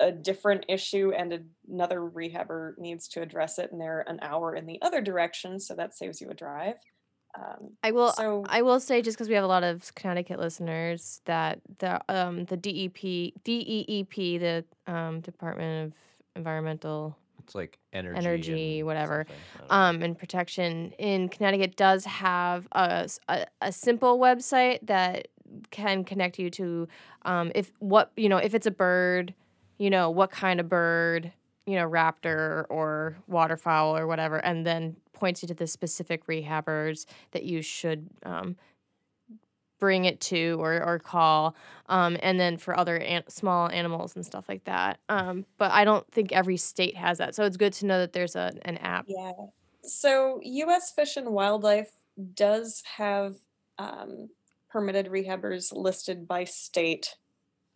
a 0.00 0.10
different 0.10 0.64
issue 0.68 1.12
and 1.16 1.44
another 1.70 2.00
rehabber 2.00 2.76
needs 2.78 3.06
to 3.06 3.22
address 3.22 3.58
it 3.58 3.70
and 3.70 3.80
they're 3.80 4.04
an 4.08 4.18
hour 4.22 4.54
in 4.56 4.66
the 4.66 4.80
other 4.82 5.00
direction 5.00 5.60
so 5.60 5.74
that 5.74 5.96
saves 5.96 6.20
you 6.20 6.28
a 6.30 6.34
drive 6.34 6.74
um, 7.36 7.70
I 7.82 7.90
will. 7.90 8.12
so 8.12 8.44
I 8.48 8.62
will 8.62 8.80
say 8.80 9.02
just 9.02 9.16
because 9.16 9.28
we 9.28 9.34
have 9.34 9.44
a 9.44 9.48
lot 9.48 9.64
of 9.64 9.94
Connecticut 9.94 10.38
listeners 10.38 11.20
that 11.24 11.60
the 11.78 12.00
um 12.08 12.44
the 12.44 12.56
DEP 12.56 13.34
DEEP 13.44 14.14
the 14.40 14.64
um 14.86 15.20
Department 15.20 15.88
of 15.92 15.98
Environmental 16.36 17.16
It's 17.42 17.54
like 17.54 17.78
energy, 17.92 18.18
Energy, 18.18 18.78
and 18.78 18.86
whatever. 18.86 19.26
something. 19.28 19.44
I 19.54 19.58
don't 19.58 19.68
know. 19.70 19.74
um 20.00 20.02
and 20.02 20.18
protection 20.18 20.92
in 20.98 21.28
Connecticut 21.28 21.76
does 21.76 22.04
have 22.04 22.68
a 22.72 23.08
a 23.60 23.72
simple 23.72 24.18
website 24.18 24.78
that 24.86 25.28
can 25.70 26.04
connect 26.04 26.38
you 26.38 26.50
to 26.50 26.88
um, 27.22 27.52
if 27.54 27.70
what 27.78 28.10
you 28.16 28.28
know 28.28 28.38
if 28.38 28.54
it's 28.54 28.66
a 28.66 28.70
bird, 28.72 29.34
you 29.78 29.90
know 29.90 30.10
what 30.10 30.30
kind 30.30 30.58
of 30.60 30.68
bird, 30.68 31.32
you 31.66 31.76
know 31.76 31.88
raptor 31.88 32.64
or 32.70 33.16
waterfowl 33.28 33.96
or 33.96 34.06
whatever, 34.06 34.38
and 34.38 34.66
then 34.66 34.96
points 35.14 35.42
you 35.42 35.48
to 35.48 35.54
the 35.54 35.66
specific 35.66 36.26
rehabbers 36.26 37.06
that 37.32 37.44
you 37.44 37.62
should 37.62 38.08
um, 38.24 38.56
bring 39.80 40.04
it 40.04 40.20
to 40.20 40.56
or, 40.60 40.82
or 40.82 40.98
call 40.98 41.54
um, 41.88 42.16
and 42.22 42.38
then 42.38 42.56
for 42.56 42.78
other 42.78 42.96
an- 42.96 43.28
small 43.28 43.68
animals 43.70 44.14
and 44.16 44.24
stuff 44.24 44.48
like 44.48 44.64
that 44.64 44.98
um, 45.08 45.44
but 45.58 45.70
i 45.72 45.84
don't 45.84 46.10
think 46.12 46.32
every 46.32 46.56
state 46.56 46.96
has 46.96 47.18
that 47.18 47.34
so 47.34 47.44
it's 47.44 47.56
good 47.56 47.72
to 47.72 47.86
know 47.86 47.98
that 47.98 48.12
there's 48.12 48.36
a, 48.36 48.52
an 48.62 48.76
app 48.78 49.04
Yeah. 49.08 49.32
So 49.86 50.40
U.S. 50.42 50.92
Fish 50.92 51.18
and 51.18 51.30
Wildlife 51.30 51.90
does 52.32 52.82
have 52.96 53.34
um, 53.78 54.30
permitted 54.70 55.08
rehabbers 55.08 55.72
listed 55.74 56.26
by 56.26 56.44
state, 56.44 57.16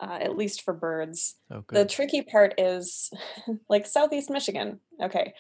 uh, 0.01 0.19
at 0.21 0.37
least 0.37 0.63
for 0.63 0.73
birds. 0.73 1.35
Oh, 1.51 1.63
The 1.71 1.85
tricky 1.85 2.23
part 2.23 2.55
is 2.57 3.11
like 3.69 3.87
Southeast 3.87 4.31
Michigan. 4.31 4.81
Okay. 5.03 5.35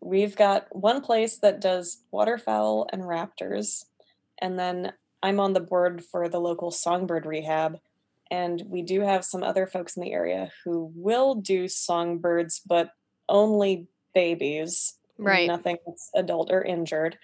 We've 0.00 0.34
got 0.36 0.66
one 0.74 1.00
place 1.00 1.38
that 1.38 1.60
does 1.60 2.02
waterfowl 2.10 2.88
and 2.92 3.02
raptors. 3.02 3.84
And 4.40 4.58
then 4.58 4.92
I'm 5.22 5.40
on 5.40 5.52
the 5.52 5.60
board 5.60 6.02
for 6.04 6.28
the 6.28 6.40
local 6.40 6.70
songbird 6.70 7.26
rehab. 7.26 7.78
And 8.30 8.62
we 8.66 8.82
do 8.82 9.00
have 9.00 9.24
some 9.24 9.42
other 9.42 9.66
folks 9.66 9.96
in 9.96 10.02
the 10.02 10.12
area 10.12 10.50
who 10.64 10.92
will 10.94 11.34
do 11.34 11.68
songbirds, 11.68 12.60
but 12.64 12.90
only 13.28 13.88
babies. 14.14 14.94
Right. 15.18 15.46
Nothing 15.46 15.76
adult 16.14 16.50
or 16.50 16.62
injured. 16.62 17.18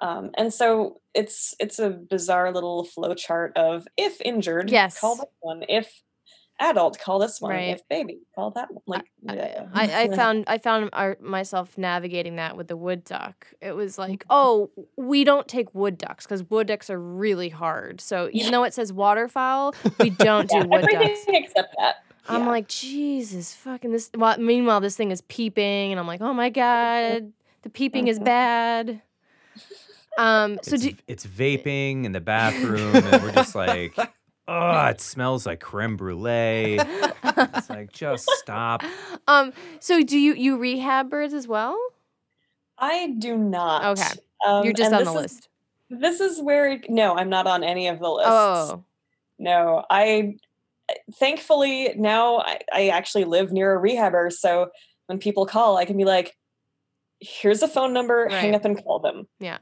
Um, 0.00 0.30
and 0.34 0.52
so 0.52 1.00
it's 1.14 1.54
it's 1.60 1.78
a 1.78 1.90
bizarre 1.90 2.52
little 2.52 2.84
flow 2.84 3.14
chart 3.14 3.56
of 3.56 3.86
if 3.96 4.20
injured, 4.22 4.70
Yes. 4.70 4.98
call 4.98 5.16
this 5.16 5.26
one. 5.40 5.64
If 5.68 6.02
adult, 6.62 6.98
call 6.98 7.18
this 7.18 7.40
one. 7.40 7.50
Right. 7.52 7.70
If 7.74 7.86
baby, 7.88 8.20
call 8.34 8.50
that 8.52 8.68
one. 8.72 8.82
Like 8.86 9.04
yeah. 9.22 9.66
I, 9.74 10.02
I 10.04 10.08
found 10.16 10.44
I 10.46 10.58
found 10.58 10.90
our, 10.92 11.16
myself 11.20 11.76
navigating 11.76 12.36
that 12.36 12.56
with 12.56 12.68
the 12.68 12.76
wood 12.76 13.04
duck. 13.04 13.46
It 13.60 13.72
was 13.72 13.98
like, 13.98 14.24
oh, 14.30 14.70
we 14.96 15.24
don't 15.24 15.46
take 15.48 15.74
wood 15.74 15.98
ducks 15.98 16.24
because 16.24 16.48
wood 16.50 16.66
ducks 16.68 16.88
are 16.90 17.00
really 17.00 17.48
hard. 17.48 18.00
So 18.00 18.28
even 18.32 18.52
though 18.52 18.64
it 18.64 18.74
says 18.74 18.92
waterfowl, 18.92 19.74
we 19.98 20.10
don't 20.28 20.48
do 20.48 20.58
wood 20.66 20.84
everything 20.84 21.08
ducks. 21.08 21.24
except 21.28 21.74
that. 21.78 21.96
I'm 22.28 22.42
Yeah. 22.42 22.48
like, 22.50 22.68
Jesus, 22.68 23.52
fucking 23.54 23.90
this. 23.90 24.10
Well, 24.14 24.38
meanwhile, 24.38 24.80
this 24.80 24.96
thing 24.96 25.10
is 25.10 25.22
peeping, 25.22 25.90
and 25.92 25.98
I'm 25.98 26.06
like, 26.06 26.20
oh 26.20 26.32
my 26.32 26.50
god, 26.62 27.32
the 27.62 27.68
peeping 27.70 28.06
is 28.08 28.18
Mhm. 28.20 28.24
bad. 28.24 29.02
Um, 30.18 30.58
so 30.62 30.74
it's, 30.74 30.84
do, 30.84 30.92
it's 31.08 31.26
vaping 31.26 32.04
in 32.04 32.12
the 32.12 32.20
bathroom, 32.34 32.94
and 32.94 33.22
we're 33.22 33.32
just 33.32 33.54
like, 33.54 33.96
oh, 34.48 34.86
it 34.86 35.00
smells 35.00 35.46
like 35.46 35.60
creme 35.60 35.96
brulee. 35.96 36.78
It's 37.24 37.70
like, 37.70 37.92
just 37.92 38.28
stop. 38.32 38.82
um, 39.26 39.52
so 39.80 40.02
do 40.02 40.18
you 40.18 40.34
you 40.34 40.58
rehab 40.58 41.08
birds 41.08 41.32
as 41.32 41.48
well? 41.48 41.78
I 42.78 43.14
do 43.18 43.36
not. 43.38 43.98
Okay. 43.98 44.20
Um, 44.46 44.64
You're 44.64 44.72
just 44.74 44.92
on 44.92 44.98
this 44.98 45.08
the 45.08 45.14
is- 45.14 45.22
list. 45.22 45.48
This 45.88 46.20
is 46.20 46.40
where 46.42 46.72
it- 46.72 46.90
no, 46.90 47.14
I'm 47.16 47.28
not 47.30 47.46
on 47.46 47.62
any 47.64 47.88
of 47.88 48.00
the 48.00 48.08
lists. 48.08 48.30
Oh, 48.30 48.84
No, 49.38 49.84
I 49.88 50.36
thankfully 51.18 51.94
now 51.96 52.38
I, 52.38 52.60
I 52.72 52.88
actually 52.88 53.24
live 53.24 53.52
near 53.52 53.74
a 53.78 53.80
rehabber, 53.80 54.32
so 54.32 54.70
when 55.06 55.18
people 55.18 55.46
call, 55.46 55.76
I 55.76 55.84
can 55.84 55.96
be 55.96 56.04
like, 56.04 56.36
"Here's 57.20 57.62
a 57.62 57.68
phone 57.68 57.92
number. 57.92 58.28
Hang 58.28 58.54
up 58.54 58.64
and 58.64 58.82
call 58.82 58.98
them." 58.98 59.26
yeah. 59.38 59.58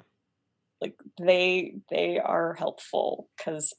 Like 0.81 0.95
they 1.20 1.74
they 1.91 2.18
are 2.18 2.55
helpful 2.55 3.28
because 3.37 3.74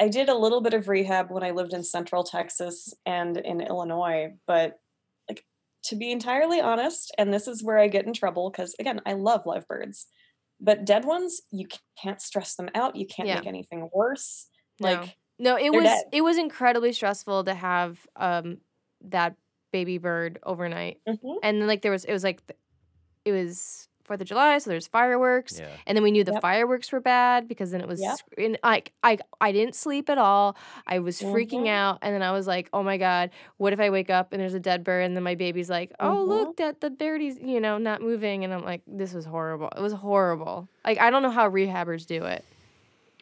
I 0.00 0.08
did 0.08 0.28
a 0.28 0.34
little 0.34 0.60
bit 0.62 0.74
of 0.74 0.88
rehab 0.88 1.30
when 1.30 1.42
I 1.44 1.50
lived 1.50 1.72
in 1.74 1.84
Central 1.84 2.24
Texas 2.24 2.94
and 3.06 3.36
in 3.36 3.60
Illinois, 3.60 4.30
but 4.46 4.80
like 5.28 5.44
to 5.84 5.96
be 5.96 6.10
entirely 6.10 6.60
honest, 6.60 7.12
and 7.18 7.32
this 7.32 7.46
is 7.48 7.62
where 7.62 7.78
I 7.78 7.88
get 7.88 8.06
in 8.06 8.12
trouble 8.14 8.50
because 8.50 8.74
again, 8.80 9.00
I 9.06 9.12
love 9.14 9.46
live 9.46 9.66
birds, 9.68 10.06
but 10.60 10.84
dead 10.84 11.04
ones 11.04 11.42
you 11.50 11.66
can't 12.00 12.20
stress 12.22 12.56
them 12.56 12.70
out. 12.74 12.96
You 12.96 13.06
can't 13.06 13.28
Yeah. 13.28 13.34
make 13.34 13.46
anything 13.46 13.90
worse. 13.92 14.48
No. 14.80 14.88
Like 15.02 15.18
No, 15.38 15.56
it 15.58 15.70
was 15.70 15.84
dead. 15.84 16.04
it 16.12 16.22
was 16.22 16.38
incredibly 16.38 16.92
stressful 16.92 17.44
to 17.44 17.54
have 17.54 18.06
um 18.16 18.58
that 19.02 19.36
baby 19.72 19.98
bird 19.98 20.38
overnight. 20.42 21.00
mhm. 21.08 21.38
And 21.42 21.60
then 21.60 21.68
like 21.68 21.82
there 21.82 21.92
was 21.92 22.04
it 22.04 22.12
was 22.12 22.24
like 22.24 22.42
it 23.26 23.32
was 23.32 23.89
4th 24.10 24.20
of 24.20 24.26
July, 24.26 24.58
so 24.58 24.70
there's 24.70 24.86
fireworks. 24.88 25.58
Yeah. 25.60 25.68
And 25.86 25.96
then 25.96 26.02
we 26.02 26.10
knew 26.10 26.24
the 26.24 26.32
Yep. 26.32 26.42
fireworks 26.42 26.90
were 26.92 27.00
bad 27.00 27.46
because 27.48 27.70
then 27.70 27.80
it 27.80 27.88
was 27.88 28.00
Yep. 28.00 28.16
sc- 28.18 28.24
and 28.38 28.58
I 28.62 28.82
I 29.02 29.18
I 29.40 29.52
didn't 29.52 29.74
sleep 29.76 30.10
at 30.10 30.18
all. 30.18 30.56
I 30.86 30.98
was 30.98 31.20
freaking 31.20 31.64
Mhm. 31.64 31.68
out 31.68 31.98
and 32.02 32.14
then 32.14 32.22
I 32.22 32.32
was 32.32 32.46
like, 32.46 32.68
"Oh 32.72 32.82
my 32.82 32.96
god, 32.96 33.30
what 33.58 33.72
if 33.72 33.80
I 33.80 33.90
wake 33.90 34.10
up 34.10 34.32
and 34.32 34.40
there's 34.42 34.54
a 34.54 34.60
dead 34.60 34.82
bird 34.84 35.02
and 35.04 35.14
then 35.16 35.22
my 35.22 35.34
baby's 35.36 35.70
like, 35.70 35.92
"Oh, 36.00 36.24
Mhm. 36.24 36.28
look, 36.28 36.56
that 36.56 36.80
the 36.80 36.90
birdie's, 36.90 37.38
you 37.40 37.60
know, 37.60 37.78
not 37.78 38.02
moving." 38.02 38.44
And 38.44 38.52
I'm 38.52 38.64
like, 38.64 38.82
"This 38.86 39.14
was 39.14 39.24
horrible. 39.24 39.68
It 39.76 39.80
was 39.80 39.92
horrible." 39.92 40.68
Like 40.84 40.98
I 40.98 41.10
don't 41.10 41.22
know 41.22 41.30
how 41.30 41.48
rehabbers 41.48 42.06
do 42.06 42.24
it. 42.24 42.44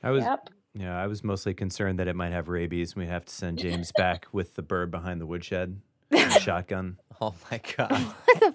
I 0.03 0.11
was, 0.11 0.25
Yep. 0.25 0.51
yeah, 0.75 0.97
I 0.97 1.07
was 1.09 1.25
mostly 1.25 1.55
concerned 1.55 1.99
that 1.99 2.09
it 2.09 2.15
might 2.17 2.33
have 2.33 2.49
rabies. 2.49 2.93
And 2.93 3.01
we'd 3.03 3.09
have 3.11 3.25
to 3.27 3.35
send 3.35 3.59
James 3.59 3.91
back 3.97 4.27
with 4.33 4.55
the 4.55 4.63
bird 4.63 4.91
behind 4.91 5.21
the 5.21 5.27
woodshed, 5.27 5.81
and 6.11 6.33
shotgun, 6.43 6.99
Oh 7.21 7.35
my 7.51 7.61
god. 7.77 7.91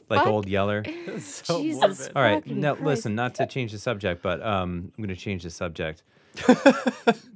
like 0.10 0.22
fuck? 0.22 0.28
old 0.28 0.48
Yeller. 0.48 0.84
so 1.20 1.62
Jesus. 1.62 1.80
morbid. 1.82 2.12
All 2.16 2.22
right, 2.22 2.44
Fucking 2.44 2.60
now 2.60 2.76
Christ. 2.76 2.86
listen, 2.86 3.16
not 3.16 3.36
to 3.36 3.46
change 3.46 3.72
the 3.72 3.78
subject, 3.78 4.22
but 4.22 4.42
um, 4.42 4.92
I'm 4.98 5.04
going 5.04 5.16
to 5.16 5.22
change 5.22 5.44
the 5.44 5.50
subject. 5.50 6.04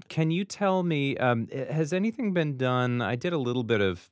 Can 0.09 0.31
you 0.31 0.45
tell 0.45 0.83
me, 0.83 1.17
um, 1.17 1.47
has 1.49 1.91
anything 1.93 2.33
been 2.33 2.57
done? 2.57 3.01
I 3.01 3.15
did 3.15 3.33
a 3.33 3.37
little 3.37 3.63
bit 3.63 3.81
of 3.81 4.09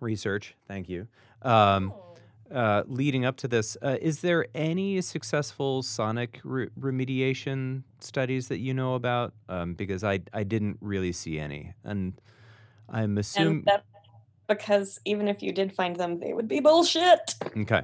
research, 0.00 0.54
thank 0.68 0.88
you, 0.88 1.08
um, 1.42 1.92
uh, 2.50 2.84
leading 2.86 3.24
up 3.24 3.36
to 3.38 3.48
this. 3.48 3.76
Uh, 3.82 3.96
is 4.00 4.20
there 4.20 4.46
any 4.54 5.00
successful 5.00 5.82
sonic 5.82 6.40
re- 6.44 6.68
remediation 6.80 7.82
studies 8.00 8.48
that 8.48 8.58
you 8.58 8.72
know 8.72 8.94
about? 8.94 9.34
Um, 9.48 9.74
because 9.74 10.04
I, 10.04 10.20
I 10.32 10.44
didn't 10.44 10.78
really 10.80 11.12
see 11.12 11.38
any. 11.40 11.74
And 11.84 12.14
I'm 12.88 13.18
assuming. 13.18 13.48
And 13.48 13.64
that's 13.64 13.95
because 14.48 14.98
even 15.04 15.28
if 15.28 15.42
you 15.42 15.52
did 15.52 15.74
find 15.74 15.96
them, 15.96 16.20
they 16.20 16.32
would 16.32 16.48
be 16.48 16.60
bullshit. 16.60 17.34
okay. 17.56 17.82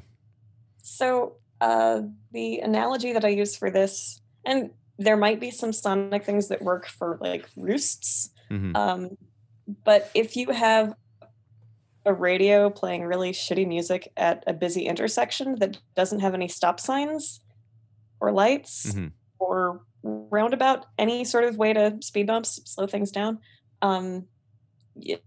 So 0.82 1.36
uh, 1.60 2.02
the 2.32 2.58
analogy 2.60 3.12
that 3.12 3.24
I 3.24 3.28
use 3.28 3.56
for 3.56 3.70
this, 3.70 4.20
and 4.44 4.70
there 4.98 5.16
might 5.16 5.40
be 5.40 5.50
some 5.50 5.72
sonic 5.72 6.24
things 6.24 6.48
that 6.48 6.62
work 6.62 6.86
for 6.86 7.18
like 7.20 7.48
roosts, 7.56 8.30
hmm 8.48 8.72
um, 8.76 9.16
but 9.84 10.10
if 10.14 10.36
you 10.36 10.50
have 10.50 10.94
a 12.04 12.12
radio 12.12 12.68
playing 12.68 13.04
really 13.04 13.30
shitty 13.32 13.66
music 13.66 14.10
at 14.16 14.42
a 14.48 14.52
busy 14.52 14.86
intersection 14.86 15.54
that 15.60 15.78
doesn't 15.94 16.18
have 16.18 16.34
any 16.34 16.48
stop 16.48 16.80
signs 16.80 17.40
or 18.20 18.32
lights 18.32 18.92
Mhm. 18.92 19.12
or 19.38 19.84
roundabout, 20.02 20.86
any 20.98 21.24
sort 21.24 21.44
of 21.44 21.56
way 21.56 21.72
to 21.72 21.96
speed 22.00 22.26
bumps, 22.26 22.60
slow 22.64 22.88
things 22.88 23.12
down, 23.12 23.38
um, 23.82 24.26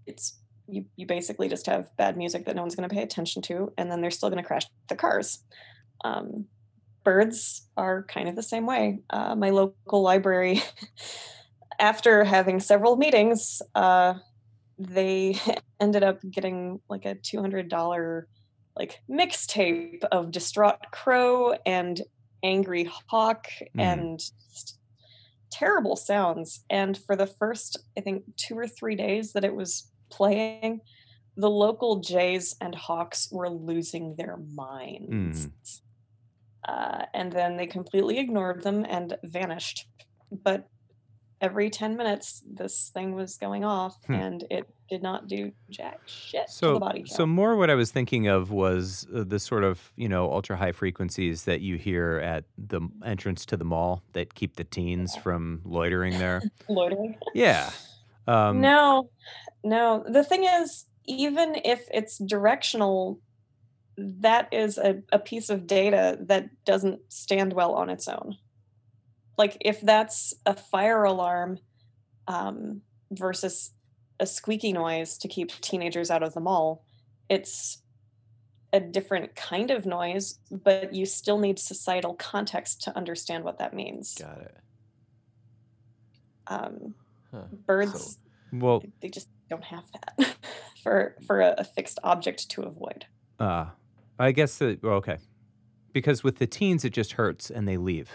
it's 0.06 0.38
you, 0.68 0.86
you 0.95 1.05
basically 1.05 1.47
just 1.49 1.66
have 1.68 1.89
bad 1.97 2.18
music 2.18 2.45
that 2.45 2.55
no 2.55 2.61
one's 2.61 2.76
going 2.76 2.88
to 2.89 2.93
pay 2.95 3.03
attention 3.03 3.41
to, 3.43 3.72
and 3.78 3.89
then 3.91 4.01
they're 4.01 4.11
still 4.11 4.30
going 4.30 4.41
to 4.41 4.47
crash 4.47 4.63
the 4.89 4.95
cars. 4.95 5.43
Um, 6.03 6.45
birds 7.03 7.68
are 7.78 8.03
kind 8.03 8.28
of 8.30 8.36
the 8.36 8.43
same 8.43 8.66
way. 8.66 8.99
Uh, 9.09 9.36
my 9.36 9.49
local 9.51 10.01
library, 10.01 10.61
after 11.80 12.24
having 12.24 12.59
several 12.59 12.95
meetings, 12.95 13.61
uh, 13.76 14.16
they 14.78 15.39
ended 15.80 16.03
up 16.03 16.20
getting 16.30 16.80
like 16.89 17.05
a 17.05 17.16
two 17.16 17.39
hundred 17.41 17.70
dollar 17.70 18.28
like 18.78 19.01
mixtape 19.09 20.03
of 20.11 20.32
distraught 20.32 20.80
crow 20.91 21.53
and 21.66 22.01
angry 22.43 22.89
hawk 23.09 23.47
Mhm. 23.76 23.82
and 23.82 24.20
terrible 25.51 25.95
sounds. 25.95 26.66
And 26.70 26.97
for 26.97 27.16
the 27.16 27.28
first, 27.28 27.78
I 27.97 28.01
think, 28.01 28.24
two 28.36 28.57
or 28.57 28.68
three 28.68 28.95
days 28.95 29.34
that 29.34 29.45
it 29.45 29.55
was 29.55 29.89
playing, 30.16 30.82
the 31.38 31.49
local 31.49 31.99
jays 31.99 32.55
and 32.61 32.74
hawks 32.74 33.30
were 33.32 33.49
losing 33.49 34.16
their 34.16 34.38
minds. 34.53 35.49
Uh, 36.68 37.05
and 37.13 37.32
then 37.32 37.57
they 37.57 37.68
completely 37.68 38.18
ignored 38.18 38.63
them 38.63 38.86
and 38.89 39.18
vanished. 39.24 39.86
But 40.32 40.68
every 41.41 41.70
10 41.70 41.95
minutes, 41.95 42.41
this 42.51 42.89
thing 42.93 43.13
was 43.13 43.38
going 43.38 43.63
off 43.63 43.95
Hmm. 44.07 44.13
and 44.13 44.43
it 44.49 44.66
did 44.89 45.01
not 45.03 45.28
do 45.28 45.51
jack 45.70 45.99
shit 46.05 46.45
to 46.47 46.51
So, 46.53 46.74
the 46.76 46.80
body 46.80 47.03
so 47.07 47.26
more 47.26 47.55
what 47.55 47.70
I 47.72 47.76
was 47.76 47.89
thinking 47.91 48.28
of 48.28 48.51
was 48.51 49.05
uh, 49.13 49.24
the 49.28 49.39
sort 49.39 49.63
of 49.63 49.91
you 49.95 50.07
know 50.07 50.32
ultra 50.32 50.55
high 50.55 50.72
frequencies 50.72 51.43
that 51.45 51.61
you 51.61 51.76
hear 51.78 52.20
at 52.24 52.45
the 52.57 52.82
entrance 53.03 53.45
to 53.47 53.57
the 53.57 53.66
mall 53.66 54.03
that 54.13 54.36
keep 54.36 54.55
the 54.55 54.63
teens 54.63 55.16
from 55.16 55.61
loitering 55.66 56.18
there. 56.20 56.41
Loitering. 56.70 57.16
yeah. 57.34 57.72
Um, 58.28 58.62
no, 58.62 59.10
no. 59.64 60.04
The 60.08 60.24
thing 60.24 60.46
is, 60.46 60.86
even 61.06 61.56
if 61.64 61.88
it's 61.94 62.18
directional, 62.18 63.20
that 63.98 64.48
is 64.52 64.78
a, 64.78 65.02
a 65.12 65.20
piece 65.20 65.50
of 65.50 65.68
data 65.68 66.18
that 66.22 66.50
doesn't 66.66 67.00
stand 67.10 67.54
well 67.54 67.74
on 67.74 67.90
its 67.90 68.08
own. 68.08 68.38
Like, 69.38 69.58
if 69.62 69.82
that's 69.82 70.34
a 70.46 70.56
fire 70.56 71.04
alarm 71.04 71.60
um, 72.28 72.82
versus 73.12 73.72
a 74.20 74.26
squeaky 74.26 74.74
noise 74.74 75.18
to 75.20 75.28
keep 75.28 75.52
teenagers 75.62 76.10
out 76.10 76.24
of 76.24 76.34
the 76.34 76.40
mall. 76.40 76.84
It's 77.30 77.82
a 78.72 78.80
different 78.80 79.36
kind 79.36 79.72
of 79.72 79.86
noise, 79.86 80.40
but 80.52 80.94
you 80.94 81.06
still 81.06 81.38
need 81.38 81.60
societal 81.60 82.14
context 82.14 82.82
to 82.84 82.96
understand 82.96 83.44
what 83.44 83.60
that 83.60 83.74
means. 83.74 84.16
Got 84.16 84.42
it. 84.42 84.58
Um, 86.48 86.96
Huh. 87.36 87.44
birds, 87.68 88.20
Well, 88.52 88.84
they 89.02 89.10
just 89.10 89.28
don't 89.50 89.64
have 89.64 89.84
that 90.18 90.36
for 90.84 91.16
for 91.28 91.42
a, 91.42 91.56
a 91.58 91.64
fixed 91.64 92.00
object 92.04 92.50
to 92.52 92.64
avoid. 92.64 93.06
uh, 93.40 93.68
I 94.18 94.32
guess 94.32 94.58
that, 94.60 94.82
well, 94.82 94.94
okay. 94.94 95.18
Because 95.92 96.24
with 96.24 96.38
the 96.38 96.48
teens, 96.48 96.86
it 96.86 96.92
just 96.94 97.14
hurts 97.14 97.50
and 97.52 97.68
they 97.68 97.78
leave. 97.78 98.10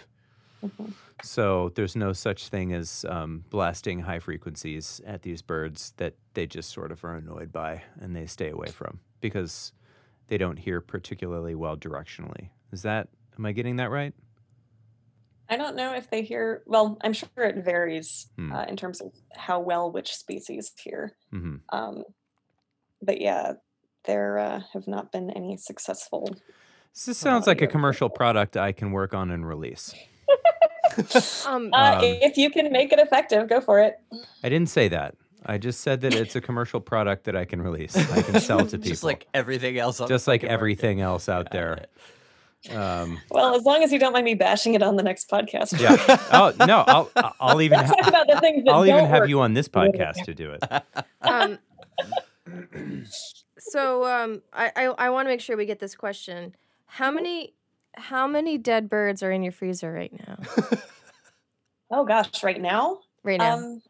Mhm. 0.64 0.92
So 1.22 1.70
there's 1.74 1.94
no 1.94 2.14
such 2.14 2.48
thing 2.48 2.72
as 2.72 3.04
um, 3.08 3.44
blasting 3.50 4.00
high 4.00 4.20
frequencies 4.20 5.00
at 5.06 5.20
these 5.22 5.42
birds 5.42 5.92
that 5.98 6.14
they 6.32 6.46
just 6.46 6.70
sort 6.70 6.90
of 6.90 7.04
are 7.04 7.16
annoyed 7.16 7.52
by 7.52 7.82
and 8.00 8.16
they 8.16 8.24
stay 8.24 8.48
away 8.48 8.68
from 8.68 9.00
because 9.20 9.72
they 10.28 10.38
don't 10.38 10.58
hear 10.58 10.80
particularly 10.80 11.54
well 11.54 11.76
directionally. 11.76 12.48
Is 12.72 12.80
that, 12.82 13.08
am 13.38 13.44
I 13.44 13.52
getting 13.52 13.76
that 13.76 13.90
right? 13.90 14.14
I 15.50 15.56
don't 15.56 15.74
know 15.76 15.92
if 15.94 16.08
they 16.08 16.22
hear. 16.22 16.62
Well, 16.66 16.96
I'm 17.02 17.12
sure 17.12 17.28
it 17.38 17.64
varies 17.64 18.28
Hmm. 18.36 18.52
uh, 18.52 18.64
in 18.64 18.76
terms 18.76 19.00
of 19.00 19.12
how 19.36 19.60
well 19.60 19.90
which 19.90 20.14
species 20.14 20.72
hear. 20.82 21.14
hmm 21.30 21.56
Um, 21.70 22.04
but 23.02 23.20
yeah, 23.20 23.54
there 24.04 24.38
uh, 24.38 24.60
have 24.72 24.86
not 24.86 25.10
been 25.12 25.30
any 25.30 25.56
successful. 25.56 26.36
This 27.06 27.18
sounds 27.18 27.46
like 27.46 27.60
a 27.60 27.64
yeah. 27.64 27.70
commercial 27.70 28.08
product 28.08 28.56
I 28.56 28.72
can 28.72 28.92
work 28.92 29.12
on 29.14 29.30
and 29.30 29.46
release. 29.46 29.94
Um, 31.46 31.70
Uh, 31.72 31.94
Um, 31.98 32.04
if 32.04 32.36
you 32.36 32.50
can 32.50 32.72
make 32.72 32.92
it 32.92 32.98
effective, 32.98 33.48
go 33.48 33.60
for 33.60 33.78
it. 33.78 34.00
I 34.42 34.48
didn't 34.48 34.68
say 34.70 34.88
that. 34.88 35.14
I 35.46 35.56
just 35.56 35.80
said 35.82 36.00
that 36.02 36.14
it's 36.14 36.34
a 36.36 36.40
commercial 36.40 36.80
product 36.80 37.24
that 37.24 37.36
I 37.36 37.44
can 37.44 37.62
release. 37.62 37.96
I 37.96 38.22
can 38.22 38.40
sell 38.40 38.58
to 38.66 38.76
people. 38.76 38.88
Just 38.90 39.04
like 39.04 39.26
everything 39.32 39.78
else. 39.78 40.00
On 40.00 40.08
the 40.08 40.14
just 40.14 40.26
like 40.28 40.40
fucking 40.40 40.48
market. 40.48 40.52
everything 40.60 41.00
else 41.00 41.28
out 41.28 41.46
Got 41.46 41.52
there. 41.52 41.72
it. 41.74 41.90
Um, 42.70 43.18
Well, 43.30 43.54
as 43.54 43.62
long 43.64 43.82
as 43.82 43.90
you 43.92 43.98
don't 43.98 44.12
mind 44.12 44.24
me 44.26 44.34
bashing 44.34 44.74
it 44.74 44.82
on 44.82 44.96
the 44.96 45.02
next 45.02 45.30
podcast. 45.30 45.80
yeah. 45.80 45.96
Oh 46.32 46.52
no, 46.66 46.84
I'll 46.86 47.10
I'll 47.40 47.62
even 47.62 47.78
ha- 47.78 47.86
talk 47.94 48.06
about 48.08 48.26
the 48.28 48.38
things 48.40 48.64
that 48.64 48.72
I'll 48.72 48.84
even 48.86 49.06
have 49.06 49.28
you 49.28 49.40
on 49.40 49.54
this 49.54 49.66
podcast 49.68 50.24
to 50.24 50.34
do 50.34 50.52
it. 50.52 50.62
um, 51.22 51.58
so 53.58 54.04
um, 54.04 54.42
I 54.52 54.70
I, 54.76 54.84
I 55.06 55.10
want 55.10 55.26
to 55.26 55.30
make 55.30 55.40
sure 55.40 55.56
we 55.56 55.64
get 55.66 55.78
this 55.80 55.94
question. 55.94 56.54
How 56.86 57.10
many 57.10 57.54
how 57.96 58.26
many 58.26 58.58
dead 58.58 58.88
birds 58.90 59.22
are 59.22 59.30
in 59.32 59.42
your 59.42 59.52
freezer 59.52 59.92
right 59.92 60.12
now? 60.26 60.38
Oh 61.92 62.04
gosh, 62.04 62.44
right 62.44 62.60
now, 62.60 63.00
Right 63.24 63.40
now. 63.40 63.56
um, 63.56 63.82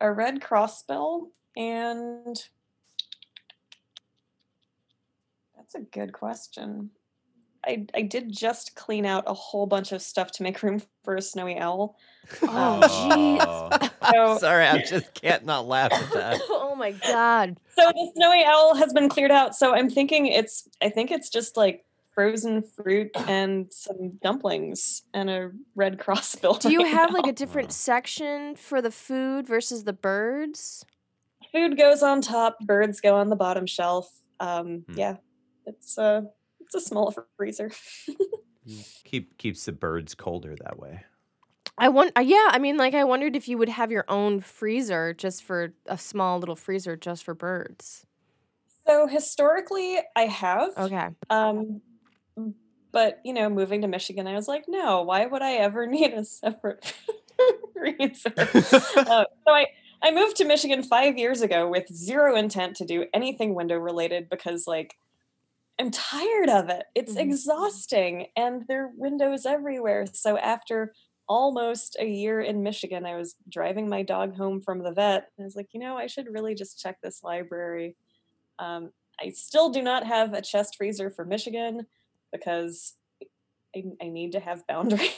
a 0.00 0.10
red 0.10 0.40
crossbill 0.40 1.26
and 1.54 2.42
that's 5.54 5.74
a 5.74 5.80
good 5.80 6.14
question. 6.14 6.88
I 7.66 7.86
I 7.94 8.02
did 8.02 8.32
just 8.32 8.74
clean 8.74 9.04
out 9.04 9.24
a 9.26 9.34
whole 9.34 9.66
bunch 9.66 9.92
of 9.92 10.02
stuff 10.02 10.30
to 10.32 10.42
make 10.42 10.62
room 10.62 10.82
for 11.04 11.16
a 11.16 11.22
snowy 11.22 11.58
owl. 11.58 11.96
oh 12.42 12.80
jeez. 12.82 13.90
So 14.12 14.38
Sorry, 14.40 14.66
I 14.66 14.82
just 14.82 15.12
can't 15.14 15.44
not 15.44 15.68
laugh 15.68 15.92
at 15.92 16.12
that. 16.12 16.40
oh 16.48 16.74
my 16.74 16.92
god. 16.92 17.58
So 17.76 17.82
the 17.92 18.12
snowy 18.16 18.44
owl 18.44 18.74
has 18.74 18.92
been 18.92 19.08
cleared 19.08 19.30
out. 19.30 19.54
So 19.54 19.74
I'm 19.74 19.90
thinking 19.90 20.26
it's 20.26 20.68
I 20.82 20.88
think 20.88 21.10
it's 21.10 21.28
just 21.28 21.56
like 21.56 21.84
frozen 22.14 22.62
fruit 22.62 23.10
and 23.28 23.72
some 23.72 24.18
dumplings 24.22 25.02
and 25.14 25.30
a 25.30 25.50
red 25.76 25.98
cross 25.98 26.34
crossbill. 26.34 26.60
Do 26.60 26.72
you 26.72 26.82
right 26.82 26.92
have 26.92 27.12
like 27.12 27.26
a 27.26 27.32
different 27.32 27.72
section 27.72 28.56
for 28.56 28.82
the 28.82 28.90
food 28.90 29.46
versus 29.46 29.84
the 29.84 29.92
birds? 29.92 30.84
food 31.52 31.76
goes 31.76 32.02
on 32.02 32.20
top, 32.20 32.58
birds 32.60 33.00
go 33.00 33.16
on 33.16 33.28
the 33.28 33.36
bottom 33.36 33.66
shelf. 33.66 34.10
Um 34.40 34.84
Hmm. 34.88 34.98
yeah. 34.98 35.16
It's 35.66 35.98
a 35.98 36.26
it's 36.72 36.84
a 36.84 36.88
small 36.88 37.14
freezer. 37.36 37.70
Keep 39.04 39.38
keeps 39.38 39.64
the 39.64 39.72
birds 39.72 40.14
colder 40.14 40.54
that 40.62 40.78
way. 40.78 41.04
I 41.76 41.88
want 41.88 42.12
uh, 42.16 42.20
yeah, 42.20 42.48
I 42.50 42.58
mean 42.58 42.76
like 42.76 42.94
I 42.94 43.04
wondered 43.04 43.34
if 43.34 43.48
you 43.48 43.58
would 43.58 43.70
have 43.70 43.90
your 43.90 44.04
own 44.08 44.40
freezer 44.40 45.12
just 45.14 45.42
for 45.42 45.72
a 45.86 45.98
small 45.98 46.38
little 46.38 46.56
freezer 46.56 46.96
just 46.96 47.24
for 47.24 47.34
birds. 47.34 48.06
so 48.86 49.06
historically 49.08 49.98
I 50.14 50.26
have. 50.26 50.76
Okay. 50.76 51.08
Um 51.30 51.80
but 52.92 53.20
you 53.24 53.32
know, 53.32 53.48
moving 53.48 53.82
to 53.82 53.88
Michigan, 53.88 54.26
I 54.26 54.34
was 54.34 54.46
like, 54.46 54.64
no, 54.68 55.02
why 55.02 55.26
would 55.26 55.42
I 55.42 55.54
ever 55.54 55.86
need 55.88 56.12
a 56.12 56.24
separate 56.24 56.94
freezer? 57.72 58.32
uh, 58.36 59.24
so 59.46 59.52
I, 59.52 59.66
I 60.02 60.12
moved 60.12 60.36
to 60.36 60.44
Michigan 60.44 60.82
five 60.82 61.18
years 61.18 61.42
ago 61.42 61.68
with 61.68 61.92
zero 61.92 62.36
intent 62.36 62.76
to 62.76 62.84
do 62.84 63.06
anything 63.12 63.54
window 63.54 63.76
related 63.76 64.28
because 64.28 64.66
like 64.66 64.96
I'm 65.80 65.90
tired 65.90 66.50
of 66.50 66.68
it. 66.68 66.84
It's 66.94 67.14
Mhm. 67.14 67.20
exhausting 67.20 68.26
and 68.36 68.66
there 68.68 68.84
are 68.84 68.92
windows 68.94 69.46
everywhere. 69.46 70.04
So 70.12 70.36
after 70.36 70.92
almost 71.26 71.96
a 71.98 72.04
year 72.06 72.42
in 72.42 72.62
Michigan, 72.62 73.06
I 73.06 73.16
was 73.16 73.36
driving 73.48 73.88
my 73.88 74.02
dog 74.02 74.36
home 74.36 74.60
from 74.60 74.82
the 74.82 74.92
vet 74.92 75.30
and 75.38 75.44
I 75.44 75.46
was 75.46 75.56
like, 75.56 75.68
you 75.72 75.80
know, 75.80 75.96
I 75.96 76.06
should 76.06 76.26
really 76.28 76.54
just 76.54 76.78
check 76.78 76.98
this 77.02 77.22
library. 77.22 77.96
Um, 78.58 78.92
I 79.18 79.30
still 79.30 79.70
do 79.70 79.80
not 79.80 80.06
have 80.06 80.34
a 80.34 80.42
chest 80.42 80.76
freezer 80.76 81.08
for 81.08 81.24
Michigan 81.24 81.86
because 82.30 82.94
I, 83.74 83.84
I 84.02 84.08
need 84.08 84.32
to 84.32 84.40
have 84.40 84.66
boundaries. 84.68 85.14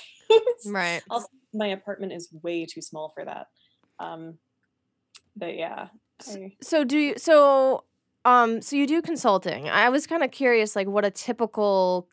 Right. 0.65 1.03
Also, 1.11 1.27
my 1.53 1.69
apartment 1.69 2.13
is 2.13 2.33
way 2.43 2.67
too 2.67 2.83
small 2.83 3.09
for 3.09 3.25
that. 3.25 3.49
Um, 3.99 4.39
but 5.35 5.57
yeah, 5.57 5.89
I, 6.29 6.53
So 6.63 6.85
do 6.85 6.99
you 6.99 7.19
so 7.19 7.85
um 8.25 8.61
so 8.63 8.77
you 8.77 8.87
do 8.87 9.03
consulting. 9.03 9.69
I 9.69 9.89
was 9.89 10.07
kind 10.07 10.23
of 10.23 10.31
curious 10.31 10.77
like 10.77 10.87
what 10.87 11.05
a 11.05 11.11
typical 11.11 12.09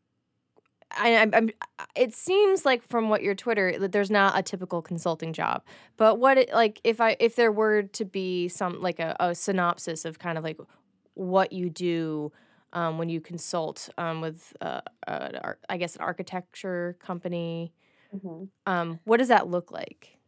I, 0.91 1.17
I'm, 1.17 1.33
I'm 1.33 1.49
it 1.95 2.13
seems 2.13 2.65
like 2.65 2.83
from 2.83 3.09
what 3.09 3.21
your 3.21 3.35
Twitter 3.35 3.77
that 3.79 3.91
there's 3.91 4.09
not 4.09 4.37
a 4.37 4.41
typical 4.41 4.81
consulting 4.81 5.33
job. 5.33 5.63
But 5.97 6.19
what 6.19 6.37
it 6.37 6.53
like 6.53 6.81
if 6.83 6.99
I 6.99 7.15
if 7.19 7.35
there 7.35 7.51
were 7.51 7.83
to 7.83 8.05
be 8.05 8.47
some 8.47 8.81
like 8.81 8.99
a, 8.99 9.15
a 9.19 9.35
synopsis 9.35 10.05
of 10.05 10.19
kind 10.19 10.37
of 10.37 10.43
like 10.43 10.59
what 11.13 11.51
you 11.51 11.69
do 11.69 12.31
um, 12.73 12.97
when 12.97 13.09
you 13.09 13.19
consult 13.21 13.89
um, 13.97 14.21
with 14.21 14.55
uh, 14.61 14.81
uh, 15.07 15.53
I 15.69 15.77
guess 15.77 15.95
an 15.95 16.01
architecture 16.01 16.97
company, 16.99 17.73
mhm. 18.15 18.49
um, 18.65 18.99
what 19.05 19.17
does 19.17 19.27
that 19.27 19.47
look 19.47 19.71
like? 19.71 20.19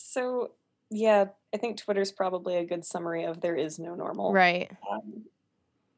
so 0.00 0.52
yeah, 0.90 1.26
I 1.54 1.56
think 1.56 1.78
Twitter's 1.78 2.12
probably 2.12 2.56
a 2.56 2.64
good 2.64 2.84
summary 2.84 3.24
of 3.24 3.40
there 3.40 3.56
is 3.56 3.78
no 3.78 3.94
normal. 3.94 4.32
Right. 4.32 4.70
Um, 4.90 5.24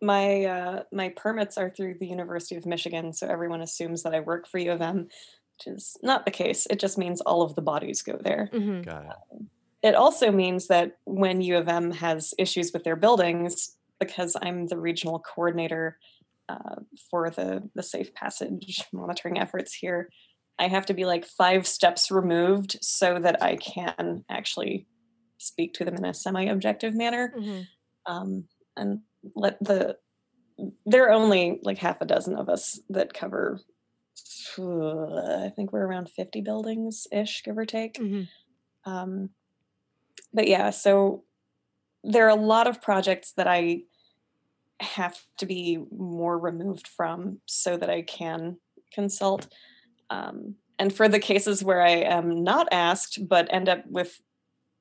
my 0.01 0.45
uh, 0.45 0.82
my 0.93 1.11
permits 1.11 1.57
are 1.57 1.70
through 1.70 1.97
the 1.99 2.07
University 2.07 2.57
of 2.57 2.66
Michigan, 2.66 3.12
so 3.12 3.26
everyone 3.26 3.62
assumes 3.62 4.03
that 4.03 4.14
I 4.14 4.20
work 4.20 4.47
for 4.49 4.59
U 4.59 4.72
of 4.72 4.82
M, 4.82 5.09
which 5.59 5.66
is 5.66 5.97
not 6.03 6.24
the 6.24 6.30
case. 6.30 6.66
It 6.68 6.78
just 6.80 6.99
means 6.99 7.20
all 7.20 7.43
of 7.43 7.55
the 7.55 7.62
bodies 7.62 8.03
go 8.03 8.18
there. 8.20 8.49
hmm 8.53 8.82
Got 8.82 9.07
it. 9.07 9.43
It 9.82 9.95
also 9.95 10.30
means 10.30 10.68
that 10.68 10.99
when 11.05 11.40
U 11.40 11.57
of 11.57 11.68
M 11.68 11.90
has 11.93 12.34
issues 12.38 12.72
with 12.72 12.84
their 12.84 12.97
buildings, 12.97 13.76
because 13.99 14.36
I'm 14.43 14.66
the 14.66 14.78
regional 14.78 15.20
coordinator 15.20 15.99
uh, 16.49 16.76
for 17.11 17.30
the 17.30 17.68
the 17.74 17.82
safe 17.82 18.12
passage 18.14 18.84
monitoring 18.93 19.38
efforts 19.38 19.72
here, 19.72 20.11
I 20.59 20.68
have 20.68 20.86
to 20.86 20.94
be 20.94 21.05
like 21.05 21.24
five 21.24 21.66
steps 21.66 22.11
removed 22.11 22.78
so 22.82 23.18
that 23.18 23.42
I 23.42 23.57
can 23.57 24.24
actually 24.30 24.86
speak 25.38 25.74
to 25.74 25.84
them 25.84 25.96
in 25.96 26.05
a 26.05 26.14
semi-objective 26.14 26.94
manner. 26.94 27.34
Hmm 27.36 27.61
um, 28.07 28.44
and 28.76 29.00
let 29.34 29.62
the 29.62 29.96
there 30.86 31.09
are 31.09 31.12
only 31.12 31.61
like 31.62 31.78
half 31.78 32.00
a 32.00 32.07
dozen 32.07 32.36
of 32.36 32.48
us 32.48 32.80
that 32.90 33.14
cover 33.14 33.61
uh, 34.59 35.44
i 35.44 35.50
think 35.55 35.72
we're 35.72 35.86
around 35.86 36.09
50 36.11 36.40
buildings 36.42 37.07
ish 37.12 37.42
give 37.44 37.57
or 37.59 37.64
take. 37.64 37.96
Hmm 37.96 38.22
um, 38.84 39.30
but 40.34 40.48
yeah 40.48 40.70
so 40.70 41.24
there 42.05 42.26
are 42.26 42.30
a 42.30 42.34
lot 42.34 42.66
of 42.66 42.82
projects 42.82 43.32
that 43.36 43.46
i 43.46 43.82
have 44.80 45.16
to 45.38 45.46
be 45.46 45.78
more 45.96 46.36
removed 46.38 46.88
from 46.88 47.38
so 47.46 47.76
that 47.76 47.88
i 47.88 48.03
can 48.03 48.57
consult 48.92 49.46
um, 50.13 50.55
and 50.79 50.93
for 50.95 51.09
the 51.09 51.19
cases 51.19 51.63
where 51.65 51.83
i 51.83 51.91
am 52.17 52.43
not 52.45 52.67
asked 52.73 53.19
but 53.29 53.49
end 53.53 53.69
up 53.69 53.83
with 53.89 54.21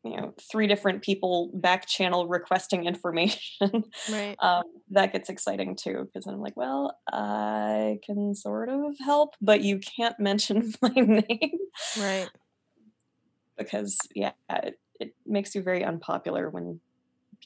you 0.03 0.15
know 0.17 0.33
three 0.51 0.67
different 0.67 1.01
people 1.03 1.51
back 1.53 1.85
channel 1.87 2.27
requesting 2.27 2.85
information 2.93 3.83
Right. 4.11 4.35
um, 4.39 4.63
that 4.91 5.13
gets 5.13 5.29
exciting 5.29 5.75
too 5.75 5.97
because 6.07 6.25
i'm 6.27 6.41
like 6.41 6.57
well 6.57 6.97
i 7.11 7.99
can 8.05 8.33
sort 8.35 8.69
of 8.69 8.97
help 8.99 9.35
but 9.41 9.61
you 9.61 9.79
can't 9.79 10.19
mention 10.19 10.73
my 10.81 10.89
name 10.89 11.59
Right. 11.99 12.29
because 13.57 13.97
yeah 14.15 14.31
it, 14.49 14.79
it 14.99 15.15
makes 15.25 15.55
you 15.55 15.61
very 15.61 15.83
unpopular 15.83 16.49
when 16.49 16.79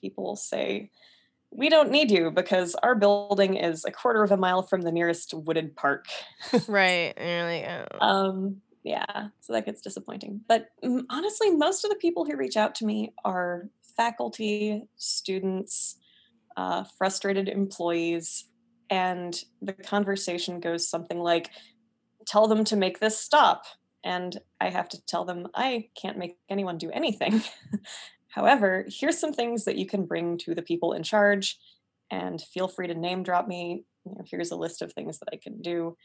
people 0.02 0.36
say 0.36 0.90
we 1.52 1.70
don't 1.70 1.92
need 1.92 2.12
you 2.12 2.32
because 2.32 2.76
our 2.84 2.96
building 2.96 3.56
is 3.56 3.86
a 3.86 3.92
quarter 3.92 4.24
of 4.24 4.32
a 4.32 4.38
mile 4.38 4.62
from 4.62 4.82
the 4.82 4.92
nearest 4.92 5.34
wooded 5.34 5.76
park 5.76 6.06
Right. 6.68 7.14
And 7.18 7.30
you're 7.30 7.80
like, 7.80 7.88
oh. 8.00 8.06
um 8.06 8.62
yeah, 8.86 9.30
so 9.42 9.52
that 9.52 9.66
gets 9.66 9.82
disappointing. 9.82 10.42
But 10.48 10.68
mm, 10.84 11.04
honestly, 11.10 11.50
most 11.50 11.84
of 11.84 11.90
the 11.90 11.98
people 11.98 12.24
who 12.24 12.38
reach 12.38 12.56
out 12.56 12.76
to 12.76 12.86
me 12.86 13.14
are 13.26 13.68
faculty, 13.98 14.84
students, 14.96 15.98
uh, 16.56 16.84
frustrated 16.98 17.50
employees, 17.50 18.46
and 18.92 19.44
the 19.60 19.74
conversation 19.74 20.60
goes 20.60 20.88
something 20.88 21.20
like, 21.20 21.50
"Tell 22.28 22.48
them 22.48 22.64
to 22.66 22.76
make 22.76 23.00
this 23.00 23.18
stop," 23.20 23.66
and 24.04 24.40
I 24.62 24.70
have 24.70 24.88
to 24.90 25.04
tell 25.08 25.26
them 25.26 25.48
I 25.56 25.90
can't 26.00 26.20
make 26.20 26.38
anyone 26.48 26.78
do 26.78 26.92
anything. 26.92 27.42
However, 28.36 28.86
here's 28.90 29.18
some 29.18 29.32
things 29.32 29.64
that 29.64 29.78
you 29.78 29.88
can 29.88 30.06
bring 30.06 30.38
to 30.40 30.54
the 30.54 30.62
people 30.62 30.92
in 30.92 31.04
charge, 31.04 31.58
and 32.12 32.42
feel 32.42 32.68
free 32.68 32.88
to 32.88 32.94
name 32.94 33.24
drop 33.24 33.48
me. 33.48 33.86
You 34.06 34.12
know, 34.12 34.26
here's 34.30 34.52
a 34.52 34.58
list 34.58 34.82
of 34.82 34.92
things 34.92 35.20
that 35.20 35.30
I 35.32 35.38
can 35.42 35.62
do 35.62 35.96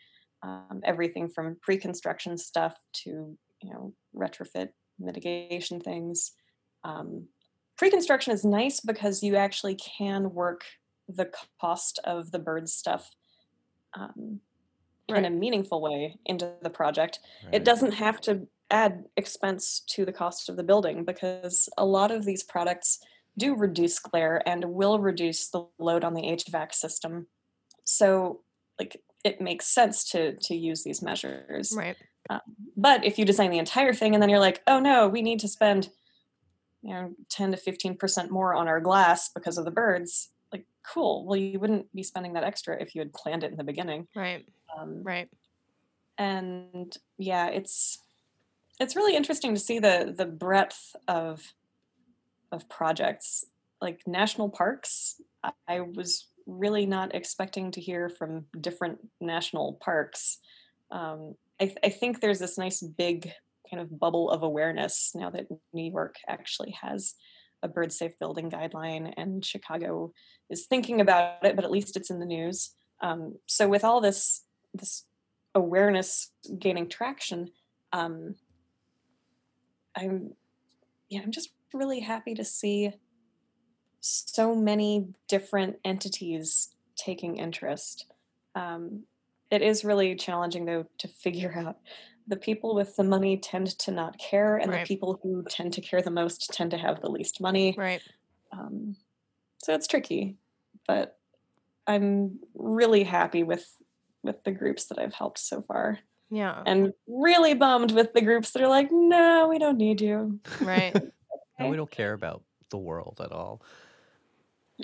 um, 0.45 0.81
everything 0.85 1.29
from 1.29 1.57
pre-construction 1.61 2.39
stuff 2.39 2.77
to 3.03 3.37
you 3.63 3.71
know 3.73 3.93
retrofit 4.15 4.69
mitigation 5.01 5.81
things. 5.81 6.31
Um, 6.85 7.27
pre-construction 7.77 8.33
is 8.33 8.45
nice 8.45 8.79
because 8.79 9.25
you 9.25 9.35
actually 9.35 9.75
can 9.75 10.33
work 10.33 10.63
the 11.09 11.33
cost 11.61 11.99
of 12.05 12.31
the 12.31 12.39
bird 12.39 12.69
stuff 12.69 13.11
um, 13.95 14.39
in 15.09 15.25
a 15.25 15.31
meaningful 15.31 15.83
way 15.83 16.17
into 16.27 16.53
the 16.63 16.71
project. 16.71 17.19
It 17.53 17.65
doesn't 17.65 17.93
have 17.93 18.21
to 18.23 18.47
add 18.71 19.05
expense 19.17 19.83
to 19.91 20.05
the 20.05 20.13
cost 20.13 20.49
of 20.49 20.57
the 20.57 20.63
building 20.63 21.05
because 21.05 21.69
a 21.77 21.85
lot 21.85 22.11
of 22.11 22.25
these 22.25 22.43
products 22.43 22.99
do 23.39 23.55
reduce 23.55 23.99
glare 23.99 24.43
and 24.47 24.65
will 24.65 24.99
reduce 24.99 25.49
the 25.49 25.65
load 25.79 26.05
on 26.05 26.15
the 26.15 26.23
HVAC 26.23 26.75
system. 26.75 27.27
So, 27.85 28.43
like, 28.79 29.01
it 29.25 29.41
makes 29.41 29.67
sense 29.67 30.05
to 30.11 30.37
to 30.37 30.55
use 30.55 30.83
these 30.85 31.03
measures. 31.03 31.73
Right. 31.77 31.97
But 32.77 33.05
if 33.05 33.19
you 33.19 33.25
design 33.25 33.51
the 33.51 33.59
entire 33.59 33.93
thing 33.93 34.15
and 34.15 34.23
then 34.23 34.31
you're 34.31 34.39
like, 34.39 34.63
oh 34.67 34.79
no, 34.79 35.09
we 35.09 35.21
need 35.23 35.41
to 35.41 35.49
spend, 35.49 35.91
you 36.83 36.95
know, 36.95 37.15
10 37.29 37.53
to 37.53 37.57
15% 37.59 38.31
more 38.31 38.55
on 38.55 38.69
our 38.69 38.81
glass 38.81 39.29
because 39.31 39.59
of 39.59 39.65
the 39.65 39.71
birds, 39.71 40.31
like, 40.53 40.65
cool. 40.85 41.27
Well, 41.27 41.37
you 41.37 41.59
wouldn't 41.59 41.93
be 41.95 42.03
spending 42.03 42.35
that 42.35 42.45
extra 42.45 42.81
if 42.81 42.95
you 42.95 43.01
had 43.01 43.13
planned 43.13 43.43
it 43.45 43.51
in 43.51 43.57
the 43.59 43.65
beginning. 43.65 44.07
Right. 44.15 44.47
Um, 44.79 45.03
Right. 45.03 45.29
and 46.19 46.97
yeah 47.19 47.49
it's 47.49 47.99
it's 48.81 48.97
really 48.97 49.15
interesting 49.15 49.55
to 49.55 49.61
see 49.61 49.79
the 49.79 50.13
the 50.17 50.27
breadth 50.27 50.97
of 51.07 51.43
of 52.51 52.69
projects. 52.69 53.45
Like 53.81 54.03
national 54.07 54.51
parks 54.51 55.21
i, 55.69 55.81
was 55.81 56.27
really 56.47 56.87
not 56.87 57.15
expecting 57.15 57.71
to 57.73 57.81
hear 57.81 58.09
from 58.09 58.47
different 58.61 58.99
national 59.21 59.75
parks. 59.75 60.39
Um, 60.91 61.35
I, 61.61 61.67
th- 61.67 61.79
I 61.85 61.89
think 61.91 62.21
there's 62.21 62.39
this 62.39 62.59
nice 62.59 62.83
big 62.83 63.31
kind 63.71 63.81
of 63.81 63.99
bubble 63.99 64.31
of 64.31 64.43
awareness 64.43 65.13
now 65.15 65.31
that 65.31 65.47
new 65.73 65.89
york 65.93 66.17
actually 66.27 66.75
has 66.81 67.15
a 67.63 67.69
bird 67.69 67.93
safe 67.93 68.19
building 68.19 68.51
guideline 68.51 69.13
and 69.17 69.45
chicago 69.45 70.13
is 70.49 70.67
thinking 70.67 71.01
about 71.01 71.45
it 71.45 71.55
but 71.55 71.65
at 71.65 71.71
least 71.71 71.97
it's 71.97 72.11
in 72.11 72.19
the 72.19 72.27
news. 72.27 72.73
Um, 73.03 73.37
so 73.47 73.69
with 73.69 73.85
all 73.85 74.01
this 74.01 74.43
this 74.75 75.05
awareness 75.55 76.33
gaining 76.59 76.89
traction 76.89 77.51
um 77.93 78.35
i'm 79.97 80.33
yeah 81.09 81.21
i'm 81.23 81.31
just 81.33 81.51
really 81.75 82.01
happy 82.01 82.35
to 82.35 82.45
see 82.45 82.93
so 84.01 84.55
many 84.55 85.09
different 85.29 85.77
entities 85.85 86.75
taking 86.97 87.37
interest 87.37 88.07
um 88.55 89.05
it 89.51 89.63
is 89.63 89.85
really 89.85 90.15
challenging 90.15 90.65
though 90.65 90.87
to 90.99 91.09
figure 91.09 91.55
out 91.57 91.77
the 92.29 92.37
people 92.37 92.75
with 92.75 92.95
the 92.97 93.03
money 93.05 93.37
tend 93.37 93.67
to 93.79 93.91
not 93.91 94.17
care 94.19 94.57
and 94.57 94.71
Right. 94.71 94.87
the 94.87 94.89
people 94.89 95.19
who 95.23 95.45
tend 95.49 95.73
to 95.75 95.81
care 95.81 96.01
the 96.01 96.11
most 96.11 96.51
tend 96.53 96.71
to 96.71 96.79
have 96.79 97.01
the 97.01 97.11
least 97.11 97.41
money 97.41 97.75
Right. 97.77 98.03
um, 98.53 98.97
so 99.63 99.75
it's 99.75 99.87
tricky 99.87 100.37
but 100.87 101.19
i'm 101.87 102.39
really 102.55 103.03
happy 103.05 103.43
with 103.43 103.67
with 104.23 104.43
the 104.45 104.53
groups 104.53 104.87
that 104.87 104.99
i've 104.99 105.15
helped 105.15 105.39
so 105.39 105.63
far 105.63 105.99
Yeah. 106.31 106.63
and 106.65 106.93
really 107.09 107.55
bummed 107.55 107.91
with 107.93 108.13
the 108.13 108.21
groups 108.21 108.53
that 108.53 108.63
are 108.63 108.69
like 108.69 108.89
no 108.93 109.49
we 109.49 109.59
don't 109.59 109.79
need 109.79 110.01
you 110.01 110.39
Right. 110.61 110.95
No, 111.59 111.69
we 111.69 111.77
don't 111.77 111.91
care 111.91 112.15
about 112.15 112.43
the 112.71 112.79
world 112.79 113.21
at 113.23 113.33
all. 113.33 113.61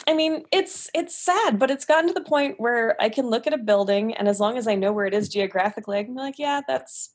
i 0.06 0.12
mean 0.14 0.44
it's 0.52 0.90
it's 0.92 1.14
sad 1.16 1.58
but 1.58 1.70
it's 1.70 1.86
gotten 1.86 2.08
to 2.08 2.12
the 2.12 2.20
point 2.28 2.60
where 2.60 3.00
i 3.00 3.08
can 3.08 3.26
look 3.30 3.46
at 3.46 3.54
a 3.54 3.58
building 3.58 4.12
and 4.14 4.28
as 4.28 4.38
long 4.40 4.58
as 4.58 4.68
i 4.68 4.74
know 4.74 4.92
where 4.92 5.06
it 5.06 5.14
is 5.14 5.30
geographically 5.30 5.98
i 5.98 6.04
can 6.04 6.12
be 6.14 6.20
like 6.20 6.38
yeah 6.38 6.60
that's 6.68 7.14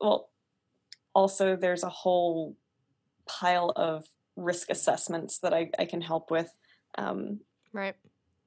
well 0.00 0.30
also 1.14 1.54
there's 1.54 1.82
a 1.82 1.88
whole 1.90 2.56
pile 3.26 3.72
of 3.76 4.06
risk 4.36 4.70
assessments 4.70 5.38
that 5.40 5.52
i, 5.52 5.70
I 5.78 5.84
can 5.84 6.00
help 6.00 6.30
with 6.30 6.50
um, 6.96 7.40
Right. 7.74 7.94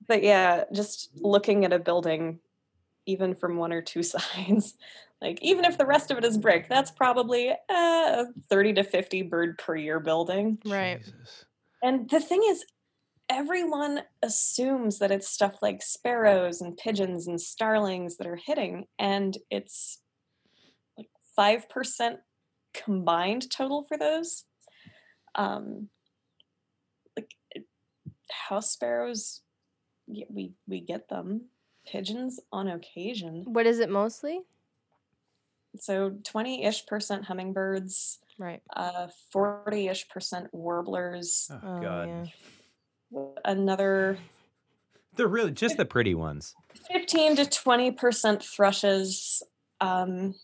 but 0.08 0.24
yeah, 0.24 0.64
just 0.74 1.12
looking 1.22 1.66
at 1.66 1.74
a 1.74 1.78
building, 1.78 2.40
even 3.10 3.36
from 3.36 3.58
one 3.58 3.74
or 3.74 3.82
two 3.82 4.04
sides, 4.14 4.76
like 5.22 5.40
even 5.42 5.66
if 5.66 5.78
the 5.78 5.86
rest 5.86 6.12
of 6.12 6.18
it 6.18 6.26
is 6.26 6.38
brick, 6.38 6.70
that's 6.70 6.92
probably 6.92 7.54
a 7.70 8.26
30 8.50 8.74
to 8.74 8.84
50 8.84 9.24
bird 9.24 9.58
per 9.58 9.76
year 9.76 10.00
building. 10.00 10.60
Right. 10.66 11.00
Jesus. 11.00 11.46
And 11.84 12.10
the 12.10 12.20
thing 12.20 12.42
is, 12.48 12.66
everyone 13.30 14.02
assumes 14.24 15.00
that 15.00 15.12
it's 15.12 15.30
stuff 15.30 15.58
like 15.62 15.82
sparrows 15.82 16.62
and 16.62 16.76
pigeons 16.78 17.28
and 17.28 17.40
starlings 17.40 18.18
that 18.18 18.28
are 18.28 18.40
hitting, 18.44 18.86
and 18.98 19.38
it's 19.50 20.02
like 20.98 21.10
5% 21.38 22.18
combined 22.74 23.50
total 23.50 23.84
for 23.84 23.98
those. 23.98 24.46
Um, 25.36 25.90
like 27.16 27.32
house 28.32 28.72
sparrows, 28.72 29.42
we 30.08 30.54
we 30.68 30.82
get 30.82 31.08
them. 31.10 31.50
Pigeons 32.00 32.40
on 32.52 32.68
occasion. 32.68 33.44
What 33.48 33.66
is 33.66 33.80
it 33.80 33.90
mostly? 33.90 34.42
So 35.78 36.12
20-ish 36.12 36.86
percent 36.88 37.26
hummingbirds, 37.26 38.20
Right. 38.38 38.62
uh 38.76 39.08
40-ish 39.34 40.08
percent 40.10 40.48
warblers, 40.54 41.50
Oh, 41.52 41.60
Oh, 41.64 41.82
God. 41.82 42.08
yeah. 43.12 43.24
another 43.46 44.18
They're 45.16 45.28
really 45.28 45.52
just 45.52 45.78
the 45.78 45.86
pretty 45.86 46.16
ones. 46.16 46.56
15 46.88 47.36
to 47.38 47.46
20 47.50 47.92
percent 47.92 48.44
thrushes 48.44 49.42
um 49.82 50.36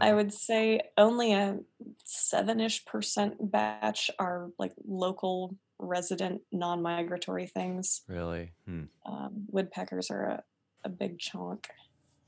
i 0.00 0.12
would 0.12 0.32
say 0.32 0.80
only 0.96 1.32
a 1.32 1.58
7ish 2.06 2.84
percent 2.86 3.34
batch 3.50 4.10
are 4.18 4.50
like 4.58 4.72
local 4.86 5.56
resident 5.78 6.42
non-migratory 6.52 7.46
things 7.46 8.02
Really? 8.08 8.52
Hmm. 8.66 8.84
um, 9.06 9.46
woodpeckers 9.50 10.10
are 10.10 10.24
a, 10.24 10.42
a 10.88 10.96
big 11.04 11.18
chunk 11.18 11.68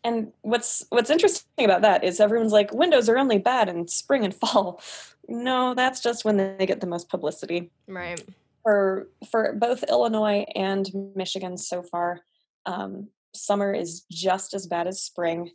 and 0.05 0.33
what's 0.43 0.85
what's 0.91 1.11
interesting 1.11 1.65
about 1.65 1.83
that 1.83 2.05
is 2.05 2.21
everyone's 2.21 2.53
like 2.53 2.73
windows 2.73 3.09
are 3.09 3.19
only 3.19 3.39
bad 3.39 3.69
in 3.69 3.87
spring 3.89 4.25
and 4.25 4.35
fall 4.43 4.81
no 5.29 5.75
that's 5.75 6.01
just 6.01 6.25
when 6.25 6.37
they 6.37 6.67
get 6.67 6.81
the 6.81 6.87
most 6.87 7.09
publicity 7.09 7.71
Right. 7.87 8.23
for 8.63 9.09
for 9.31 9.55
both 9.55 9.85
Illinois 9.89 10.45
and 10.55 10.89
Michigan 11.15 11.57
so 11.57 11.83
far, 11.83 12.21
um, 12.67 13.09
summer 13.35 13.73
is 13.73 14.05
just 14.11 14.55
as 14.55 14.67
bad 14.67 14.87
as 14.87 15.03
spring. 15.03 15.51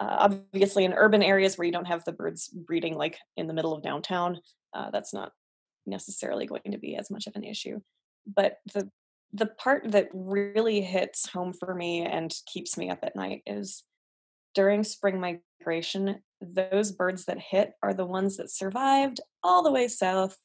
Uh, 0.00 0.16
obviously, 0.26 0.84
in 0.84 0.92
urban 0.94 1.22
areas 1.22 1.56
where 1.56 1.66
you 1.66 1.72
don't 1.72 1.86
have 1.86 2.04
the 2.04 2.12
birds 2.12 2.48
breeding, 2.48 2.94
like 2.96 3.18
in 3.36 3.46
the 3.46 3.52
middle 3.52 3.74
of 3.74 3.82
downtown, 3.82 4.40
uh, 4.74 4.90
that's 4.90 5.12
not 5.12 5.32
necessarily 5.86 6.46
going 6.46 6.72
to 6.72 6.78
be 6.78 6.96
as 6.96 7.10
much 7.10 7.26
of 7.26 7.36
an 7.36 7.44
issue. 7.44 7.80
But 8.26 8.58
the 8.72 8.90
the 9.32 9.46
part 9.46 9.92
that 9.92 10.08
really 10.12 10.80
hits 10.80 11.28
home 11.28 11.52
for 11.52 11.74
me 11.74 12.02
and 12.02 12.34
keeps 12.46 12.76
me 12.76 12.90
up 12.90 13.00
at 13.02 13.16
night 13.16 13.42
is 13.46 13.84
during 14.54 14.82
spring 14.82 15.20
migration. 15.20 16.22
Those 16.40 16.90
birds 16.90 17.26
that 17.26 17.38
hit 17.38 17.72
are 17.82 17.94
the 17.94 18.06
ones 18.06 18.36
that 18.38 18.50
survived 18.50 19.20
all 19.42 19.62
the 19.62 19.70
way 19.70 19.86
south, 19.88 20.36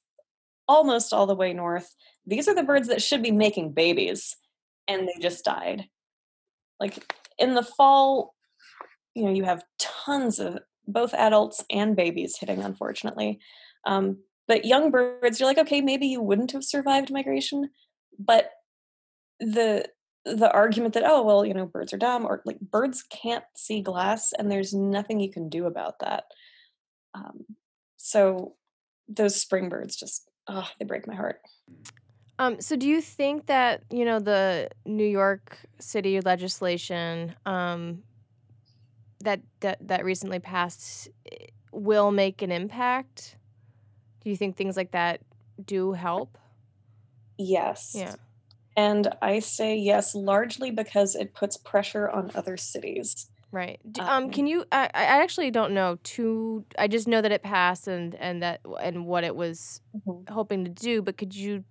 almost 0.68 1.14
all 1.14 1.26
the 1.26 1.36
way 1.36 1.54
north, 1.54 1.96
these 2.26 2.48
are 2.48 2.56
the 2.56 2.64
birds 2.64 2.88
that 2.88 3.02
should 3.02 3.22
be 3.22 3.32
making 3.32 3.72
babies 3.72 4.36
and 4.88 5.08
they 5.08 5.22
just 5.22 5.46
died 5.46 5.88
like 6.80 7.14
in 7.38 7.56
the 7.56 7.64
fall 7.64 8.36
you 9.14 9.24
know 9.24 9.32
you 9.32 9.44
have 9.44 9.64
tons 9.80 10.40
of 10.40 10.58
both 10.88 11.14
adults 11.14 11.64
and 11.70 11.96
babies 11.96 12.38
hitting 12.40 12.62
unfortunately 12.62 13.40
um, 13.86 14.18
but 14.48 14.66
young 14.66 14.92
birds 14.92 15.40
you're 15.40 15.48
like 15.48 15.58
okay 15.58 15.82
maybe 15.82 16.08
you 16.08 16.22
wouldn't 16.22 16.52
have 16.52 16.64
survived 16.64 17.12
migration 17.12 17.70
but 18.20 18.50
the 19.40 19.88
the 20.26 20.52
argument 20.52 20.94
that 20.94 21.04
oh 21.06 21.22
well 21.24 21.46
you 21.46 21.54
know 21.54 21.66
birds 21.66 21.94
are 21.94 21.98
dumb 21.98 22.26
or 22.26 22.42
like 22.46 22.60
birds 22.60 23.04
can't 23.04 23.44
see 23.56 23.82
glass 23.82 24.34
and 24.34 24.50
there's 24.50 24.74
nothing 24.74 25.20
you 25.20 25.32
can 25.32 25.50
do 25.50 25.66
about 25.66 26.00
that 26.00 26.24
um, 27.14 27.46
so 27.98 28.56
those 29.08 29.36
spring 29.40 29.70
birds 29.70 29.96
just 29.96 30.30
oh 30.48 30.68
they 30.80 30.86
break 30.86 31.08
my 31.08 31.16
heart 31.16 31.42
Um, 32.38 32.60
so 32.60 32.76
do 32.76 32.86
you 32.88 33.00
think 33.02 33.46
that, 33.46 33.84
you 33.90 34.04
know, 34.04 34.20
the 34.20 34.68
New 34.86 35.08
York 35.08 35.58
City 35.80 36.20
legislation 36.20 37.34
um 37.46 38.04
that 39.24 39.40
that 39.62 39.78
that 39.88 40.04
recently 40.04 40.40
passed 40.40 41.08
eh, 41.32 41.48
will 41.72 42.12
make 42.12 42.42
an 42.42 42.52
impact? 42.52 43.38
Do 44.22 44.30
you 44.30 44.36
think 44.36 44.58
things 44.58 44.76
like 44.76 44.92
that 44.92 45.22
do 45.64 45.94
help? 45.94 46.38
Yes. 47.38 47.94
Yeah. 47.96 48.16
And 48.78 49.08
I 49.22 49.40
say 49.40 49.76
yes 49.78 50.16
largely 50.16 50.72
because 50.72 51.16
it 51.16 51.34
puts 51.34 51.56
pressure 51.58 52.10
on 52.10 52.32
other 52.36 52.58
cities. 52.58 53.30
Right. 53.52 53.80
Um, 54.00 54.08
Um, 54.26 54.30
can 54.32 54.48
you? 54.48 54.66
I, 54.72 54.86
I 54.94 55.04
actually 55.24 55.50
don't 55.52 55.74
know 55.74 55.98
too. 56.04 56.66
I 56.78 56.88
just 56.88 57.08
know 57.08 57.22
that 57.22 57.32
it 57.32 57.42
passed 57.42 57.88
and 57.88 58.14
and 58.16 58.44
that 58.44 58.60
and 58.82 59.06
what 59.06 59.24
it 59.24 59.36
was 59.36 59.80
Mhm. 60.06 60.30
hoping 60.30 60.66
to 60.66 60.70
do. 60.70 61.02
But 61.02 61.18
could 61.18 61.34
you 61.34 61.64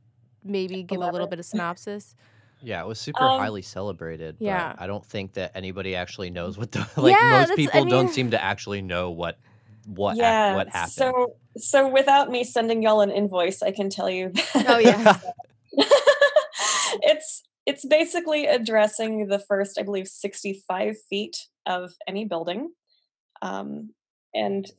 maybe 0.42 0.82
give 0.82 0.96
a 0.96 1.00
little 1.00 1.10
Elaborate. 1.16 1.30
bit 1.30 1.38
of 1.40 1.44
synopsis? 1.44 2.14
Yeah, 2.62 2.80
it 2.82 2.86
was 2.86 2.98
super 2.98 3.22
Um, 3.22 3.38
highly 3.38 3.60
celebrated, 3.60 4.36
but 4.38 4.46
yeah. 4.46 4.74
I 4.78 4.86
don't 4.86 5.04
think 5.04 5.34
that 5.34 5.52
anybody 5.54 5.94
actually 5.94 6.30
knows 6.30 6.56
what 6.56 6.72
the 6.72 6.78
like 6.96 7.12
Yeah, 7.12 7.40
most 7.40 7.48
that's- 7.48 7.50
I 7.50 7.56
people 7.56 7.84
don't 7.84 8.08
seem 8.08 8.30
to 8.30 8.42
actually 8.42 8.80
know 8.80 9.10
what 9.10 9.36
what 9.86 10.12
ac- 10.12 10.20
yeah. 10.22 10.54
what 10.56 10.68
happened. 10.70 10.92
So 10.92 11.34
so 11.58 11.86
without 11.88 12.30
me 12.30 12.44
sending 12.44 12.82
y'all 12.82 13.02
an 13.02 13.10
invoice, 13.10 13.60
I 13.62 13.72
can 13.72 13.90
tell 13.90 14.08
you 14.08 14.30
that 14.54 14.64
Oh 14.70 14.78
yeah. 14.78 15.18
it's 17.02 17.42
it's 17.66 17.84
basically 17.84 18.46
addressing 18.46 19.26
the 19.28 19.38
first, 19.38 19.78
I 19.78 19.82
believe, 19.82 20.06
65 20.06 20.96
feet 21.08 21.36
of 21.66 21.92
any 22.06 22.26
building. 22.26 22.70
Um, 23.40 23.90
and 24.34 24.70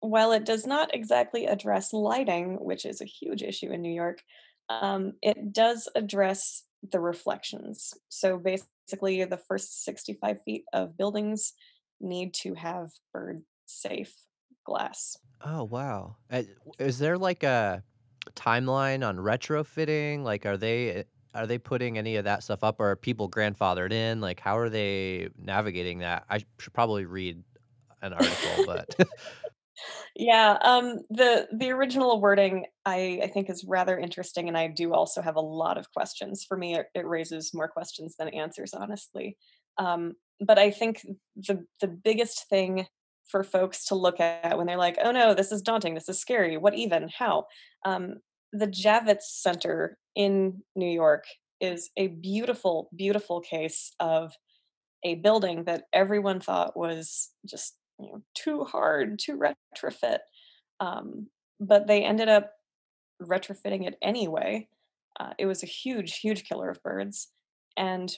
while 0.00 0.32
it 0.32 0.44
does 0.44 0.66
not 0.66 0.94
exactly 0.94 1.46
address 1.46 1.92
lighting, 1.92 2.58
which 2.60 2.84
is 2.84 3.00
a 3.00 3.06
huge 3.06 3.42
issue 3.42 3.70
in 3.72 3.82
New 3.82 3.92
York, 3.92 4.22
um, 4.68 5.14
it 5.20 5.52
does 5.52 5.88
address 5.96 6.62
the 6.90 7.00
reflections. 7.00 7.92
So 8.08 8.38
basically, 8.38 9.24
the 9.24 9.40
first 9.48 9.84
65 9.84 10.38
feet 10.44 10.64
of 10.72 10.96
buildings 10.96 11.54
need 12.00 12.34
to 12.34 12.54
have 12.54 12.90
bird 13.12 13.42
safe 13.66 14.14
glass. 14.64 15.16
Oh 15.44 15.64
wow. 15.64 16.16
Uh, 16.30 16.42
Is 16.78 16.98
there 16.98 17.18
like 17.18 17.42
a 17.42 17.82
timeline 18.34 19.06
on 19.06 19.16
retrofitting? 19.16 20.22
Like 20.22 20.46
are 20.46 20.56
they 20.56 21.04
are 21.34 21.46
they 21.46 21.58
putting 21.58 21.98
any 21.98 22.16
of 22.16 22.24
that 22.24 22.42
stuff 22.42 22.62
up 22.62 22.80
or 22.80 22.90
are 22.90 22.96
people 22.96 23.30
grandfathered 23.30 23.92
in? 23.92 24.20
Like 24.20 24.40
how 24.40 24.58
are 24.58 24.68
they 24.68 25.28
navigating 25.38 25.98
that? 25.98 26.24
I 26.28 26.44
should 26.58 26.72
probably 26.72 27.04
read 27.06 27.42
an 28.02 28.12
article, 28.12 28.50
but 28.66 28.94
Yeah, 30.14 30.58
um, 30.62 30.98
the 31.10 31.48
the 31.52 31.70
original 31.70 32.20
wording 32.20 32.66
I 32.84 33.20
I 33.22 33.26
think 33.28 33.48
is 33.48 33.64
rather 33.66 33.98
interesting, 33.98 34.48
and 34.48 34.56
I 34.56 34.68
do 34.68 34.92
also 34.92 35.22
have 35.22 35.36
a 35.36 35.40
lot 35.40 35.78
of 35.78 35.90
questions. 35.92 36.44
For 36.46 36.56
me, 36.56 36.74
it, 36.76 36.86
it 36.94 37.06
raises 37.06 37.52
more 37.54 37.68
questions 37.68 38.16
than 38.18 38.28
answers, 38.28 38.74
honestly. 38.74 39.36
Um, 39.78 40.14
but 40.40 40.58
I 40.58 40.70
think 40.70 41.02
the 41.36 41.64
the 41.80 41.88
biggest 41.88 42.48
thing 42.48 42.86
for 43.26 43.42
folks 43.42 43.86
to 43.86 43.94
look 43.94 44.20
at 44.20 44.58
when 44.58 44.66
they're 44.66 44.76
like, 44.76 44.98
"Oh 45.02 45.12
no, 45.12 45.34
this 45.34 45.52
is 45.52 45.62
daunting. 45.62 45.94
This 45.94 46.08
is 46.08 46.20
scary. 46.20 46.56
What 46.58 46.74
even? 46.74 47.08
How?" 47.08 47.46
Um, 47.84 48.16
the 48.52 48.66
Javits 48.68 49.22
Center 49.22 49.96
in 50.14 50.62
New 50.76 50.90
York 50.90 51.24
is 51.60 51.90
a 51.96 52.08
beautiful, 52.08 52.88
beautiful 52.96 53.40
case 53.40 53.92
of 54.00 54.32
a 55.04 55.16
building 55.16 55.64
that 55.64 55.84
everyone 55.92 56.40
thought 56.40 56.76
was 56.76 57.30
just 57.46 57.76
you 57.98 58.06
know 58.06 58.22
too 58.34 58.64
hard 58.64 59.18
to 59.18 59.36
retrofit 59.38 60.18
um, 60.80 61.28
but 61.60 61.86
they 61.86 62.02
ended 62.02 62.28
up 62.28 62.50
retrofitting 63.22 63.86
it 63.86 63.96
anyway. 64.02 64.68
Uh, 65.18 65.32
it 65.38 65.46
was 65.46 65.62
a 65.62 65.66
huge 65.66 66.18
huge 66.18 66.44
killer 66.44 66.70
of 66.70 66.82
birds 66.82 67.28
and 67.76 68.16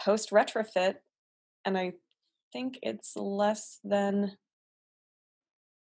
post 0.00 0.30
retrofit 0.30 0.94
and 1.64 1.76
i 1.76 1.92
think 2.52 2.78
it's 2.82 3.16
less 3.16 3.80
than 3.84 4.36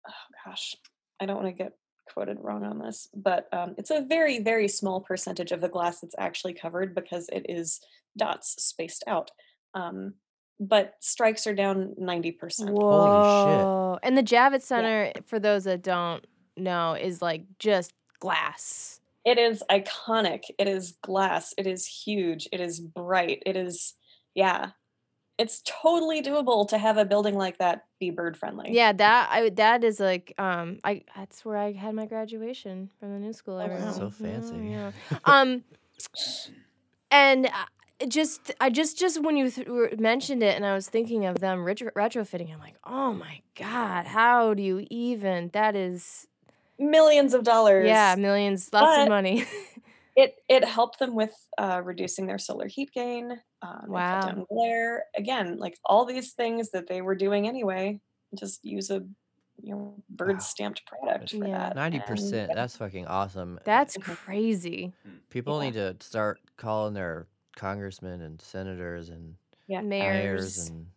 oh 0.07 0.13
gosh 0.45 0.75
i 1.21 1.25
don't 1.25 1.37
want 1.37 1.47
to 1.47 1.63
get 1.63 1.73
quoted 2.11 2.37
wrong 2.41 2.63
on 2.63 2.79
this 2.79 3.07
but 3.15 3.47
um, 3.53 3.75
it's 3.77 3.91
a 3.91 4.01
very 4.01 4.39
very 4.39 4.67
small 4.67 5.01
percentage 5.01 5.51
of 5.51 5.61
the 5.61 5.69
glass 5.69 5.99
that's 5.99 6.15
actually 6.17 6.53
covered 6.53 6.95
because 6.95 7.29
it 7.29 7.45
is 7.49 7.79
dots 8.17 8.61
spaced 8.63 9.03
out 9.07 9.31
um, 9.73 10.13
but 10.59 10.95
strikes 10.99 11.45
are 11.45 11.53
down 11.53 11.95
90%. 11.99 12.69
Whoa. 12.71 13.99
And 14.01 14.17
the 14.17 14.23
Javits 14.23 14.63
Center, 14.63 15.11
for 15.25 15.39
those 15.39 15.65
that 15.65 15.83
don't 15.83 16.25
know, 16.55 16.93
is 16.93 17.21
like 17.21 17.43
just 17.59 17.93
glass. 18.19 18.99
It 19.25 19.37
is 19.37 19.63
iconic. 19.69 20.43
It 20.57 20.67
is 20.67 20.93
glass. 21.03 21.53
It 21.57 21.67
is 21.67 21.85
huge. 21.85 22.47
It 22.51 22.61
is 22.61 22.79
bright. 22.79 23.43
It 23.45 23.55
is, 23.55 23.93
yeah. 24.33 24.71
It's 25.37 25.61
totally 25.65 26.23
doable 26.23 26.67
to 26.69 26.77
have 26.79 26.97
a 26.97 27.05
building 27.05 27.35
like 27.35 27.59
that 27.59 27.85
be 27.99 28.09
bird 28.09 28.35
friendly. 28.37 28.69
Yeah, 28.71 28.91
that 28.93 29.29
I 29.31 29.49
that 29.51 29.83
is 29.83 29.99
like 29.99 30.33
um 30.39 30.79
I 30.83 31.03
that's 31.15 31.45
where 31.45 31.57
I 31.57 31.73
had 31.73 31.93
my 31.93 32.05
graduation 32.07 32.89
from 32.99 33.13
the 33.13 33.19
new 33.19 33.33
school. 33.33 33.55
Oh, 33.57 33.59
everyone. 33.59 33.85
wow. 33.85 33.91
So 33.93 34.09
fancy. 34.09 34.55
Yeah, 34.55 34.91
yeah. 35.11 35.17
Um, 35.25 35.63
and 37.11 37.45
uh, 37.47 38.05
just 38.07 38.51
I 38.59 38.69
just 38.69 38.97
just 38.97 39.21
when 39.23 39.37
you 39.37 39.49
th- 39.49 39.67
mentioned 39.99 40.43
it, 40.43 40.55
and 40.55 40.65
I 40.65 40.73
was 40.73 40.87
thinking 40.89 41.25
of 41.25 41.39
them 41.39 41.63
retro- 41.63 41.91
retrofitting. 41.91 42.51
I'm 42.53 42.59
like, 42.59 42.75
oh 42.83 43.13
my 43.13 43.41
god, 43.55 44.05
how 44.05 44.53
do 44.53 44.61
you 44.63 44.85
even? 44.89 45.49
That 45.53 45.75
is 45.75 46.27
Millions 46.79 47.33
of 47.33 47.43
dollars. 47.43 47.87
yeah, 47.87 48.15
millions, 48.17 48.69
lots 48.71 48.97
But- 48.97 49.03
of 49.03 49.09
money. 49.09 49.45
It 50.17 50.35
it 50.49 50.65
helped 50.65 50.97
them 50.99 51.15
with 51.15 51.33
uh, 51.59 51.79
reducing 51.85 52.25
their 52.25 52.39
solar 52.39 52.67
heat 52.67 52.91
gain. 52.91 53.31
Um, 53.61 53.85
Wow. 53.87 54.21
cut 54.21 54.27
down 54.35 54.45
glare. 54.51 55.05
Again, 55.15 55.57
like 55.57 55.77
all 55.85 56.05
these 56.05 56.33
things 56.33 56.71
that 56.71 56.87
they 56.87 57.01
were 57.01 57.15
doing 57.15 57.47
anyway. 57.47 58.01
Just 58.35 58.65
use 58.65 58.89
a 58.89 59.05
you 59.61 59.73
know 59.75 60.03
bird 60.09 60.41
stamped 60.41 60.81
product 60.87 61.29
for 61.31 61.45
Yeah. 61.47 61.57
that. 61.69 61.75
Ninety 61.75 61.99
percent. 61.99 62.51
That's 62.55 62.75
fucking 62.77 63.05
awesome. 63.07 63.59
That's 63.63 63.95
crazy. 63.97 64.91
People 65.29 65.59
yeah. 65.59 65.65
need 65.69 65.73
to 65.75 65.95
start 66.05 66.41
calling 66.57 66.93
their 66.95 67.27
congressmen 67.55 68.21
and 68.21 68.41
senators 68.41 69.09
and 69.09 69.35
Yeah. 69.67 69.81
mayors 69.81 70.57
Mayors. 70.57 70.69
and 70.69 70.87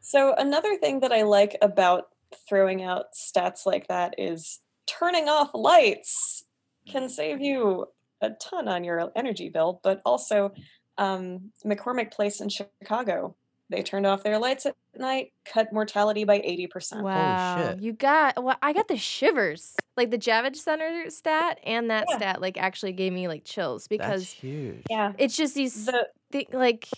So 0.00 0.34
another 0.34 0.76
thing 0.76 1.00
that 1.00 1.12
I 1.12 1.22
like 1.22 1.56
about 1.62 2.08
throwing 2.48 2.82
out 2.82 3.06
stats 3.14 3.66
like 3.66 3.88
that 3.88 4.14
is 4.18 4.60
turning 4.86 5.28
off 5.28 5.50
lights 5.54 6.44
can 6.86 7.08
save 7.08 7.40
you 7.40 7.86
a 8.20 8.30
ton 8.30 8.68
on 8.68 8.84
your 8.84 9.10
energy 9.16 9.48
bill, 9.48 9.80
but 9.82 10.00
also 10.04 10.52
um, 10.98 11.50
McCormick 11.64 12.12
Place 12.12 12.40
in 12.40 12.48
Chicago, 12.48 13.34
they 13.70 13.82
turned 13.82 14.06
off 14.06 14.22
their 14.22 14.38
lights 14.38 14.66
at 14.66 14.76
night, 14.96 15.32
cut 15.44 15.72
mortality 15.72 16.24
by 16.24 16.38
80%. 16.38 17.02
Wow, 17.02 17.70
shit. 17.72 17.80
you 17.80 17.92
got 17.92 18.42
well. 18.42 18.56
I 18.62 18.72
got 18.72 18.88
the 18.88 18.96
shivers. 18.96 19.74
Like 19.96 20.10
the 20.10 20.18
Javits 20.18 20.56
Center 20.56 21.08
stat 21.10 21.58
and 21.64 21.90
that 21.90 22.06
Yeah. 22.10 22.16
stat 22.16 22.40
like 22.40 22.56
actually 22.58 22.92
gave 22.92 23.12
me 23.12 23.26
like 23.28 23.44
chills 23.44 23.82
that's 23.84 23.88
because 23.88 24.30
huge. 24.30 24.82
Yeah. 24.90 25.12
it's 25.18 25.36
just 25.36 25.54
these 25.54 25.86
The 25.86 26.08
thi- 26.30 26.48
like 26.52 26.88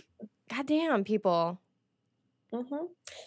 goddamn 0.50 1.04
people. 1.04 1.58
hmm 2.52 2.86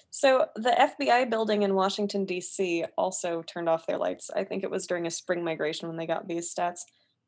So 0.10 0.48
the 0.56 0.72
FBI 0.72 1.30
building 1.30 1.62
in 1.64 1.76
Washington 1.76 2.26
D.C. 2.26 2.86
also 2.98 3.42
turned 3.44 3.70
off 3.70 3.86
their 3.88 3.98
lights. 3.98 4.30
I 4.36 4.44
think 4.44 4.64
it 4.64 4.72
was 4.72 4.86
during 4.88 5.06
a 5.08 5.12
spring 5.12 5.44
migration 5.44 5.88
when 5.88 5.98
they 5.98 6.06
got 6.08 6.28
these 6.28 6.54
stats, 6.54 6.82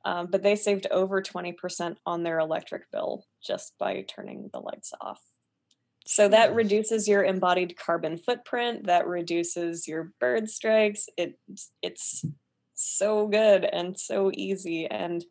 um, 0.06 0.28
but 0.28 0.44
they 0.44 0.56
saved 0.56 0.88
over 0.92 1.22
twenty 1.22 1.54
percent 1.54 1.98
on 2.06 2.24
their 2.24 2.40
electric 2.40 2.90
bill 2.92 3.26
just 3.44 3.74
by 3.80 4.02
turning 4.08 4.50
the 4.54 4.60
lights 4.60 4.94
off. 5.02 5.22
So 6.06 6.28
that 6.30 6.56
reduces 6.56 7.08
your 7.08 7.24
embodied 7.24 7.78
carbon 7.78 8.18
footprint. 8.18 8.88
That 8.88 9.08
reduces 9.08 9.88
your 9.88 10.12
bird 10.20 10.50
strikes. 10.50 11.08
It 11.18 11.40
it's 11.82 12.26
so 12.74 13.28
good 13.28 13.64
and 13.66 14.00
so 14.00 14.32
easy, 14.34 14.88
and 14.88 15.24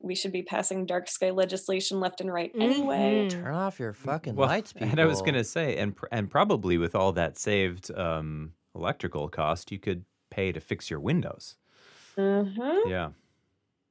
we 0.00 0.14
should 0.14 0.32
be 0.32 0.42
passing 0.42 0.86
dark 0.86 1.08
sky 1.08 1.30
legislation 1.30 2.00
left 2.00 2.20
and 2.20 2.32
right 2.32 2.52
anyway. 2.54 3.26
Mhm. 3.26 3.30
Turn 3.30 3.54
off 3.54 3.78
your 3.80 3.92
fucking 3.92 4.34
Well, 4.36 4.48
lights, 4.48 4.72
people. 4.72 4.88
and 4.92 5.00
I 5.00 5.04
was 5.04 5.20
gonna 5.20 5.44
say, 5.44 5.76
and 5.76 5.94
pr- 5.94 6.06
and 6.10 6.30
probably 6.30 6.78
with 6.78 6.94
all 6.94 7.12
that 7.12 7.36
saved 7.36 7.90
um, 7.90 8.54
electrical 8.74 9.28
cost, 9.28 9.70
you 9.72 9.78
could 9.78 10.04
pay 10.30 10.52
to 10.52 10.60
fix 10.60 10.88
your 10.88 11.00
windows. 11.00 11.56
Mm-hmm. 12.16 12.88
Yeah, 12.88 13.10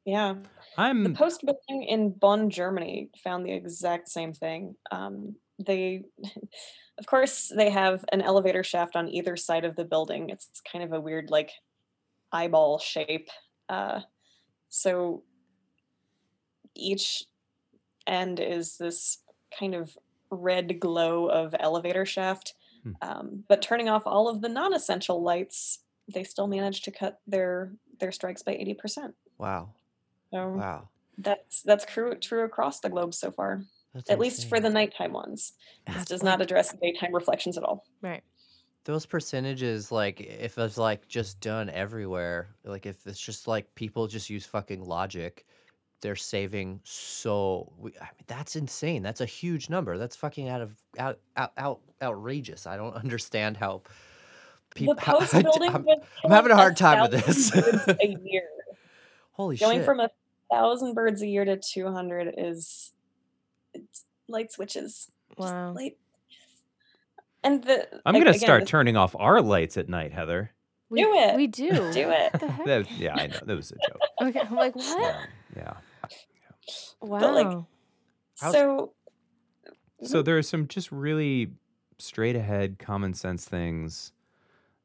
Yeah. 0.08 0.36
The 0.78 0.82
I'm. 0.82 1.14
Post 1.14 1.46
building 1.46 1.84
in 1.84 2.12
Bonn, 2.12 2.50
Germany, 2.50 3.10
found 3.24 3.46
the 3.46 3.52
exact 3.52 4.08
same 4.08 4.34
thing. 4.34 4.76
Um, 4.90 5.36
they, 5.60 6.04
of 6.98 7.06
course, 7.06 7.52
they 7.54 7.70
have 7.70 8.06
an 8.14 8.22
elevator 8.22 8.64
shaft 8.64 8.96
on 8.96 9.10
either 9.10 9.36
side 9.36 9.66
of 9.66 9.76
the 9.76 9.84
building. 9.84 10.30
It's 10.30 10.62
kind 10.72 10.84
of 10.84 10.94
a 10.94 11.02
weird, 11.02 11.30
like, 11.30 11.52
eyeball 12.32 12.80
shape. 12.80 13.28
Uh, 13.68 14.00
so 14.70 15.24
each 16.74 17.26
end 18.08 18.40
is 18.40 18.78
this 18.78 19.18
kind 19.60 19.76
of 19.76 19.98
red 20.32 20.80
glow 20.80 21.28
of 21.28 21.54
elevator 21.60 22.06
shaft. 22.06 22.54
Hmm. 22.84 22.92
Um, 23.02 23.44
but 23.50 23.62
turning 23.62 23.90
off 23.90 24.04
all 24.06 24.30
of 24.30 24.40
the 24.42 24.50
non-essential 24.50 25.22
lights, 25.22 25.80
they 26.14 26.24
still 26.24 26.48
managed 26.48 26.86
to 26.86 26.92
cut 26.92 27.20
their 27.28 27.74
their 28.00 28.14
strikes 28.14 28.44
by 28.44 28.54
eighty 28.54 28.74
percent. 28.74 29.16
wow. 29.38 29.70
So 30.34 30.50
Wow. 30.50 30.90
that's 31.18 31.62
that's 31.64 31.86
true 31.86 32.16
true 32.16 32.44
across 32.44 32.80
the 32.80 32.90
globe 32.90 33.14
so 33.14 33.32
far. 33.32 33.64
That's 33.94 34.10
at 34.10 34.20
least 34.20 34.48
for 34.50 34.60
the 34.60 34.70
nighttime 34.70 35.14
ones. 35.14 35.54
This 35.88 35.96
That's 35.96 36.10
does 36.10 36.24
not 36.24 36.42
address 36.42 36.74
daytime 36.82 37.14
reflections 37.16 37.58
at 37.58 37.64
all. 37.64 37.86
Right. 38.02 38.24
those 38.86 39.06
percentages. 39.06 39.92
Like 39.92 40.22
if 40.22 40.58
it's 40.58 40.78
like 40.78 41.08
just 41.08 41.40
done 41.42 41.70
everywhere, 41.70 42.56
like 42.64 42.86
if 42.86 43.06
it's 43.08 43.20
just 43.20 43.48
like 43.48 43.74
people 43.76 44.08
just 44.08 44.30
use 44.30 44.46
fucking 44.46 44.84
logic, 44.84 45.46
they're 46.02 46.16
saving 46.16 46.82
so. 46.84 47.74
I 47.82 47.84
mean, 47.84 47.94
that's 48.28 48.56
insane. 48.56 49.02
That's 49.04 49.22
a 49.22 49.26
huge 49.26 49.70
number. 49.70 49.98
That's 49.98 50.16
fucking 50.16 50.48
out 50.50 50.62
of 50.62 50.76
out 51.00 51.20
out, 51.38 51.52
out 51.58 51.80
outrageous. 52.02 52.68
I 52.68 52.78
don't 52.78 52.94
understand 53.04 53.58
how 53.58 53.82
people. 54.76 54.94
the 54.94 55.02
post 55.06 55.32
building 55.34 55.74
I'm, 55.74 55.86
I'm 56.26 56.32
having 56.32 56.52
a 56.52 56.56
a 56.56 56.58
hard 56.58 56.78
time 56.78 57.02
with 57.02 57.12
this. 57.12 57.52
a 57.56 57.98
year. 58.24 58.44
Holy 59.38 59.56
Going 59.58 59.78
shit! 59.80 59.86
from 59.86 60.00
a 60.00 60.10
thousand 60.52 60.94
birds 60.96 61.22
a 61.22 61.28
year 61.28 61.46
to 61.46 61.58
200 61.58 62.34
is 62.38 62.92
it's 63.74 64.04
light 64.28 64.52
switches. 64.52 65.10
Just 65.38 65.54
Wow. 65.54 65.74
light. 65.74 65.98
And 67.44 67.64
the 67.64 67.88
I'm 68.06 68.14
gonna 68.16 68.34
start 68.34 68.62
this- 68.62 68.70
turning 68.70 68.98
off 68.98 69.16
our 69.18 69.42
lights 69.42 69.78
at 69.78 69.88
night, 69.90 70.12
Heather. 70.12 70.52
We, 70.90 71.02
Do 71.04 71.14
it. 71.16 71.36
We 71.36 71.48
do. 71.48 71.70
do 71.92 72.10
it. 72.10 72.32
The 72.40 72.48
heck? 72.48 72.66
That- 72.66 72.92
yeah, 72.92 73.14
I 73.16 73.28
know 73.28 73.40
that 73.46 73.56
was 73.56 73.72
a 73.72 73.76
joke. 73.88 74.00
Okay. 74.22 74.40
I'm 74.40 74.56
like, 74.56 74.76
what? 74.76 75.00
Yeah, 75.00 75.26
yeah. 75.56 75.74
Wow. 77.02 77.34
like, 77.34 77.58
How's- 78.40 78.54
So 78.54 78.94
So 80.04 80.22
there 80.22 80.38
are 80.38 80.42
some 80.44 80.68
just 80.68 80.92
really 80.92 81.52
straight 82.00 82.36
ahead, 82.36 82.80
common 82.80 83.14
sense 83.14 83.46
things 83.46 84.12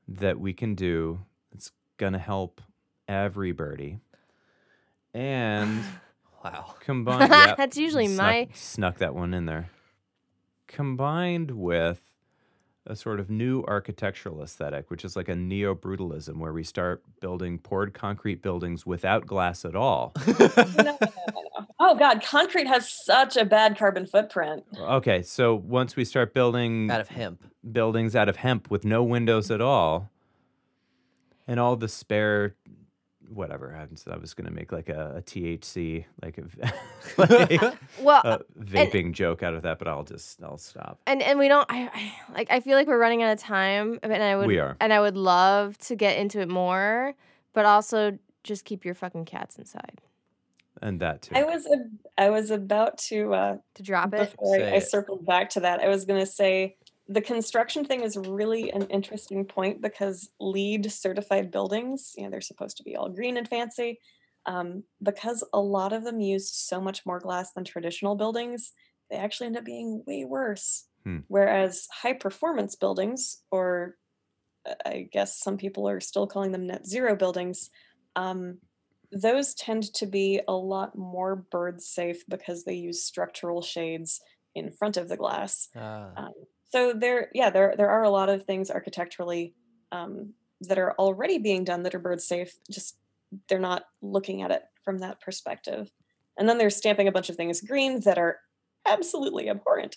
that 0.08 0.38
we 0.40 0.52
can 0.52 0.74
do. 0.74 1.20
It's 1.52 1.70
gonna 1.96 2.18
help 2.18 2.60
every 3.08 3.52
birdie. 3.52 4.00
And 5.14 5.82
wow. 6.44 6.74
combined, 6.80 7.30
yeah, 7.32 7.54
That's 7.56 7.76
usually 7.76 8.06
snuck, 8.06 8.18
my. 8.18 8.48
snuck 8.54 8.98
that 8.98 9.14
one 9.14 9.34
in 9.34 9.46
there. 9.46 9.70
Combined 10.66 11.50
with 11.52 12.00
a 12.86 12.96
sort 12.96 13.20
of 13.20 13.30
new 13.30 13.62
architectural 13.68 14.42
aesthetic, 14.42 14.90
which 14.90 15.04
is 15.04 15.14
like 15.14 15.28
a 15.28 15.36
neo 15.36 15.74
brutalism, 15.74 16.38
where 16.38 16.52
we 16.52 16.64
start 16.64 17.02
building 17.20 17.58
poured 17.58 17.94
concrete 17.94 18.42
buildings 18.42 18.84
without 18.84 19.26
glass 19.26 19.64
at 19.64 19.76
all. 19.76 20.12
no, 20.26 20.34
no, 20.38 20.72
no, 20.78 20.98
no. 21.00 21.66
Oh 21.78 21.94
God, 21.94 22.22
concrete 22.24 22.66
has 22.66 22.88
such 23.04 23.36
a 23.36 23.44
bad 23.44 23.76
carbon 23.78 24.06
footprint. 24.06 24.64
okay, 24.78 25.22
so 25.22 25.54
once 25.54 25.94
we 25.94 26.04
start 26.04 26.32
building 26.34 26.90
Out 26.90 27.00
of 27.00 27.08
hemp. 27.08 27.44
buildings 27.70 28.16
out 28.16 28.28
of 28.28 28.36
hemp 28.36 28.70
with 28.70 28.84
no 28.84 29.02
windows 29.04 29.50
at 29.50 29.60
all, 29.60 30.10
and 31.46 31.60
all 31.60 31.76
the 31.76 31.88
spare, 31.88 32.54
whatever. 33.34 33.74
I 33.74 33.86
was, 33.90 34.04
I 34.10 34.16
was 34.16 34.34
gonna 34.34 34.50
make 34.50 34.72
like 34.72 34.88
a, 34.88 35.16
a 35.16 35.22
THC, 35.22 36.04
like 36.22 36.38
a, 36.38 36.44
like 37.18 37.78
Well, 38.00 38.22
a 38.24 38.40
vaping 38.60 39.12
joke 39.12 39.42
out 39.42 39.54
of 39.54 39.62
that, 39.62 39.78
but 39.78 39.88
I'll 39.88 40.04
just 40.04 40.42
I'll 40.42 40.58
stop. 40.58 41.00
and 41.06 41.22
and 41.22 41.38
we 41.38 41.48
don't. 41.48 41.66
I, 41.70 41.90
I 41.92 42.12
like. 42.34 42.50
I 42.50 42.60
feel 42.60 42.76
like 42.76 42.86
we're 42.86 42.98
running 42.98 43.22
out 43.22 43.32
of 43.32 43.38
time, 43.40 43.98
and 44.02 44.12
I 44.22 44.36
would. 44.36 44.46
We 44.46 44.58
are. 44.58 44.76
And 44.80 44.92
I 44.92 45.00
would 45.00 45.16
love 45.16 45.78
to 45.78 45.96
get 45.96 46.18
into 46.18 46.40
it 46.40 46.48
more, 46.48 47.14
but 47.52 47.64
also 47.64 48.18
just 48.44 48.64
keep 48.64 48.84
your 48.84 48.94
fucking 48.94 49.24
cats 49.24 49.56
inside. 49.58 50.00
And 50.80 50.98
that 51.00 51.22
too. 51.22 51.36
I 51.36 51.44
was 51.44 51.64
a, 51.66 51.76
I 52.18 52.30
was 52.30 52.50
about 52.50 52.98
to 53.08 53.32
uh, 53.34 53.56
To 53.74 53.82
drop 53.82 54.12
it. 54.14 54.30
before 54.32 54.56
Say 54.56 54.72
I, 54.72 54.76
I 54.76 54.78
circled 54.80 55.24
back 55.24 55.50
to 55.50 55.60
that. 55.60 55.80
I 55.80 55.88
was 55.88 56.04
gonna 56.04 56.26
say 56.26 56.76
the 57.08 57.20
construction 57.20 57.84
thing 57.84 58.02
is 58.02 58.16
really 58.16 58.70
an 58.70 58.86
interesting 58.88 59.44
point 59.44 59.82
because 59.82 60.30
LEED 60.40 60.90
certified 60.90 61.50
buildings, 61.50 62.12
you 62.16 62.24
know, 62.24 62.30
they're 62.30 62.40
supposed 62.40 62.76
to 62.76 62.82
be 62.82 62.96
all 62.96 63.08
green 63.08 63.36
and 63.36 63.48
fancy. 63.48 63.98
Um, 64.46 64.82
because 65.02 65.44
a 65.52 65.60
lot 65.60 65.92
of 65.92 66.04
them 66.04 66.20
use 66.20 66.50
so 66.50 66.80
much 66.80 67.06
more 67.06 67.20
glass 67.20 67.52
than 67.52 67.64
traditional 67.64 68.16
buildings, 68.16 68.72
they 69.10 69.16
actually 69.16 69.48
end 69.48 69.56
up 69.56 69.64
being 69.64 70.02
way 70.06 70.24
worse. 70.24 70.86
Hmm. 71.04 71.18
Whereas 71.28 71.86
high 71.92 72.14
performance 72.14 72.74
buildings, 72.74 73.42
or 73.50 73.96
I 74.84 75.08
guess 75.12 75.38
some 75.38 75.58
people 75.58 75.88
are 75.88 76.00
still 76.00 76.26
calling 76.26 76.52
them 76.52 76.66
net 76.66 76.86
zero 76.86 77.16
buildings, 77.16 77.70
um, 78.16 78.58
those 79.12 79.54
tend 79.54 79.92
to 79.94 80.06
be 80.06 80.40
a 80.48 80.54
lot 80.54 80.96
more 80.96 81.36
bird 81.36 81.80
safe 81.82 82.22
because 82.28 82.64
they 82.64 82.74
use 82.74 83.04
structural 83.04 83.60
shades 83.60 84.20
in 84.54 84.70
front 84.70 84.96
of 84.96 85.08
the 85.08 85.16
glass. 85.16 85.68
Ah. 85.76 86.10
Um, 86.16 86.32
so 86.72 86.92
there, 86.94 87.28
yeah, 87.34 87.50
there 87.50 87.74
there 87.76 87.90
are 87.90 88.02
a 88.02 88.10
lot 88.10 88.28
of 88.28 88.44
things 88.44 88.70
architecturally 88.70 89.54
um, 89.92 90.32
that 90.62 90.78
are 90.78 90.92
already 90.92 91.38
being 91.38 91.64
done 91.64 91.82
that 91.82 91.94
are 91.94 91.98
bird 91.98 92.20
safe. 92.20 92.54
Just 92.70 92.96
they're 93.48 93.58
not 93.58 93.84
looking 94.00 94.42
at 94.42 94.50
it 94.50 94.62
from 94.84 94.98
that 94.98 95.20
perspective. 95.20 95.90
And 96.38 96.48
then 96.48 96.58
they're 96.58 96.70
stamping 96.70 97.08
a 97.08 97.12
bunch 97.12 97.28
of 97.28 97.36
things 97.36 97.60
green 97.60 98.00
that 98.00 98.18
are 98.18 98.38
absolutely 98.86 99.50
abhorrent. 99.50 99.96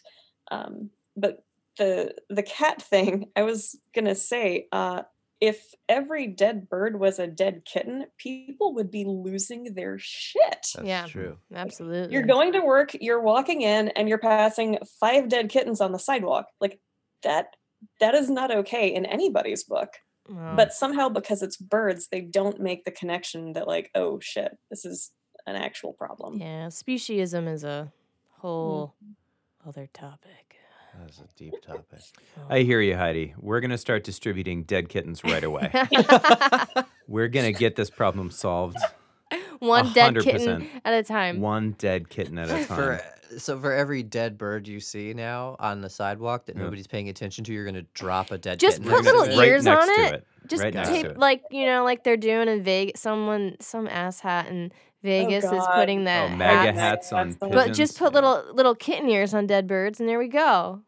Um, 0.52 0.90
but 1.16 1.44
the 1.78 2.14
the 2.30 2.44
cat 2.44 2.82
thing, 2.82 3.30
I 3.36 3.44
was 3.44 3.80
gonna 3.96 4.16
say, 4.16 4.68
uh, 4.72 5.04
if 5.48 5.74
every 5.88 6.28
dead 6.28 6.70
bird 6.70 7.00
was 7.00 7.20
a 7.20 7.28
dead 7.28 7.64
kitten, 7.66 8.06
people 8.18 8.74
would 8.76 8.92
be 8.92 9.06
losing 9.06 9.74
their 9.74 9.98
shit. 10.00 10.44
That's 10.76 10.80
yeah. 10.84 11.06
true. 11.08 11.38
Absolutely. 11.54 12.14
You're 12.14 12.24
going 12.24 12.54
to 12.54 12.62
work, 12.62 12.96
you're 13.00 13.22
walking 13.22 13.62
in, 13.62 13.90
and 13.90 14.08
you're 14.10 14.18
passing 14.18 14.78
five 15.00 15.30
dead 15.30 15.50
kittens 15.50 15.82
on 15.82 15.92
the 15.92 16.00
sidewalk. 16.00 16.48
Like 16.60 16.80
that 17.24 17.56
that 18.00 18.16
is 18.16 18.30
not 18.30 18.52
okay 18.52 18.94
in 18.94 19.06
anybody's 19.06 19.64
book. 19.64 19.90
Wow. 20.28 20.56
But 20.56 20.74
somehow 20.74 21.10
because 21.10 21.44
it's 21.44 21.58
birds, 21.58 22.08
they 22.12 22.22
don't 22.22 22.60
make 22.60 22.84
the 22.84 22.92
connection 22.92 23.54
that 23.54 23.68
like, 23.68 23.92
oh 23.94 24.20
shit, 24.20 24.58
this 24.72 24.84
is 24.86 25.12
an 25.46 25.56
actual 25.56 25.94
problem. 25.94 26.40
yeah, 26.40 26.68
speciesism 26.68 27.48
is 27.52 27.64
a 27.64 27.92
whole 28.40 28.96
Mm-hmm. 29.04 29.70
other 29.70 29.88
topic. 29.94 30.58
That's 31.00 31.20
a 31.20 31.24
deep 31.38 31.54
topic. 31.66 32.00
Oh. 32.38 32.42
I 32.50 32.62
hear 32.62 32.82
you, 32.82 32.96
Heidi. 32.96 33.34
We're 33.40 33.60
gonna 33.62 33.78
start 33.78 34.04
distributing 34.04 34.64
dead 34.64 34.90
kittens 34.90 35.24
right 35.24 35.44
away. 35.44 35.72
We're 37.08 37.28
gonna 37.28 37.52
get 37.52 37.76
this 37.76 37.90
problem 37.90 38.32
solved. 38.32 38.78
One 39.60 39.92
dead 39.94 40.20
kitten 40.20 40.62
100%. 40.62 40.70
at 40.86 40.94
a 40.94 41.04
time. 41.04 41.40
One 41.40 41.72
dead 41.78 42.10
kitten 42.10 42.38
at 42.38 42.50
a 42.50 42.66
time. 42.66 42.66
For 42.66 43.02
so 43.38 43.60
for 43.60 43.74
every 43.74 44.04
dead 44.04 44.38
bird 44.38 44.68
you 44.68 44.80
see 44.80 45.14
now 45.14 45.56
on 45.60 45.82
the 45.82 45.90
sidewalk 45.90 46.46
that 46.46 46.56
Yeah. 46.56 46.64
nobody's 46.64 46.88
paying 46.88 47.10
attention 47.10 47.44
to, 47.46 47.54
you're 47.54 47.66
gonna 47.66 47.86
drop 47.94 48.32
a 48.32 48.38
dead 48.38 48.60
Just 48.60 48.78
kitten. 48.78 48.92
put 48.92 49.04
next 49.04 49.12
to 49.12 49.18
little 49.20 49.40
it. 49.40 49.48
ears 49.48 49.66
right 49.66 49.78
on 49.78 49.88
next 49.88 50.00
it. 50.00 50.14
It. 50.16 50.28
Just 50.48 50.64
right 50.64 50.74
next 50.74 50.90
tape 50.90 51.06
to 51.06 51.12
it. 51.12 51.18
like 51.18 51.44
you 51.52 51.66
know, 51.66 51.84
like 51.84 52.04
they're 52.04 52.18
doing 52.18 52.48
in 52.48 52.64
Vegas. 52.64 53.02
Someone, 53.02 53.56
some 53.60 53.88
asshat 53.88 54.50
in 54.50 54.72
Vegas 55.06 55.46
is 55.46 55.52
God. 55.52 55.76
putting 55.76 56.02
Oh, 56.02 56.06
that 56.06 56.38
MAGA 56.38 56.74
hats. 56.74 57.10
hats 57.10 57.14
on 57.14 57.34
But 57.34 57.52
But 57.52 57.74
just 57.74 57.98
put 57.98 58.14
little 58.14 58.44
little 58.54 58.76
kitten 58.76 59.10
ears 59.10 59.34
on 59.34 59.48
dead 59.48 59.68
birds, 59.68 60.00
and 60.00 60.10
there 60.10 60.20
we 60.20 60.28
go. 60.28 60.82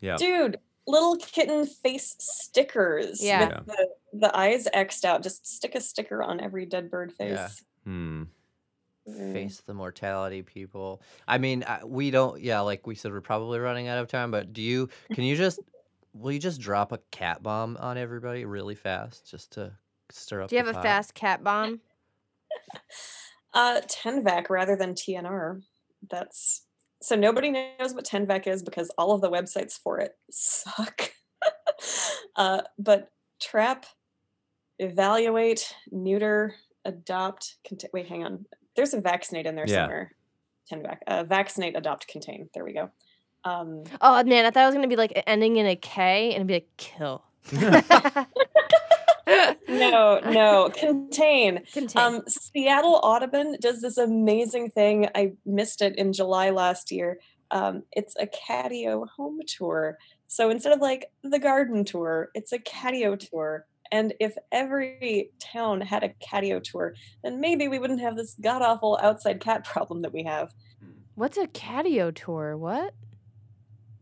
Yeah. 0.00 0.16
Dude, 0.16 0.58
little 0.86 1.16
kitten 1.16 1.66
face 1.66 2.14
stickers 2.18 3.22
Yeah. 3.22 3.40
Yeah. 3.48 3.58
with 3.58 3.66
the, 3.66 3.88
the 4.14 4.36
eyes 4.36 4.68
xed 4.74 5.04
out. 5.04 5.22
Just 5.22 5.46
stick 5.46 5.74
a 5.74 5.80
sticker 5.80 6.22
on 6.22 6.40
every 6.40 6.66
dead 6.66 6.90
bird 6.90 7.12
face. 7.12 7.32
Yeah. 7.32 7.48
Hmm. 7.84 8.22
Mm. 9.08 9.32
face 9.32 9.60
the 9.66 9.74
mortality 9.74 10.42
people 10.42 11.02
i 11.26 11.36
mean 11.36 11.64
we 11.84 12.12
don't 12.12 12.40
yeah 12.40 12.60
like 12.60 12.86
we 12.86 12.94
said 12.94 13.10
we're 13.10 13.20
probably 13.20 13.58
running 13.58 13.88
out 13.88 13.98
of 13.98 14.06
time 14.06 14.30
but 14.30 14.52
do 14.52 14.62
you 14.62 14.88
can 15.12 15.24
you 15.24 15.34
just 15.34 15.58
will 16.12 16.30
you 16.30 16.38
just 16.38 16.60
drop 16.60 16.92
a 16.92 16.98
cat 17.10 17.42
bomb 17.42 17.76
on 17.80 17.98
everybody 17.98 18.44
really 18.44 18.76
fast 18.76 19.28
just 19.28 19.54
to 19.54 19.72
stir 20.10 20.42
up 20.42 20.50
Do 20.50 20.54
you 20.54 20.62
the 20.62 20.68
have 20.68 20.76
a 20.76 20.82
fast 20.84 21.14
cat 21.14 21.42
bomb? 21.42 21.80
Uh, 23.54 23.80
Tenvac 23.86 24.48
rather 24.50 24.76
than 24.76 24.94
TNR. 24.94 25.62
That's 26.10 26.62
so 27.02 27.16
nobody 27.16 27.50
knows 27.50 27.94
what 27.94 28.04
Tenvac 28.04 28.46
is 28.46 28.62
because 28.62 28.88
all 28.96 29.12
of 29.12 29.20
the 29.20 29.30
websites 29.30 29.78
for 29.78 29.98
it 29.98 30.16
suck. 30.30 31.12
uh, 32.36 32.62
but 32.78 33.10
trap, 33.40 33.86
evaluate, 34.78 35.74
neuter, 35.90 36.54
adopt. 36.84 37.56
Cont- 37.68 37.84
wait, 37.92 38.06
hang 38.08 38.24
on. 38.24 38.46
There's 38.76 38.94
a 38.94 39.00
vaccinate 39.00 39.46
in 39.46 39.54
there 39.56 39.66
Yeah. 39.68 39.82
somewhere. 39.82 40.12
Tenvac. 40.70 40.98
Uh, 41.06 41.24
vaccinate, 41.24 41.76
adopt, 41.76 42.06
contain. 42.08 42.48
There 42.54 42.64
we 42.64 42.72
go. 42.72 42.90
Um, 43.44 43.82
Oh 44.00 44.22
man, 44.24 44.46
I 44.46 44.50
thought 44.50 44.62
it 44.62 44.66
was 44.66 44.74
gonna 44.74 44.86
be 44.88 44.96
like 44.96 45.20
ending 45.26 45.56
in 45.56 45.66
a 45.66 45.76
K 45.76 46.26
and 46.32 46.34
it'd 46.36 46.46
be 46.46 46.54
like 46.54 46.68
kill. 46.76 47.24
no, 49.26 50.20
no, 50.30 50.70
contain. 50.74 51.62
Contain. 51.72 52.02
Um, 52.02 52.22
Seattle 52.26 53.00
Audubon 53.02 53.56
does 53.60 53.80
this 53.80 53.98
amazing 53.98 54.70
thing. 54.70 55.08
I 55.14 55.32
missed 55.44 55.82
it 55.82 55.96
in 55.96 56.12
July 56.12 56.50
last 56.50 56.90
year. 56.90 57.18
Um, 57.50 57.82
it's 57.92 58.16
a 58.18 58.26
catio 58.26 59.06
home 59.08 59.40
tour. 59.46 59.98
So 60.26 60.50
instead 60.50 60.72
of 60.72 60.80
like 60.80 61.10
the 61.22 61.38
garden 61.38 61.84
tour, 61.84 62.30
it's 62.34 62.52
a 62.52 62.58
catio 62.58 63.18
tour. 63.18 63.66
And 63.90 64.14
if 64.20 64.34
every 64.50 65.30
town 65.38 65.82
had 65.82 66.02
a 66.02 66.14
catio 66.26 66.62
tour, 66.64 66.94
then 67.22 67.40
maybe 67.40 67.68
we 67.68 67.78
wouldn't 67.78 68.00
have 68.00 68.16
this 68.16 68.34
god 68.40 68.62
awful 68.62 68.98
outside 69.02 69.40
cat 69.40 69.64
problem 69.64 70.00
that 70.02 70.14
we 70.14 70.22
have. 70.22 70.54
What's 71.14 71.36
a 71.36 71.46
catio 71.46 72.14
tour? 72.14 72.56
What? 72.56 72.94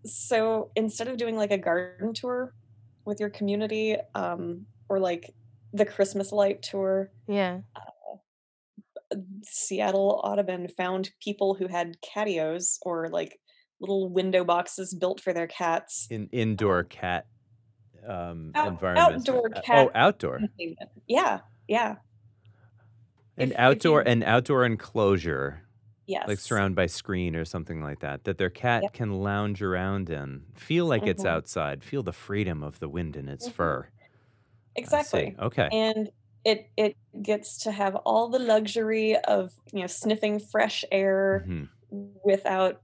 So 0.07 0.71
instead 0.77 1.09
of 1.09 1.17
doing 1.17 1.37
like 1.37 1.51
a 1.51 1.59
garden 1.59 2.15
tour 2.15 2.55
with 3.05 3.19
your 3.19 3.31
community, 3.31 3.97
um, 4.15 4.67
or 4.91 4.99
like 4.99 5.33
the 5.73 5.87
Christmas 5.87 6.33
light 6.33 6.63
tour, 6.63 7.11
Yeah. 7.29 7.61
Seattle 9.43 10.21
Audubon 10.23 10.69
found 10.69 11.11
people 11.21 11.55
who 11.55 11.67
had 11.67 11.97
catios 12.03 12.79
or 12.83 13.09
like 13.09 13.41
little 13.81 14.09
window 14.09 14.45
boxes 14.45 14.95
built 14.95 15.21
for 15.21 15.33
their 15.33 15.47
cats. 15.47 16.07
In 16.11 16.29
indoor 16.33 16.85
cat 16.85 17.27
um, 18.07 18.53
Out- 18.55 18.69
environments. 18.69 19.29
outdoor 19.29 19.51
Uh, 19.57 19.61
cat 19.63 19.87
Oh, 19.89 19.91
outdoor. 19.95 20.41
Yeah, 21.07 21.41
yeah, 21.69 21.97
An 23.37 23.49
if- 23.49 23.51
if 23.53 23.57
outdoor 23.59 24.01
you- 24.03 24.07
an 24.13 24.23
outdoor 24.23 24.65
enclosure, 24.65 25.63
yes. 26.07 26.27
like 26.29 26.39
surrounded 26.39 26.77
by 26.77 26.87
screen 26.87 27.35
or 27.37 27.45
something 27.45 27.83
like 27.83 28.01
that, 28.01 28.25
that 28.25 28.39
their 28.39 28.51
cat 28.51 28.83
Yep. 28.85 28.93
can 28.93 29.21
lounge 29.21 29.61
around 29.63 30.09
in, 30.09 30.47
feel 30.55 30.87
like 30.87 31.07
it's 31.07 31.25
Mhm. 31.25 31.29
outside, 31.31 31.83
feel 31.85 32.03
the 32.03 32.13
freedom 32.13 32.63
of 32.63 32.79
the 32.81 32.89
wind 32.89 33.17
in 33.17 33.29
its 33.29 33.49
Mhm. 33.49 33.53
fur. 33.53 33.89
I 34.81 35.03
see. 35.03 35.19
Exactly. 35.19 35.37
Okay. 35.41 35.69
and 35.73 36.11
it 36.45 36.71
it 36.77 36.97
gets 37.23 37.59
to 37.65 37.71
have 37.73 37.97
all 37.97 38.29
the 38.29 38.39
luxury 38.39 39.17
of 39.17 39.53
you 39.73 39.81
know 39.81 39.87
sniffing 39.87 40.39
fresh 40.41 40.85
air 40.91 41.45
Mhm. 41.47 41.69
without 42.25 42.81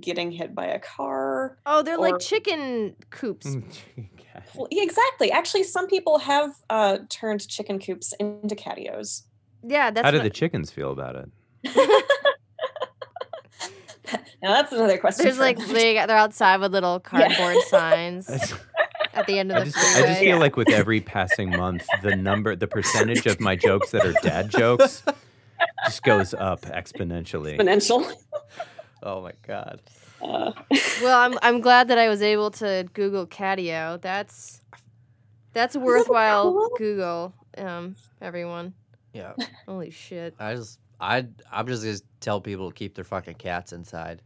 getting 0.00 0.30
hit 0.32 0.54
by 0.54 0.66
a 0.66 0.78
car 0.78 1.58
Oh, 1.66 1.82
they're 1.82 1.96
Or- 1.98 2.10
like 2.10 2.18
chicken 2.20 2.94
coops. 3.10 3.46
Cat. 4.16 4.48
Well, 4.54 4.68
yeah, 4.70 4.82
exactly 4.84 5.32
actually 5.32 5.64
some 5.64 5.86
people 5.88 6.18
have 6.18 6.50
uh 6.70 6.98
turned 7.08 7.48
chicken 7.48 7.78
coops 7.80 8.12
into 8.20 8.54
catios 8.54 9.22
Yeah, 9.64 9.90
that's 9.90 10.04
How 10.04 10.10
do 10.12 10.18
what- 10.18 10.24
the 10.24 10.30
chickens 10.30 10.70
feel 10.70 10.92
about 10.92 11.16
it? 11.16 11.28
now 14.42 14.52
that's 14.54 14.72
another 14.72 14.98
question 14.98 15.24
There's 15.24 15.36
for 15.36 15.42
like 15.42 15.58
they 15.58 15.94
they're 15.94 16.16
outside 16.16 16.60
with 16.60 16.72
little 16.72 17.00
cardboard 17.10 17.56
signs 17.68 18.28
at 19.16 19.26
the 19.26 19.38
end 19.38 19.50
of 19.50 19.56
I 19.56 19.60
the 19.60 19.70
just, 19.70 19.96
I 19.96 20.00
just 20.02 20.20
feel 20.20 20.38
like 20.38 20.56
with 20.56 20.70
every 20.70 21.00
passing 21.00 21.50
month, 21.50 21.86
the 22.02 22.14
number, 22.14 22.54
the 22.56 22.66
percentage 22.68 23.26
of 23.26 23.40
my 23.40 23.56
jokes 23.56 23.90
that 23.90 24.04
are 24.04 24.12
dad 24.22 24.50
jokes 24.50 25.02
just 25.84 26.02
goes 26.02 26.34
up 26.34 26.62
exponentially. 26.62 27.58
exponential 27.58 28.12
Oh 29.02 29.22
my 29.22 29.32
god. 29.46 29.80
uh, 30.22 30.52
well, 31.02 31.18
I'm 31.18 31.38
I'm 31.42 31.60
glad 31.60 31.88
that 31.88 31.98
I 31.98 32.08
was 32.08 32.22
able 32.22 32.50
to 32.52 32.88
Google 32.94 33.26
catio. 33.26 34.00
That's 34.00 34.60
that's 35.52 35.74
a 35.74 35.80
worthwhile 35.80 36.52
cool? 36.52 36.70
Google. 36.76 37.34
Um, 37.56 37.96
everyone. 38.20 38.74
Yeah. 39.12 39.34
Holy 39.66 39.90
shit. 39.90 40.34
I 40.38 40.54
just 40.54 40.80
I 41.00 41.26
I'm 41.52 41.66
just 41.66 41.84
gonna 41.84 41.98
tell 42.20 42.40
people 42.40 42.70
to 42.70 42.74
keep 42.74 42.94
their 42.94 43.04
fucking 43.04 43.34
cats 43.34 43.72
inside. 43.72 44.22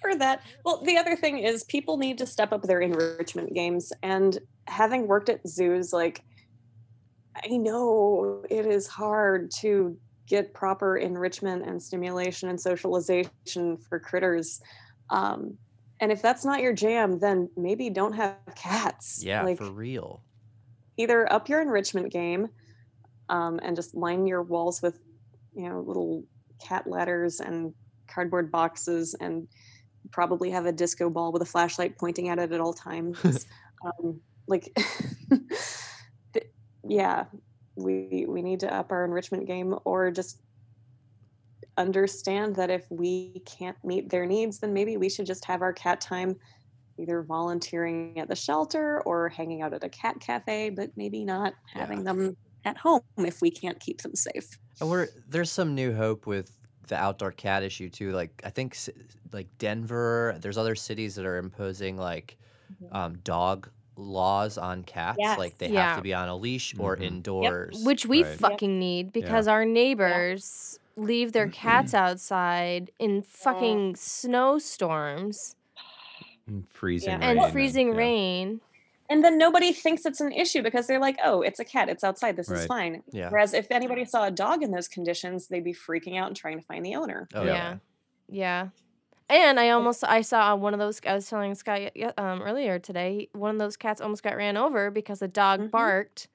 For 0.00 0.14
that 0.16 0.42
well 0.64 0.82
the 0.84 0.96
other 0.96 1.16
thing 1.16 1.38
is 1.38 1.64
people 1.64 1.96
need 1.96 2.18
to 2.18 2.26
step 2.26 2.52
up 2.52 2.62
their 2.62 2.80
enrichment 2.80 3.52
games 3.54 3.92
and 4.02 4.38
having 4.66 5.06
worked 5.06 5.28
at 5.28 5.46
zoos 5.46 5.92
like 5.92 6.22
i 7.44 7.48
know 7.48 8.42
it 8.50 8.66
is 8.66 8.86
hard 8.86 9.50
to 9.50 9.96
get 10.26 10.54
proper 10.54 10.96
enrichment 10.96 11.66
and 11.66 11.82
stimulation 11.82 12.48
and 12.48 12.60
socialization 12.60 13.76
for 13.88 13.98
critters 13.98 14.60
um, 15.10 15.56
and 16.00 16.12
if 16.12 16.22
that's 16.22 16.44
not 16.44 16.60
your 16.60 16.72
jam 16.72 17.18
then 17.18 17.48
maybe 17.56 17.90
don't 17.90 18.12
have 18.12 18.36
cats 18.54 19.22
Yeah, 19.24 19.42
like 19.42 19.58
for 19.58 19.70
real. 19.72 20.22
either 20.96 21.30
up 21.32 21.48
your 21.48 21.60
enrichment 21.60 22.12
game 22.12 22.48
um, 23.28 23.58
and 23.62 23.74
just 23.76 23.94
line 23.94 24.26
your 24.26 24.42
walls 24.42 24.80
with 24.82 24.98
you 25.54 25.68
know 25.68 25.80
little 25.80 26.24
cat 26.64 26.86
ladders 26.86 27.40
and 27.40 27.74
cardboard 28.06 28.50
boxes 28.52 29.14
and 29.20 29.48
probably 30.10 30.50
have 30.50 30.66
a 30.66 30.72
disco 30.72 31.10
ball 31.10 31.32
with 31.32 31.42
a 31.42 31.46
flashlight 31.46 31.98
pointing 31.98 32.28
at 32.28 32.38
it 32.38 32.52
at 32.52 32.60
all 32.60 32.72
times 32.72 33.46
um, 33.84 34.20
like 34.46 34.76
yeah 36.88 37.24
we 37.76 38.26
we 38.28 38.42
need 38.42 38.60
to 38.60 38.72
up 38.72 38.90
our 38.92 39.04
enrichment 39.04 39.46
game 39.46 39.74
or 39.84 40.10
just 40.10 40.42
understand 41.76 42.56
that 42.56 42.70
if 42.70 42.84
we 42.90 43.40
can't 43.46 43.76
meet 43.84 44.10
their 44.10 44.26
needs 44.26 44.58
then 44.58 44.72
maybe 44.72 44.96
we 44.96 45.08
should 45.08 45.26
just 45.26 45.44
have 45.44 45.62
our 45.62 45.72
cat 45.72 46.00
time 46.00 46.36
either 47.00 47.22
volunteering 47.22 48.18
at 48.18 48.28
the 48.28 48.36
shelter 48.36 49.00
or 49.02 49.28
hanging 49.28 49.62
out 49.62 49.72
at 49.72 49.82
a 49.84 49.88
cat 49.88 50.20
cafe, 50.20 50.70
but 50.70 50.90
maybe 50.96 51.24
not 51.24 51.54
Yeah. 51.74 51.80
having 51.80 52.04
them 52.04 52.36
at 52.64 52.76
home 52.76 53.00
if 53.18 53.40
we 53.40 53.50
can't 53.50 53.80
keep 53.80 54.02
them 54.02 54.14
safe. 54.14 54.58
And 54.80 54.90
we're 54.90 55.08
there's 55.28 55.50
some 55.50 55.74
new 55.74 55.94
hope 55.94 56.26
with 56.26 56.59
the 56.90 56.96
outdoor 56.96 57.32
cat 57.32 57.62
issue 57.62 57.88
too. 57.88 58.12
Like 58.12 58.42
I 58.44 58.50
think 58.50 58.76
like 59.32 59.48
Denver, 59.58 60.36
there's 60.40 60.58
other 60.58 60.74
cities 60.74 61.14
that 61.14 61.24
are 61.24 61.38
imposing 61.38 61.96
like 61.96 62.36
Mhm. 62.82 62.94
um, 62.94 63.18
dog 63.24 63.70
laws 63.96 64.58
on 64.58 64.82
cats. 64.84 65.18
Like 65.18 65.52
Yes. 65.52 65.58
they 65.58 65.68
have 65.70 65.96
to 65.96 66.02
be 66.02 66.12
on 66.14 66.28
a 66.28 66.36
leash 66.36 66.74
or 66.78 66.96
Mhm. 66.96 67.02
indoors. 67.04 67.82
Which 67.84 68.06
we 68.06 68.24
Right. 68.24 68.38
fucking 68.38 68.78
need 68.78 69.12
because 69.12 69.48
our 69.48 69.64
neighbors 69.64 70.78
leave 70.96 71.32
their 71.32 71.48
cats 71.48 71.94
outside 71.94 72.90
in 72.98 73.22
fucking 73.22 73.96
snowstorms 73.96 75.56
And 76.46 76.68
freezing 76.68 77.20
Yeah. 77.20 77.28
rain. 77.28 77.38
and 77.38 77.52
freezing 77.52 77.88
yeah. 77.90 77.96
rain. 77.98 78.60
And 79.10 79.22
then 79.24 79.36
nobody 79.36 79.72
thinks 79.72 80.06
it's 80.06 80.20
an 80.20 80.30
issue 80.32 80.62
because 80.62 80.86
they're 80.86 81.00
like, 81.00 81.18
oh, 81.22 81.42
it's 81.42 81.58
a 81.58 81.64
cat, 81.64 81.88
it's 81.88 82.04
outside, 82.04 82.36
this 82.36 82.48
is 82.50 82.64
fine. 82.66 83.02
Yeah. 83.10 83.28
Whereas 83.28 83.52
if 83.52 83.70
anybody 83.72 84.04
saw 84.04 84.24
a 84.26 84.30
dog 84.30 84.62
in 84.62 84.70
those 84.70 84.86
conditions, 84.88 85.48
they'd 85.48 85.64
be 85.64 85.74
freaking 85.74 86.16
out 86.16 86.28
and 86.28 86.36
trying 86.36 86.58
to 86.60 86.64
find 86.64 86.84
the 86.86 86.94
owner. 86.94 87.28
Oh 87.34 87.42
yeah. 87.42 87.52
yeah. 87.52 87.76
Yeah. 88.28 88.68
And 89.28 89.60
I 89.60 89.70
almost 89.70 90.02
I 90.04 90.22
saw 90.22 90.54
one 90.56 90.74
of 90.74 90.80
those 90.80 91.00
I 91.06 91.14
was 91.14 91.28
telling 91.28 91.54
Scott 91.56 91.90
um, 92.16 92.40
earlier 92.42 92.78
today, 92.78 93.28
one 93.32 93.50
of 93.54 93.58
those 93.58 93.76
cats 93.76 94.00
almost 94.00 94.22
got 94.22 94.36
ran 94.36 94.56
over 94.56 94.90
because 94.90 95.22
a 95.22 95.28
dog 95.28 95.60
Mhm. 95.60 95.70
barked 95.70 96.28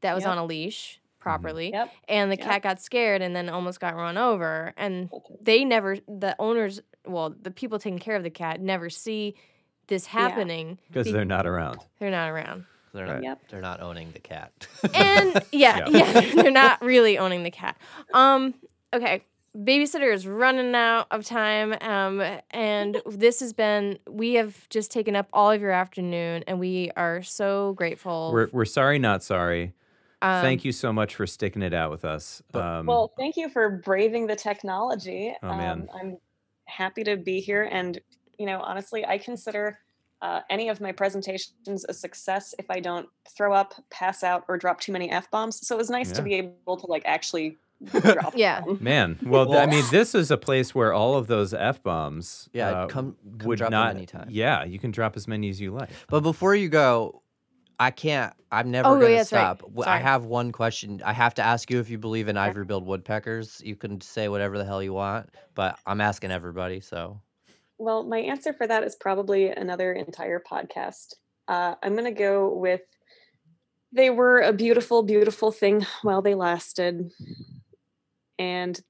that 0.00 0.14
was 0.14 0.24
Yep. 0.24 0.30
on 0.32 0.38
a 0.38 0.44
leash 0.46 1.00
properly 1.20 1.70
Yep. 1.72 1.90
and 2.08 2.30
the 2.32 2.36
Yep. 2.36 2.46
cat 2.46 2.62
got 2.62 2.80
scared 2.82 3.22
and 3.22 3.34
then 3.34 3.48
almost 3.48 3.80
got 3.80 3.94
run 3.96 4.18
over 4.18 4.74
and 4.76 5.10
they 5.40 5.64
never 5.64 5.96
the 6.06 6.36
owners 6.38 6.80
well 7.06 7.30
the 7.30 7.50
people 7.50 7.78
taking 7.78 7.98
care 7.98 8.16
of 8.16 8.22
the 8.22 8.30
cat 8.30 8.60
never 8.60 8.90
see 8.90 9.34
this 9.88 10.06
happening 10.06 10.78
Because 10.88 11.06
be- 11.06 11.12
they're 11.12 11.24
not 11.24 11.46
around. 11.46 11.78
they're 11.98 12.10
not 12.10 12.30
around 12.30 12.64
They're 12.92 13.06
not 13.06 13.22
Yep. 13.22 13.40
they're 13.48 13.60
not 13.60 13.80
owning 13.80 14.12
the 14.12 14.20
cat. 14.20 14.52
and 14.94 15.42
yeah, 15.52 15.86
Yeah. 15.88 15.88
yeah, 15.88 16.20
they're 16.42 16.50
not 16.50 16.82
really 16.82 17.18
owning 17.18 17.42
the 17.42 17.50
cat. 17.50 17.76
Um, 18.12 18.54
okay, 18.92 19.24
babysitter 19.56 20.12
is 20.12 20.26
running 20.26 20.74
out 20.74 21.06
of 21.10 21.24
time. 21.24 21.74
Um, 21.80 22.20
and 22.50 23.00
this 23.06 23.40
has 23.40 23.52
been 23.52 23.98
we 24.08 24.34
have 24.34 24.68
just 24.68 24.90
taken 24.90 25.16
up 25.16 25.28
all 25.32 25.50
of 25.50 25.60
your 25.60 25.70
afternoon, 25.72 26.44
and 26.46 26.58
we 26.60 26.90
are 26.96 27.22
so 27.22 27.72
grateful. 27.74 28.30
We're, 28.32 28.48
we're 28.52 28.64
sorry, 28.64 28.98
not 28.98 29.22
sorry. 29.24 29.72
um, 30.22 30.42
Thank 30.42 30.64
you 30.64 30.72
so 30.72 30.92
much 30.92 31.14
for 31.16 31.26
sticking 31.26 31.62
it 31.62 31.74
out 31.74 31.90
with 31.90 32.04
us. 32.04 32.42
Um, 32.54 32.86
Well, 32.86 33.12
thank 33.18 33.36
you 33.36 33.48
for 33.48 33.80
braving 33.84 34.26
the 34.28 34.36
technology. 34.36 35.34
Oh, 35.42 35.48
man. 35.48 35.88
Um, 35.92 35.98
I'm 36.00 36.18
happy 36.66 37.02
to 37.04 37.16
be 37.16 37.40
here. 37.40 37.68
And, 37.70 38.00
you 38.38 38.46
know, 38.46 38.60
honestly, 38.60 39.04
I 39.06 39.18
consider 39.18 39.78
uh, 40.22 40.40
any 40.48 40.68
of 40.68 40.80
my 40.80 40.92
presentations 40.92 41.84
a 41.88 41.92
success 41.92 42.54
if 42.58 42.70
I 42.70 42.80
don't 42.80 43.08
throw 43.28 43.52
up, 43.52 43.74
pass 43.90 44.22
out, 44.22 44.44
or 44.48 44.56
drop 44.56 44.80
too 44.80 44.92
many 44.92 45.10
F 45.10 45.30
bombs. 45.30 45.66
So 45.66 45.74
it 45.74 45.78
was 45.78 45.90
nice 45.90 46.12
to 46.12 46.22
be 46.22 46.34
able 46.34 46.76
to, 46.78 46.86
like, 46.86 47.02
actually 47.04 47.58
drop 48.00 48.34
Yeah. 48.36 48.60
them. 48.62 48.78
man, 48.80 49.18
well, 49.26 49.44
th- 49.44 49.58
I 49.58 49.66
mean, 49.66 49.84
this 49.90 50.14
is 50.14 50.30
a 50.30 50.38
place 50.38 50.74
where 50.74 50.94
all 50.94 51.16
of 51.16 51.26
those 51.26 51.52
f 51.52 51.82
bombs. 51.82 52.48
yeah, 52.54 52.70
uh, 52.70 52.86
come 52.86 53.16
come 53.38 53.48
would 53.48 53.58
drop 53.58 53.70
not. 53.70 53.88
them 53.88 53.96
anytime. 53.98 54.28
Yeah, 54.30 54.64
you 54.64 54.78
can 54.78 54.90
drop 54.92 55.16
as 55.16 55.28
many 55.28 55.50
as 55.50 55.60
you 55.60 55.72
like. 55.72 55.90
But 56.08 56.20
before 56.20 56.54
you 56.54 56.68
go, 56.70 57.22
I 57.78 57.90
can't. 57.90 58.32
I'm 58.52 58.70
never 58.70 58.90
Oh, 58.90 58.94
gonna 58.94 59.10
yeah, 59.10 59.16
that's 59.18 59.32
right. 59.32 59.40
stop. 59.40 59.58
W- 59.62 59.82
I 59.82 59.84
Sorry. 59.98 60.02
have 60.02 60.24
one 60.24 60.52
question. 60.52 61.02
I 61.04 61.12
have 61.12 61.34
to 61.34 61.42
ask 61.42 61.68
you 61.70 61.80
if 61.80 61.90
you 61.90 61.98
believe 61.98 62.28
in 62.28 62.36
ivory-billed 62.36 62.86
woodpeckers. 62.86 63.60
You 63.64 63.74
can 63.76 64.00
say 64.00 64.28
whatever 64.28 64.56
the 64.56 64.64
hell 64.64 64.82
you 64.82 64.94
want, 64.94 65.28
but 65.54 65.76
I'm 65.84 66.00
asking 66.00 66.30
everybody. 66.30 66.80
So 66.80 67.20
Well, 67.78 68.04
my 68.04 68.18
answer 68.18 68.52
for 68.52 68.66
that 68.66 68.84
is 68.84 68.94
probably 68.96 69.48
another 69.50 69.92
entire 69.92 70.40
podcast. 70.40 71.14
Uh, 71.48 71.74
I'm 71.82 71.92
going 71.94 72.04
to 72.04 72.10
go 72.18 72.52
with 72.54 72.80
they 73.92 74.10
were 74.10 74.40
a 74.40 74.52
beautiful, 74.52 75.02
beautiful 75.04 75.52
thing 75.52 75.86
while 76.02 76.20
they 76.22 76.34
lasted. 76.34 77.10
And 78.38 78.80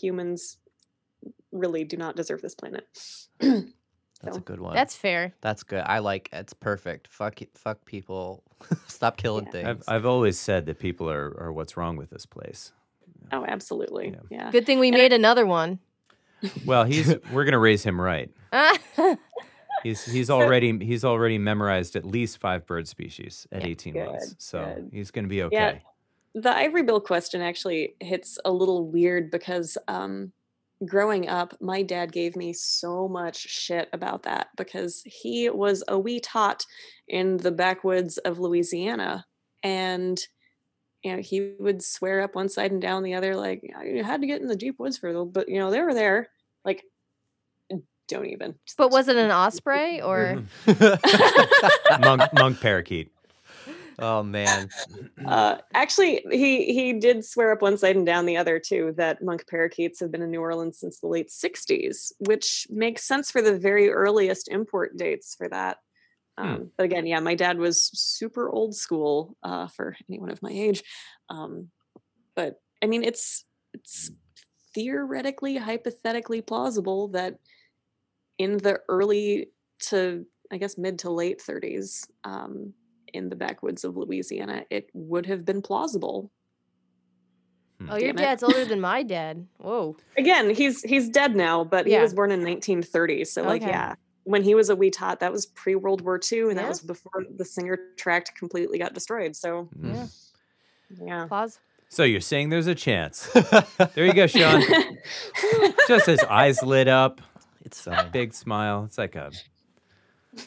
humans 0.00 0.58
really 1.52 1.84
do 1.84 1.96
not 1.96 2.16
deserve 2.16 2.42
this 2.42 2.54
planet. 2.54 2.84
that's 3.40 3.62
So, 4.22 4.32
a 4.36 4.40
good 4.40 4.60
one. 4.60 4.74
That's 4.74 4.94
fair. 4.96 5.34
That's 5.40 5.62
good. 5.62 5.82
I 5.86 6.00
like. 6.00 6.28
It's 6.32 6.52
perfect. 6.52 7.08
Fuck. 7.08 7.38
Fuck 7.54 7.84
people. 7.86 8.42
Stop 8.86 9.16
killing 9.16 9.46
Yeah. 9.46 9.50
things. 9.52 9.68
I've, 9.88 9.94
I've 9.96 10.06
always 10.06 10.38
said 10.38 10.66
that 10.66 10.78
people 10.78 11.08
are, 11.08 11.34
are 11.40 11.52
what's 11.52 11.76
wrong 11.76 11.96
with 11.96 12.10
this 12.10 12.26
place. 12.26 12.72
oh, 13.32 13.44
absolutely. 13.46 14.10
Yeah. 14.10 14.20
Yeah. 14.30 14.50
Good 14.50 14.66
thing 14.66 14.78
we 14.78 14.88
And 14.88 14.96
I- 14.96 15.00
made 15.00 15.12
another 15.14 15.46
one. 15.46 15.78
Well, 16.64 16.84
he's 16.84 17.14
we're 17.32 17.44
gonna 17.44 17.58
raise 17.58 17.82
him 17.84 18.00
right. 18.00 18.30
He's 19.84 20.04
he's 20.04 20.28
already 20.28 20.76
he's 20.84 21.04
already 21.04 21.38
memorized 21.38 21.94
at 21.94 22.04
least 22.04 22.38
five 22.40 22.66
bird 22.66 22.88
species 22.88 23.46
at 23.52 23.62
Yeah. 23.62 23.68
18 23.68 23.94
months, 23.94 24.34
so 24.38 24.64
good. 24.64 24.90
he's 24.92 25.12
gonna 25.12 25.28
be 25.28 25.44
okay. 25.44 25.54
Yeah. 26.34 26.40
the 26.40 26.52
ivory 26.54 26.82
bill 26.82 27.00
question 27.00 27.40
actually 27.40 27.94
hits 28.00 28.38
a 28.44 28.50
little 28.50 28.88
weird 28.88 29.30
because 29.30 29.78
um 29.86 30.32
growing 30.84 31.28
up 31.28 31.54
my 31.60 31.82
dad 31.82 32.10
gave 32.12 32.34
me 32.34 32.52
so 32.52 33.06
much 33.08 33.36
shit 33.36 33.88
about 33.92 34.24
that 34.24 34.48
because 34.56 35.02
he 35.04 35.48
was 35.48 35.84
a 35.86 35.96
wee 35.98 36.18
tot 36.18 36.66
in 37.06 37.36
the 37.36 37.52
backwoods 37.52 38.18
of 38.18 38.40
louisiana 38.40 39.24
and 39.62 40.26
you 41.08 41.16
know 41.16 41.22
he 41.22 41.54
would 41.58 41.82
swear 41.82 42.20
up 42.20 42.34
one 42.34 42.48
side 42.48 42.70
and 42.70 42.82
down 42.82 43.02
the 43.02 43.14
other 43.14 43.34
like 43.34 43.60
"Yeah, 43.62 43.82
you 43.82 44.04
had 44.04 44.20
to 44.20 44.26
get 44.26 44.40
in 44.40 44.48
the 44.48 44.56
deep 44.56 44.78
woods 44.78 44.98
for 44.98 45.12
them 45.12 45.30
but 45.30 45.48
you 45.48 45.58
know 45.58 45.70
they 45.70 45.80
were 45.80 45.94
there 45.94 46.28
like 46.64 46.84
don't 48.08 48.26
even. 48.26 48.54
But 48.76 48.90
was 48.90 49.06
it 49.08 49.16
an 49.16 49.30
osprey 49.30 50.00
or? 50.00 50.42
monk, 52.00 52.22
monk 52.32 52.60
parakeet. 52.60 53.12
oh 53.98 54.22
man. 54.22 54.68
Uh, 55.24 55.58
actually, 55.74 56.24
he 56.30 56.72
he 56.72 56.94
did 56.94 57.24
swear 57.24 57.52
up 57.52 57.62
one 57.62 57.76
side 57.76 57.96
and 57.96 58.06
down 58.06 58.26
the 58.26 58.36
other 58.36 58.58
too 58.58 58.94
that 58.96 59.22
monk 59.22 59.46
parakeets 59.46 60.00
have 60.00 60.10
been 60.10 60.22
in 60.22 60.30
New 60.30 60.40
Orleans 60.40 60.78
since 60.78 60.98
the 61.00 61.06
late 61.06 61.28
'60s, 61.28 62.12
which 62.20 62.66
makes 62.70 63.04
sense 63.04 63.30
for 63.30 63.42
the 63.42 63.56
very 63.56 63.90
earliest 63.90 64.48
import 64.48 64.96
dates 64.96 65.34
for 65.34 65.48
that. 65.50 65.78
Um, 66.38 66.70
But 66.76 66.84
again, 66.84 67.06
yeah, 67.06 67.20
my 67.20 67.34
dad 67.34 67.58
was 67.58 67.90
super 67.92 68.48
old 68.48 68.74
school 68.74 69.36
uh, 69.42 69.68
for 69.68 69.96
anyone 70.08 70.30
of 70.30 70.42
my 70.42 70.50
age. 70.50 70.82
Um, 71.28 71.70
but 72.34 72.60
I 72.82 72.86
mean, 72.86 73.02
it's 73.02 73.44
it's 73.74 74.10
theoretically, 74.74 75.56
hypothetically 75.56 76.40
plausible 76.42 77.08
that 77.08 77.38
in 78.38 78.58
the 78.58 78.80
early 78.88 79.48
to 79.88 80.24
I 80.52 80.58
guess 80.58 80.78
mid 80.78 81.00
to 81.00 81.10
late 81.10 81.42
30s, 81.46 82.06
um, 82.24 82.72
in 83.12 83.28
the 83.28 83.36
backwoods 83.36 83.84
of 83.84 83.96
Louisiana, 83.96 84.64
it 84.70 84.88
would 84.94 85.26
have 85.26 85.44
been 85.44 85.62
plausible. 85.62 86.30
Oh, 87.88 87.96
your 87.96 88.08
Damn 88.12 88.18
it. 88.18 88.22
dad's 88.22 88.42
older 88.42 88.64
than 88.64 88.80
my 88.80 89.02
dad. 89.02 89.46
Whoa. 89.58 89.96
Again, 90.16 90.50
he's 90.50 90.82
he's 90.82 91.08
dead 91.08 91.36
now, 91.36 91.64
but 91.64 91.86
he 91.86 91.96
was 91.98 92.12
born 92.12 92.32
in 92.32 92.40
1930. 92.40 93.24
So 93.24 93.42
like, 93.42 93.62
yeah, 93.62 93.94
when 94.28 94.42
he 94.42 94.54
was 94.54 94.68
a 94.68 94.76
wee 94.76 94.90
tot, 94.90 95.20
that 95.20 95.32
was 95.32 95.46
pre 95.46 95.74
World 95.74 96.02
War 96.02 96.20
II, 96.30 96.50
and 96.50 96.58
that 96.58 96.68
was 96.68 96.80
before 96.80 97.24
the 97.34 97.44
Singer 97.44 97.78
Tract 97.96 98.36
completely 98.36 98.78
got 98.78 98.92
destroyed. 98.92 99.34
So 99.34 99.68
mm. 99.78 100.08
Yeah. 100.90 101.06
yeah. 101.06 101.26
Pause. 101.26 101.60
So 101.88 102.04
you're 102.04 102.20
saying 102.20 102.50
there's 102.50 102.66
a 102.66 102.74
chance. 102.74 103.30
There 103.94 104.04
you 104.04 104.12
go, 104.12 104.26
Sean. 104.26 104.62
Just 105.88 106.06
his 106.06 106.20
eyes 106.24 106.62
lit 106.62 106.88
up, 106.88 107.20
It's 107.64 107.86
a 107.86 108.08
big 108.12 108.34
smile. 108.34 108.84
It's 108.84 108.98
like 108.98 109.14
a 109.14 109.30
like 110.34 110.44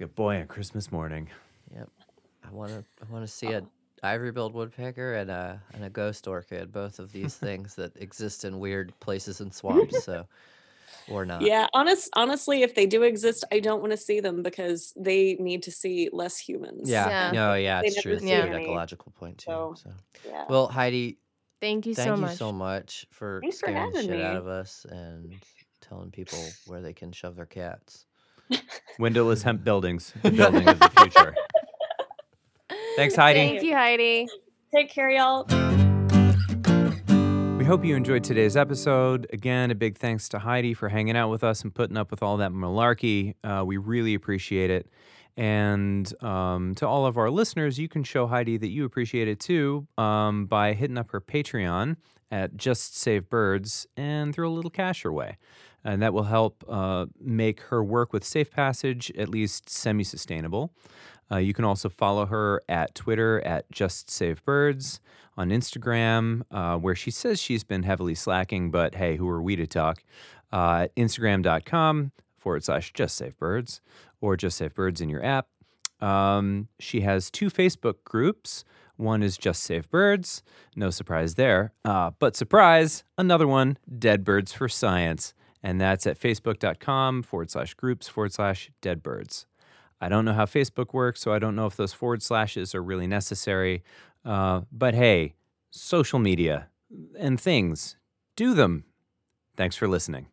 a 0.00 0.06
boy 0.06 0.40
on 0.40 0.46
Christmas 0.46 0.90
morning. 0.90 1.28
Yep. 1.74 1.88
I 2.42 2.50
want 2.52 2.70
to. 2.72 2.84
I 3.02 3.12
want 3.12 3.26
to 3.26 3.30
see 3.30 3.48
a 3.48 3.60
oh. 3.60 3.68
ivory-billed 4.02 4.54
woodpecker 4.54 5.14
and 5.14 5.30
a 5.30 5.60
and 5.74 5.84
a 5.84 5.90
ghost 5.90 6.26
orchid. 6.26 6.72
Both 6.72 6.98
of 6.98 7.12
these 7.12 7.36
things 7.36 7.74
that 7.74 7.94
exist 7.96 8.44
in 8.44 8.58
weird 8.58 8.98
places 9.00 9.40
and 9.40 9.52
swamps. 9.52 10.04
So, 10.04 10.26
or 11.08 11.24
not. 11.26 11.42
Yeah, 11.42 11.66
honest 11.74 12.08
honestly, 12.14 12.62
if 12.62 12.74
they 12.74 12.86
do 12.86 13.02
exist, 13.02 13.44
I 13.52 13.60
don't 13.60 13.80
want 13.80 13.92
to 13.92 13.96
see 13.96 14.20
them 14.20 14.42
because 14.42 14.92
they 14.96 15.36
need 15.40 15.62
to 15.64 15.70
see 15.70 16.08
less 16.12 16.38
humans. 16.38 16.88
Yeah. 16.88 17.08
Yeah. 17.08 17.30
No. 17.32 17.54
Yeah. 17.54 17.80
They 17.82 17.88
It's 17.88 18.02
true. 18.02 18.12
never 18.12 18.16
It's 18.16 18.24
see 18.26 18.32
a 18.32 18.42
good 18.46 18.52
any, 18.54 18.64
ecological 18.64 19.12
point 19.12 19.38
too. 19.38 19.44
so- 19.50 19.74
So. 19.76 19.90
Yeah. 20.28 20.44
Well, 20.48 20.68
Heidi, 20.68 21.18
Thank 21.60 21.86
you 21.86 21.94
thank 21.94 22.08
so 22.08 22.14
you 22.16 22.20
much. 22.20 22.36
so 22.36 22.52
much 22.52 23.06
for 23.10 23.40
Thanks 23.40 23.58
for 23.60 23.66
scaring 23.66 23.90
the 23.92 23.98
having 23.98 24.10
shit 24.10 24.20
out 24.24 24.36
of 24.36 24.46
us 24.46 24.84
and 24.90 25.34
telling 25.80 26.10
people 26.10 26.38
where 26.66 26.82
they 26.82 26.92
can 26.92 27.10
shove 27.12 27.36
their 27.36 27.46
cats. 27.46 28.04
Windowless 28.98 29.42
hemp 29.42 29.64
buildings, 29.64 30.12
the 30.22 30.30
building 30.32 30.68
of 30.68 30.78
the 30.78 30.90
future. 31.00 31.34
Thanks, 32.96 33.14
Heidi. 33.16 33.38
Thank 33.38 33.62
you, 33.62 33.74
Heidi. 33.74 34.26
Take 34.74 34.90
care, 34.90 35.08
y'all. 35.10 35.46
We 37.64 37.68
hope 37.68 37.82
you 37.82 37.96
enjoyed 37.96 38.22
today's 38.22 38.58
episode. 38.58 39.26
Again, 39.32 39.70
a 39.70 39.74
big 39.74 39.96
thanks 39.96 40.28
to 40.28 40.38
Heidi 40.38 40.74
for 40.74 40.90
hanging 40.90 41.16
out 41.16 41.30
with 41.30 41.42
us 41.42 41.62
and 41.62 41.74
putting 41.74 41.96
up 41.96 42.10
with 42.10 42.22
all 42.22 42.36
that 42.36 42.52
malarkey. 42.52 43.36
Uh, 43.42 43.64
we 43.64 43.78
really 43.78 44.12
appreciate 44.12 44.68
it. 44.68 44.86
And 45.38 46.12
um, 46.22 46.74
to 46.74 46.86
all 46.86 47.06
of 47.06 47.16
our 47.16 47.30
listeners, 47.30 47.78
you 47.78 47.88
can 47.88 48.04
show 48.04 48.26
Heidi 48.26 48.58
that 48.58 48.68
you 48.68 48.84
appreciate 48.84 49.28
it 49.28 49.40
too 49.40 49.86
um, 49.96 50.44
by 50.44 50.74
hitting 50.74 50.98
up 50.98 51.10
her 51.12 51.22
Patreon 51.22 51.96
at 52.30 52.54
Just 52.54 52.98
Save 52.98 53.30
Birds 53.30 53.86
and 53.96 54.34
throw 54.34 54.46
a 54.46 54.52
little 54.52 54.70
cash 54.70 55.02
her 55.02 55.10
way. 55.10 55.38
And 55.84 56.02
that 56.02 56.12
will 56.12 56.24
help 56.24 56.64
uh, 56.68 57.06
make 57.18 57.60
her 57.62 57.82
work 57.82 58.12
with 58.12 58.24
Safe 58.24 58.50
Passage 58.50 59.10
at 59.16 59.30
least 59.30 59.70
semi 59.70 60.04
sustainable. 60.04 60.70
Uh, 61.30 61.36
you 61.38 61.54
can 61.54 61.64
also 61.64 61.88
follow 61.88 62.26
her 62.26 62.62
at 62.68 62.94
Twitter 62.94 63.40
at 63.46 63.70
Just 63.70 64.10
Save 64.10 64.44
Birds, 64.44 65.00
on 65.36 65.50
Instagram, 65.50 66.42
uh, 66.50 66.76
where 66.76 66.94
she 66.94 67.10
says 67.10 67.40
she's 67.40 67.64
been 67.64 67.82
heavily 67.82 68.14
slacking, 68.14 68.70
but 68.70 68.94
hey, 68.94 69.16
who 69.16 69.28
are 69.28 69.42
we 69.42 69.56
to 69.56 69.66
talk? 69.66 70.02
Uh, 70.52 70.88
Instagram.com 70.96 72.12
forward 72.38 72.64
slash 72.64 72.92
Just 72.92 73.16
Save 73.16 73.36
Birds 73.38 73.80
or 74.20 74.36
Just 74.36 74.58
Save 74.58 74.74
Birds 74.74 75.00
in 75.00 75.08
your 75.08 75.24
app. 75.24 75.48
Um, 76.00 76.68
she 76.78 77.00
has 77.00 77.30
two 77.30 77.50
Facebook 77.50 78.04
groups. 78.04 78.64
One 78.96 79.22
is 79.22 79.36
Just 79.36 79.64
Save 79.64 79.90
Birds, 79.90 80.42
no 80.76 80.90
surprise 80.90 81.34
there. 81.34 81.72
Uh, 81.84 82.12
but 82.20 82.36
surprise, 82.36 83.02
another 83.18 83.48
one, 83.48 83.76
Dead 83.98 84.22
Birds 84.22 84.52
for 84.52 84.68
Science. 84.68 85.34
And 85.64 85.80
that's 85.80 86.06
at 86.06 86.20
facebook.com 86.20 87.22
forward 87.22 87.50
slash 87.50 87.74
groups 87.74 88.06
forward 88.06 88.32
slash 88.34 88.70
dead 88.82 89.02
birds. 89.02 89.46
I 90.00 90.08
don't 90.08 90.24
know 90.24 90.32
how 90.32 90.44
Facebook 90.44 90.92
works, 90.92 91.20
so 91.20 91.32
I 91.32 91.38
don't 91.38 91.56
know 91.56 91.66
if 91.66 91.76
those 91.76 91.92
forward 91.92 92.22
slashes 92.22 92.74
are 92.74 92.82
really 92.82 93.06
necessary. 93.06 93.82
Uh, 94.24 94.62
but 94.70 94.94
hey, 94.94 95.34
social 95.70 96.18
media 96.18 96.68
and 97.18 97.40
things, 97.40 97.96
do 98.36 98.54
them. 98.54 98.84
Thanks 99.56 99.76
for 99.76 99.88
listening. 99.88 100.26